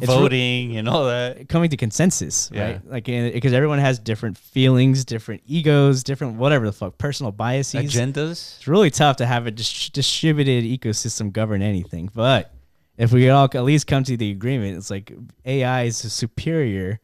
[0.00, 1.48] It's re- Voting and all that.
[1.48, 2.64] coming to consensus, Yeah.
[2.64, 2.90] right?
[2.90, 7.94] Like eh, because everyone has different feelings, different egos, different whatever the fuck, personal biases.
[7.94, 8.56] Agendas.
[8.58, 12.10] It's really tough to have a dis- distributed ecosystem govern anything.
[12.14, 12.52] But
[12.96, 15.12] if we all at least come to the agreement, it's like
[15.44, 17.00] AI is superior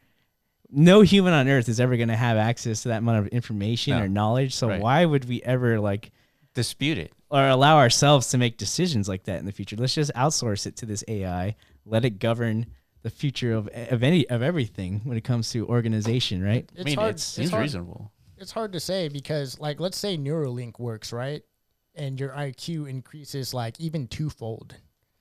[0.73, 3.93] no human on earth is ever going to have access to that amount of information
[3.97, 4.05] No.
[4.05, 4.55] or knowledge.
[4.55, 4.81] So Right.
[4.81, 6.13] why would we ever like
[6.55, 7.13] Dispute it.
[7.29, 9.75] or allow ourselves to make decisions like that in the future?
[9.77, 11.57] Let's just outsource it to this AI.
[11.85, 12.67] Let it govern
[13.03, 16.69] the future of of any of everything when it comes to organization, right?
[16.73, 17.15] It's I mean, hard.
[17.17, 18.13] it seems it's hard, reasonable.
[18.37, 21.43] It's hard to say because, like, let's say Neuralink works, right?
[21.95, 24.77] And your IQ increases like even twofold.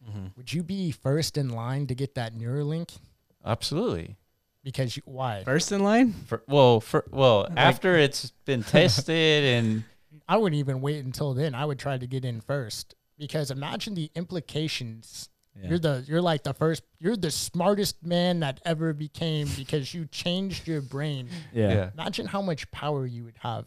[0.08, 0.28] Mm-hmm.
[0.38, 2.98] Would you be first in line to get that Neuralink?
[3.46, 4.18] Absolutely.
[4.64, 5.44] Because you, why?
[5.44, 6.14] First in line?
[6.28, 9.84] For, well, for well, after it's been tested and
[10.28, 11.56] I wouldn't even wait until then.
[11.56, 15.30] I would try to get in first because imagine the implications.
[15.62, 15.70] Yeah.
[15.70, 20.06] You're the you're like the first you're the smartest man that ever became because you
[20.06, 21.28] changed your brain.
[21.54, 21.70] Yeah.
[21.70, 21.90] yeah.
[21.94, 23.66] Imagine how much power you would have.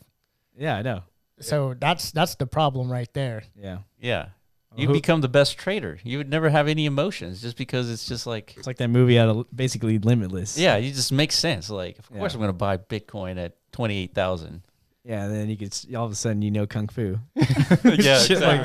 [0.56, 1.02] Yeah, I know.
[1.40, 3.42] So that's that's the problem right there.
[3.56, 3.78] Yeah.
[4.00, 4.28] yeah,
[4.76, 5.98] you become the best trader.
[6.04, 9.18] You would never have any emotions just because it's just like It's like that movie
[9.18, 10.56] out of basically Limitless.
[10.56, 11.68] yeah, you just make sense.
[11.68, 12.18] Like, of Yeah.
[12.20, 14.62] course, I'm gonna buy Bitcoin at twenty eight thousand.
[15.04, 17.18] Yeah, and then you could s- all of a sudden you know kung fu.
[17.36, 18.62] Yeah, Shit like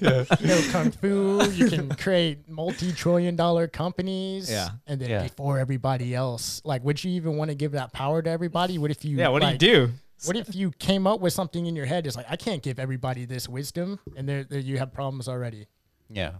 [0.00, 0.38] that.
[0.40, 1.42] You know, kung fu.
[1.52, 4.50] You can create multi-trillion-dollar companies.
[4.50, 4.70] Yeah.
[4.86, 5.22] and then Yeah.
[5.24, 8.78] before everybody else, like, would you even want to give that power to everybody?
[8.78, 9.18] What if you?
[9.18, 9.92] Yeah, what like, do you do?
[10.26, 12.06] What if you came up with something in your head?
[12.06, 15.66] It's like I can't give everybody this wisdom, and there, there you have problems already.
[16.08, 16.32] Yeah,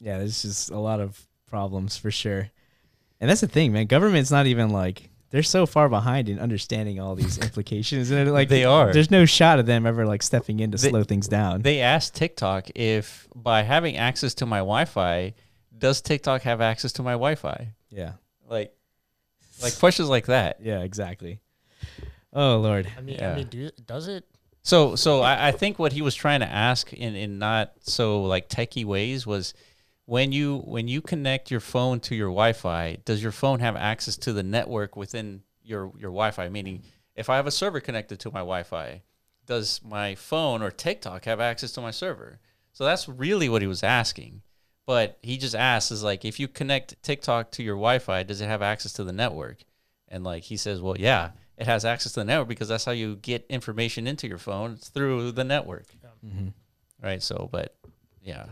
[0.00, 2.50] Yeah, there's just a lot of problems for sure.
[3.20, 3.86] And that's the thing, man.
[3.86, 8.48] Government's not even like they're so far behind in understanding all these implications, and like
[8.48, 8.92] They are.
[8.92, 11.62] There's no shot of them ever like stepping in to They- slow things down.
[11.62, 15.34] they asked TikTok if by having access to my Wi-Fi,
[15.76, 17.68] does TikTok have access to my Wi-Fi?
[17.90, 18.12] yeah,
[18.48, 18.74] Like,
[19.62, 20.58] like questions like that.
[20.62, 21.40] yeah, exactly.
[22.32, 22.88] Oh lord.
[22.96, 23.32] I mean, Yeah.
[23.32, 24.24] I mean, do, does it?
[24.62, 28.22] So, so I, I think what he was trying to ask in, in not so
[28.24, 29.54] like techie ways was
[30.10, 34.16] when you when you connect your phone to your Wi-Fi, does your phone have access
[34.16, 36.48] to the network within your your Wi-Fi?
[36.48, 36.82] Meaning,
[37.14, 39.02] if I have a server connected to my Wi-Fi,
[39.46, 42.40] does my phone or TikTok have access to my server?
[42.72, 44.42] So that's really what he was asking.
[44.84, 48.46] But he just asked is like, if you connect TikTok to your Wi-Fi, does it
[48.46, 49.58] have access to the network?
[50.08, 52.90] And like he says, well, yeah, it has access to the network because that's how
[52.90, 55.86] you get information into your phone it's through the network,
[56.26, 56.48] Mm-hmm.
[57.00, 57.22] right?
[57.22, 57.76] So, but
[58.20, 58.46] yeah,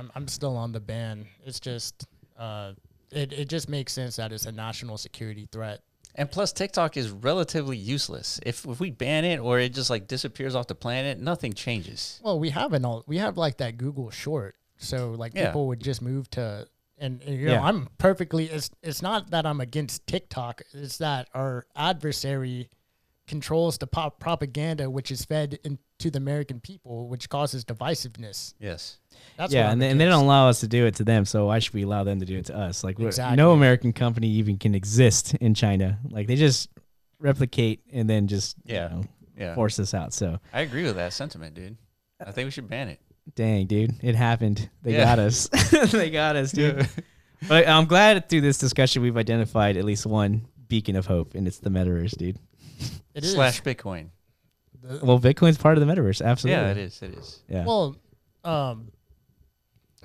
[0.00, 1.26] I'm I'm still on the ban.
[1.44, 2.06] It's just,
[2.38, 2.72] uh,
[3.12, 5.80] it it just makes sense that it's a national security threat.
[6.16, 8.40] and plus TikTok is relatively useless.
[8.44, 12.20] If if we ban it or it just like disappears off the planet, nothing changes.
[12.24, 15.46] Well, we have an all we have like that Google Short, so like Yeah.
[15.46, 16.66] people would just move to.
[17.02, 18.44] And, and, you know, I'm perfectly.
[18.46, 20.62] It's it's not that I'm against TikTok.
[20.74, 22.68] It's that our adversary
[23.26, 25.58] controls the pop propaganda which is fed
[26.00, 28.54] into the American people, which causes divisiveness.
[28.58, 28.98] Yes.
[29.36, 31.24] That's yeah, and they, and they don't allow us to do it to them.
[31.26, 32.82] So why should we allow them to do it to us?
[32.82, 33.36] Like, we're- Exactly.
[33.36, 35.98] no American company even can exist in China.
[36.08, 36.70] Like, they just
[37.18, 38.88] replicate and then just you Yeah.
[38.88, 39.04] know,
[39.36, 39.54] Yeah.
[39.54, 40.14] force us out.
[40.14, 41.76] So, I agree with that sentiment, dude.
[42.24, 43.00] I think we should ban it.
[43.36, 44.68] dang, dude, it happened.
[44.82, 45.04] They Yeah.
[45.04, 45.48] got us.
[45.92, 46.88] they got us, dude.
[47.48, 51.46] But I'm glad through this discussion we've identified at least one beacon of hope, and
[51.46, 52.38] it's the metaverse, dude.
[53.14, 53.32] It is.
[53.32, 54.08] Slash Bitcoin.
[54.82, 56.62] The- Well, Bitcoin's part of the metaverse, absolutely.
[56.62, 57.02] Yeah, it is.
[57.02, 57.40] It is.
[57.48, 57.64] Yeah.
[57.64, 57.96] well,
[58.44, 58.90] um,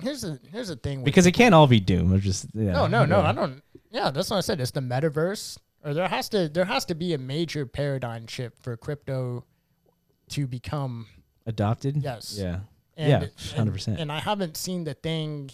[0.00, 0.98] here's the here's the thing.
[0.98, 2.12] With because it can't all be doom.
[2.12, 2.72] Of just yeah.
[2.72, 3.18] No, no, no.
[3.20, 3.28] yeah.
[3.28, 3.62] I don't.
[3.90, 4.60] Yeah, that's what I said.
[4.60, 8.62] It's the metaverse, or there has to there has to be a major paradigm shift
[8.62, 9.44] for crypto
[10.30, 11.06] to become
[11.46, 11.96] adopted.
[11.98, 12.36] yes.
[12.38, 12.60] Yeah.
[12.98, 14.00] And, Yeah, 100%.
[14.00, 15.50] And I haven't seen the thing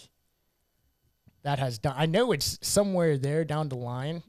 [1.43, 1.93] that has done.
[1.97, 4.23] I know it's somewhere there down the line,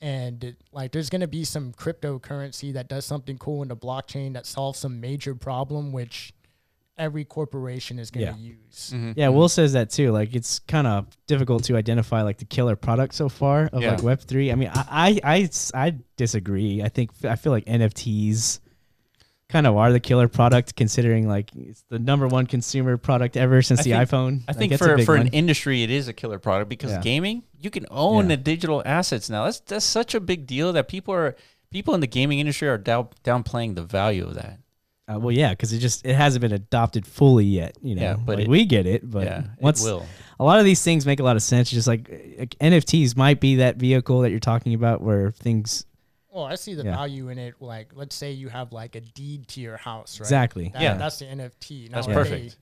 [0.00, 4.46] and like there's gonna be some cryptocurrency that does something cool in the blockchain that
[4.46, 6.32] solves some major problem, which
[6.98, 8.36] every corporation is gonna Yeah.
[8.36, 8.90] use.
[8.94, 9.12] Mm-hmm.
[9.16, 10.12] Yeah, Will says that too.
[10.12, 13.92] Like it's kind of difficult to identify like the killer product so far of Yeah.
[13.92, 14.50] like Web three.
[14.50, 15.50] I mean, I, I I
[15.86, 16.82] I disagree.
[16.82, 18.60] I think I feel like NFTs
[19.48, 23.62] kind of are the killer product, considering like it's the number one consumer product ever
[23.62, 24.42] since I the think- iPhone.
[24.48, 27.00] I think for, for an industry, it is a killer product because Yeah.
[27.00, 28.36] gaming, you can own Yeah.
[28.36, 29.44] the digital assets now.
[29.44, 31.36] That's that's such a big deal that people are
[31.70, 34.58] people in the gaming industry are down, downplaying the value of that.
[35.08, 37.76] Uh, well, yeah, because it just it hasn't been adopted fully yet.
[37.80, 40.04] You know, Yeah, but Like, it- we get it, but yeah, once will.
[40.40, 41.70] a lot of these things make a lot of sense.
[41.70, 45.86] Just like, like NFTs might be that vehicle that you're talking about, where things
[46.36, 46.94] Well, I see the Yeah.
[46.94, 47.54] value in it.
[47.60, 50.26] Like, let's say you have like a deed to your house, right?
[50.26, 50.94] exactly That, Yeah.
[50.98, 51.88] that's the NFT.
[51.88, 52.58] Now, That's if perfect.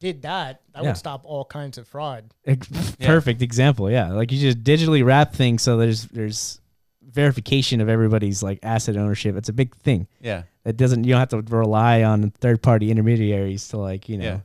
[0.00, 0.62] Did that.
[0.72, 0.88] That Yeah.
[0.88, 2.32] would stop all kinds of fraud.
[2.46, 2.66] Ex-
[3.00, 3.90] perfect example.
[3.90, 6.60] Yeah, like you just digitally wrap things so there's there's
[7.02, 9.36] verification of everybody's like asset ownership.
[9.36, 10.06] It's a big thing.
[10.22, 14.16] Yeah, It doesn't you don't have to rely on third party intermediaries to like you
[14.16, 14.40] know Yeah.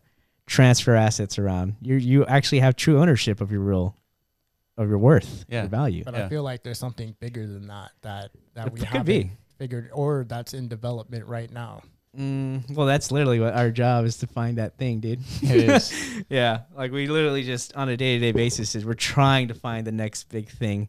[0.48, 1.76] transfer assets around.
[1.82, 3.96] You you actually have true ownership of your real
[4.78, 5.62] of your worth, Yeah.
[5.62, 6.04] your value.
[6.04, 6.26] But Yeah.
[6.26, 9.32] I feel like there's something bigger than that that that It we could haven't be.
[9.58, 11.82] figured or that's in development right now.
[12.18, 15.20] Mm, well, that's literally what our job is to find that thing, dude.
[15.44, 16.24] It is.
[16.30, 19.54] yeah, like we literally just on a day to day basis is we're trying to
[19.54, 20.88] find the next big thing,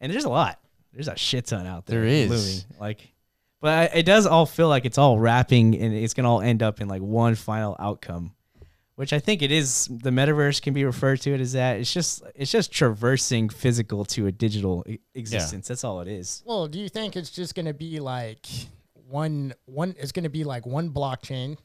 [0.00, 0.58] and there's a lot.
[0.92, 2.00] There's a shit ton out there.
[2.00, 2.28] There is.
[2.30, 2.80] moving.
[2.80, 3.12] like,
[3.60, 6.62] but I, it does all feel like it's all wrapping, and it's gonna all end
[6.62, 8.32] up in like one final outcome,
[8.96, 9.88] which I think it is.
[9.90, 11.78] The metaverse can be referred to it as that.
[11.78, 14.84] It's just it's just traversing physical to a digital
[15.14, 15.68] existence.
[15.68, 16.42] That's all it is.
[16.46, 18.46] Well, do you think it's just going to be like
[19.08, 21.56] one one it's going to be like one blockchain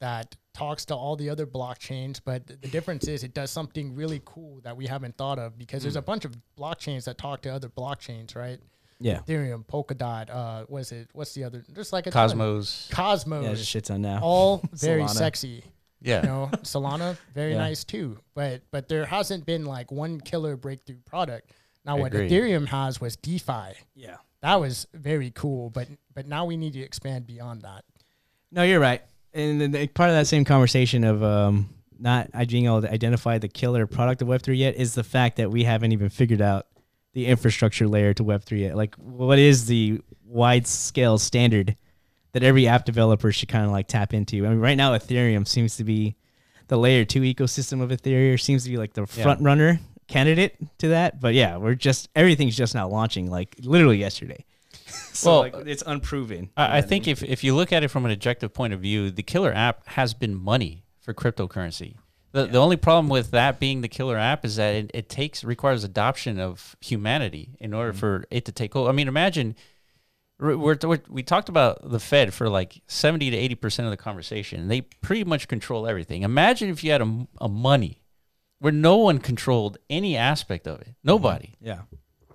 [0.00, 4.20] that talks to all the other blockchains, but the difference is it does something really
[4.24, 7.48] cool that we haven't thought of because there's a bunch of blockchains that talk to
[7.48, 8.58] other blockchains, right?
[9.00, 9.20] Yeah.
[9.20, 12.28] Ethereum, Polkadot, uh was it what's the other there's like a ton.
[12.28, 12.88] Cosmos.
[12.90, 13.42] Cosmos.
[13.42, 14.20] Yeah, there's a shit ton now.
[14.22, 15.62] all very sexy.
[16.00, 16.22] Yeah.
[16.22, 17.58] You know, Solana, very Yeah.
[17.58, 18.18] nice too.
[18.34, 21.50] But but there hasn't been like one killer breakthrough product.
[21.84, 22.28] Now I what agree.
[22.30, 23.74] Ethereum has was DeFi.
[23.94, 24.16] yeah.
[24.40, 27.84] That was very cool, but but now we need to expand beyond that.
[28.52, 29.02] No, you're right.
[29.34, 31.68] And then the, part of that same conversation of um,
[31.98, 35.50] not being able to identify the killer product of Web3 yet is the fact that
[35.50, 36.66] we haven't even figured out
[37.12, 38.76] the infrastructure layer to Web3 yet.
[38.76, 41.76] Like, what is the wide scale standard
[42.32, 44.46] that every app developer should kind of like tap into?
[44.46, 46.16] I mean, right now, Ethereum seems to be
[46.68, 49.22] the layer two ecosystem of Ethereum, seems to be like the Yeah.
[49.22, 51.20] front runner candidate to that.
[51.20, 54.44] But yeah, we're just, everything's just not launching like literally yesterday.
[54.86, 56.50] so Well, like, it's unproven.
[56.56, 59.10] I, I think if, if you look at it from an objective point of view,
[59.10, 61.96] the killer app has been money for cryptocurrency.
[62.32, 65.42] The, the only problem with that being the killer app is that it, it takes
[65.42, 67.98] requires adoption of humanity in order mm-hmm.
[67.98, 68.88] for it to take hold.
[68.88, 69.56] I mean, imagine
[70.40, 70.76] we're, we're,
[71.08, 74.68] we're- talked about the Fed for like seventy to eighty percent of the conversation.
[74.68, 76.22] They pretty much control everything.
[76.22, 78.02] Imagine if you had a, a money
[78.60, 80.94] where no one controlled any aspect of it.
[81.04, 81.54] Nobody.
[81.60, 81.82] yeah.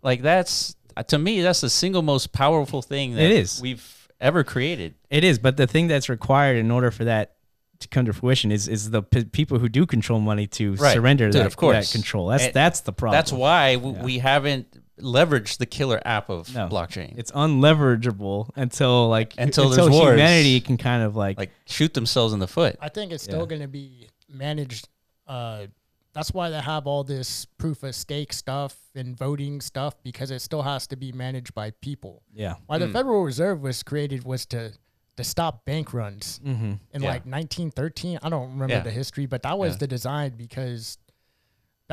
[0.01, 3.61] Like that's uh, to me that's the single most powerful thing that It is.
[3.61, 4.95] we've ever created.
[5.09, 7.35] It is, but the thing that's required in order for that
[7.79, 10.93] to come to fruition is is the p- people who do control money to Right.
[10.93, 11.91] surrender Dude, that, of course.
[11.91, 12.27] that control.
[12.27, 13.17] That's And that's the problem.
[13.17, 14.03] That's why w- Yeah.
[14.03, 16.67] we haven't leveraged the killer app of No.
[16.69, 17.17] blockchain.
[17.17, 20.11] it's unleverageable until like Until until there's wars.
[20.13, 22.77] humanity can kind of like, like shoot themselves in the foot.
[22.79, 23.45] I think it's still Yeah.
[23.47, 24.87] going to be managed.
[25.27, 25.67] Uh,
[26.13, 30.39] that's why they have all this proof of stake stuff and voting stuff because it
[30.39, 32.21] still has to be managed by people.
[32.33, 32.55] yeah.
[32.67, 34.73] Why the Federal Reserve was created was to
[35.15, 36.73] to stop bank runs Mm-hmm.
[36.91, 37.07] in Yeah.
[37.09, 38.17] like 1913.
[38.23, 38.79] I don't remember Yeah.
[38.81, 39.77] the history, but that was Yeah.
[39.77, 40.97] the design because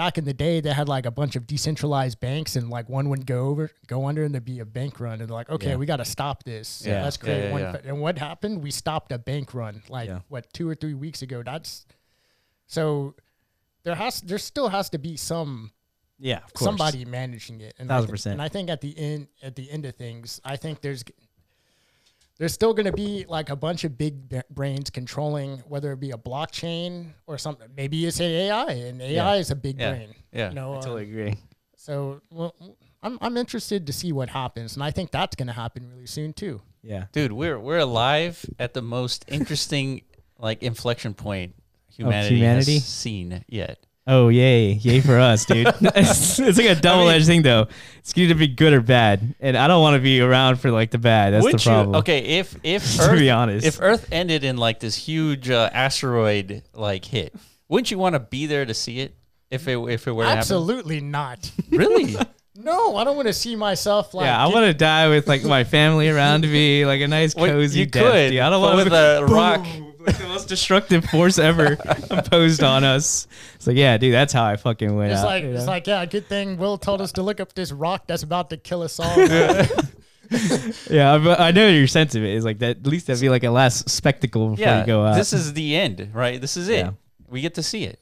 [0.02, 3.06] back in the day they had like a bunch of decentralized banks and like one
[3.10, 5.70] would go over go under and there'd be a bank run and they're like okay
[5.70, 5.77] Yeah.
[5.77, 7.05] we got to stop this Yeah.
[7.05, 10.66] let's create yeah, one and what happened we stopped a bank run like what two
[10.70, 11.85] or three weeks ago that's
[12.66, 13.14] so
[13.85, 15.70] there has there still has to be some
[16.18, 16.64] Yeah, of course.
[16.68, 17.74] somebody managing it.
[17.78, 18.32] And I Thousand thi- percent.
[18.35, 21.02] And I think at the end at the end of things, I think there's
[22.40, 26.10] there's still going to be like a bunch of big brains controlling whether it be
[26.10, 27.68] a blockchain or something.
[27.76, 29.90] Maybe it's an AI, and AI is a big Yeah.
[29.90, 30.14] brain.
[30.32, 30.48] Yeah.
[30.48, 31.34] You know, I totally um, agree.
[31.76, 32.54] so well,
[33.02, 36.06] I'm I'm interested to see what happens, and I think that's going to happen really
[36.06, 36.62] soon too.
[36.82, 37.04] Yeah.
[37.12, 40.00] Dude, we're we're alive at the most interesting
[40.38, 41.54] like inflection point
[41.92, 42.74] humanity, humanity?
[42.74, 43.84] has seen yet.
[44.12, 45.69] Oh yay, yay for us, dude!
[45.81, 47.69] it's, it's like a double-edged thing, though.
[47.99, 50.73] It's going to be good or bad, and I don't want to be around for
[50.73, 51.32] like the bad.
[51.32, 51.95] That's Would the problem.
[51.95, 53.65] you okay if if To be honest.
[53.65, 57.35] if Earth ended in like this huge uh, asteroid like hit,
[57.69, 59.15] wouldn't you want to be there to see it?
[59.49, 61.49] If it if it were to Absolutely not.
[61.70, 62.16] Really?
[62.57, 64.24] no, I don't want to see myself like.
[64.27, 67.35] yeah, I get- want to die with like my family around me, like a nice
[67.37, 68.03] Well, cozy you death.
[68.12, 68.41] could, dude.
[68.41, 69.66] I don't but want with a rock.
[70.06, 71.77] Like the most destructive force ever
[72.10, 73.27] imposed on us.
[73.55, 75.27] It's like, yeah, dude, that's how I fucking went It's out.
[75.27, 78.06] like you it's like yeah, good thing Will told us to look up this rock
[78.06, 79.18] that's about to kill us all.
[80.90, 82.78] yeah, but I know your sense of it is like that.
[82.78, 84.81] At least that'd be like a last spectacle before yeah.
[84.81, 85.16] you go out.
[85.16, 86.40] This is the end, right?
[86.40, 86.86] This is it.
[86.86, 86.90] Yeah.
[87.28, 88.01] We get to see it.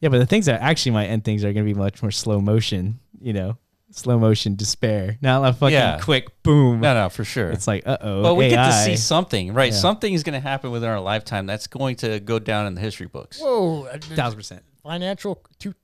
[0.00, 2.10] yeah, but the things that actually might end things are going to be much more
[2.10, 3.00] slow motion.
[3.20, 3.58] You know,
[3.90, 5.98] slow motion despair, not a fucking Yeah.
[6.00, 6.80] quick boom.
[6.80, 7.50] No, no, for sure.
[7.50, 8.22] It's like, uh oh.
[8.22, 9.72] But we get to see something, right?
[9.72, 9.78] Yeah.
[9.78, 12.80] Something is going to happen within our lifetime that's going to go down in the
[12.80, 13.40] history books.
[13.40, 14.62] Whoa, uh, thousand percent.
[14.82, 15.74] financial to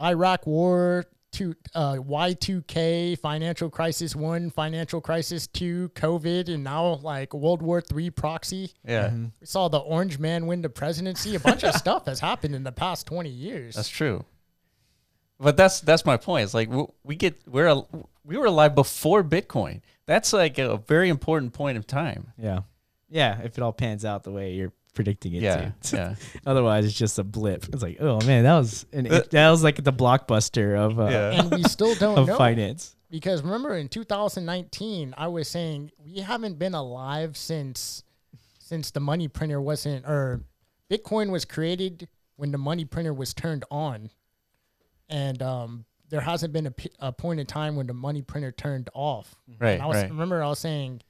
[0.00, 7.34] Iraq war to uh, Y2K financial crisis one, financial crisis two, COVID, and now like
[7.34, 8.72] World War Three proxy.
[8.86, 9.24] Yeah, Mm-hmm.
[9.40, 11.34] We saw the orange man win the presidency.
[11.34, 13.74] A bunch of stuff has happened in the past twenty years.
[13.74, 14.24] that's true.
[15.38, 16.44] But that's that's my point.
[16.44, 16.70] It's like
[17.04, 19.80] we get we're al- we were alive before Bitcoin.
[20.06, 22.32] That's like a very important point of time.
[22.38, 22.60] Yeah,
[23.08, 23.40] yeah.
[23.42, 25.96] If it all pans out the way you're predicting it Yeah, to.
[25.96, 26.14] yeah.
[26.46, 27.66] Otherwise, it's just a blip.
[27.72, 31.40] It's like, oh man, that was an, that was like the blockbuster of uh, Yeah.
[31.40, 32.96] and we still don't of know finance.
[33.10, 38.04] because remember in 2019 I was saying we haven't been alive since
[38.58, 40.40] since the money printer wasn't or
[40.90, 44.08] Bitcoin was created when the money printer was turned on,
[45.08, 48.52] and um, there hasn't been a, p- a point in time when the money printer
[48.52, 49.34] turned off.
[49.50, 49.64] Mm-hmm.
[49.64, 50.10] Right, And I was right.
[50.10, 51.02] remember I was saying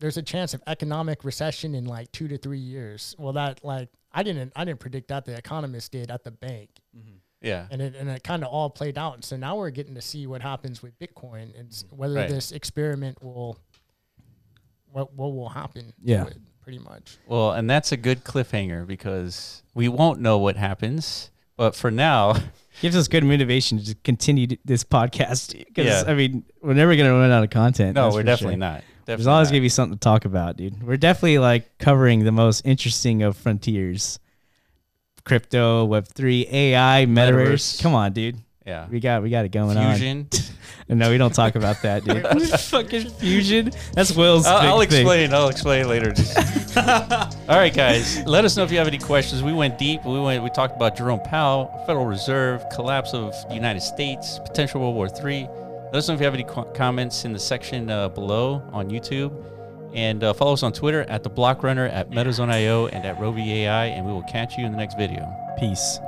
[0.00, 3.14] there's a chance of economic recession in like two to three years.
[3.18, 6.70] Well, that like I didn't I didn't predict that the economists did at the bank
[6.96, 7.16] mm-hmm.
[7.40, 7.66] Yeah.
[7.70, 9.24] and it and it kind of all played out.
[9.24, 11.96] So now we're getting to see what happens with Bitcoin and mm-hmm.
[11.96, 12.28] whether Right.
[12.28, 13.58] this experiment will
[14.90, 15.86] what what will happen.
[15.88, 16.26] to Yeah.
[16.26, 17.16] it, pretty much.
[17.26, 21.30] Well, and that's a good cliffhanger because we won't know what happens.
[21.56, 22.34] But for now,
[22.82, 25.56] Gives us good motivation to continue this podcast.
[25.56, 26.04] Because Yeah.
[26.06, 27.94] I mean, we're never gonna run out of content.
[27.94, 28.58] no, we're definitely sure.
[28.58, 28.82] not.
[29.06, 29.52] There's Definitely always not.
[29.52, 30.82] gonna be something to talk about, dude.
[30.82, 34.18] We're definitely like covering the most interesting of frontiers:
[35.24, 37.46] crypto, Web three, AI, metaverse.
[37.46, 37.82] Metaverse.
[37.82, 38.36] Come on, dude.
[38.66, 38.86] Yeah.
[38.90, 39.96] We got we got it going on.
[39.96, 40.28] Fusion.
[40.32, 40.40] on.
[40.88, 42.48] No, we don't talk about that, dude.
[42.60, 43.72] Fucking fusion.
[43.94, 44.46] That's Will's.
[44.46, 45.00] I'll, big I'll thing.
[45.00, 45.34] explain.
[45.34, 46.14] I'll explain later.
[47.48, 48.24] All right, guys.
[48.24, 49.42] Let us know if you have any questions.
[49.42, 50.04] We went deep.
[50.04, 50.44] We went.
[50.44, 55.08] We talked about Jerome Powell, Federal Reserve, collapse of the United States, potential World War
[55.08, 55.48] III.
[55.86, 58.88] Let us know if you have any qu- comments in the section uh, below on
[58.88, 59.32] YouTube,
[59.92, 63.90] and uh, follow us on Twitter at the Block Runner, at MetaZone.io, and at RoviAI.
[63.90, 65.28] And we will catch you in the next video.
[65.58, 65.98] Peace.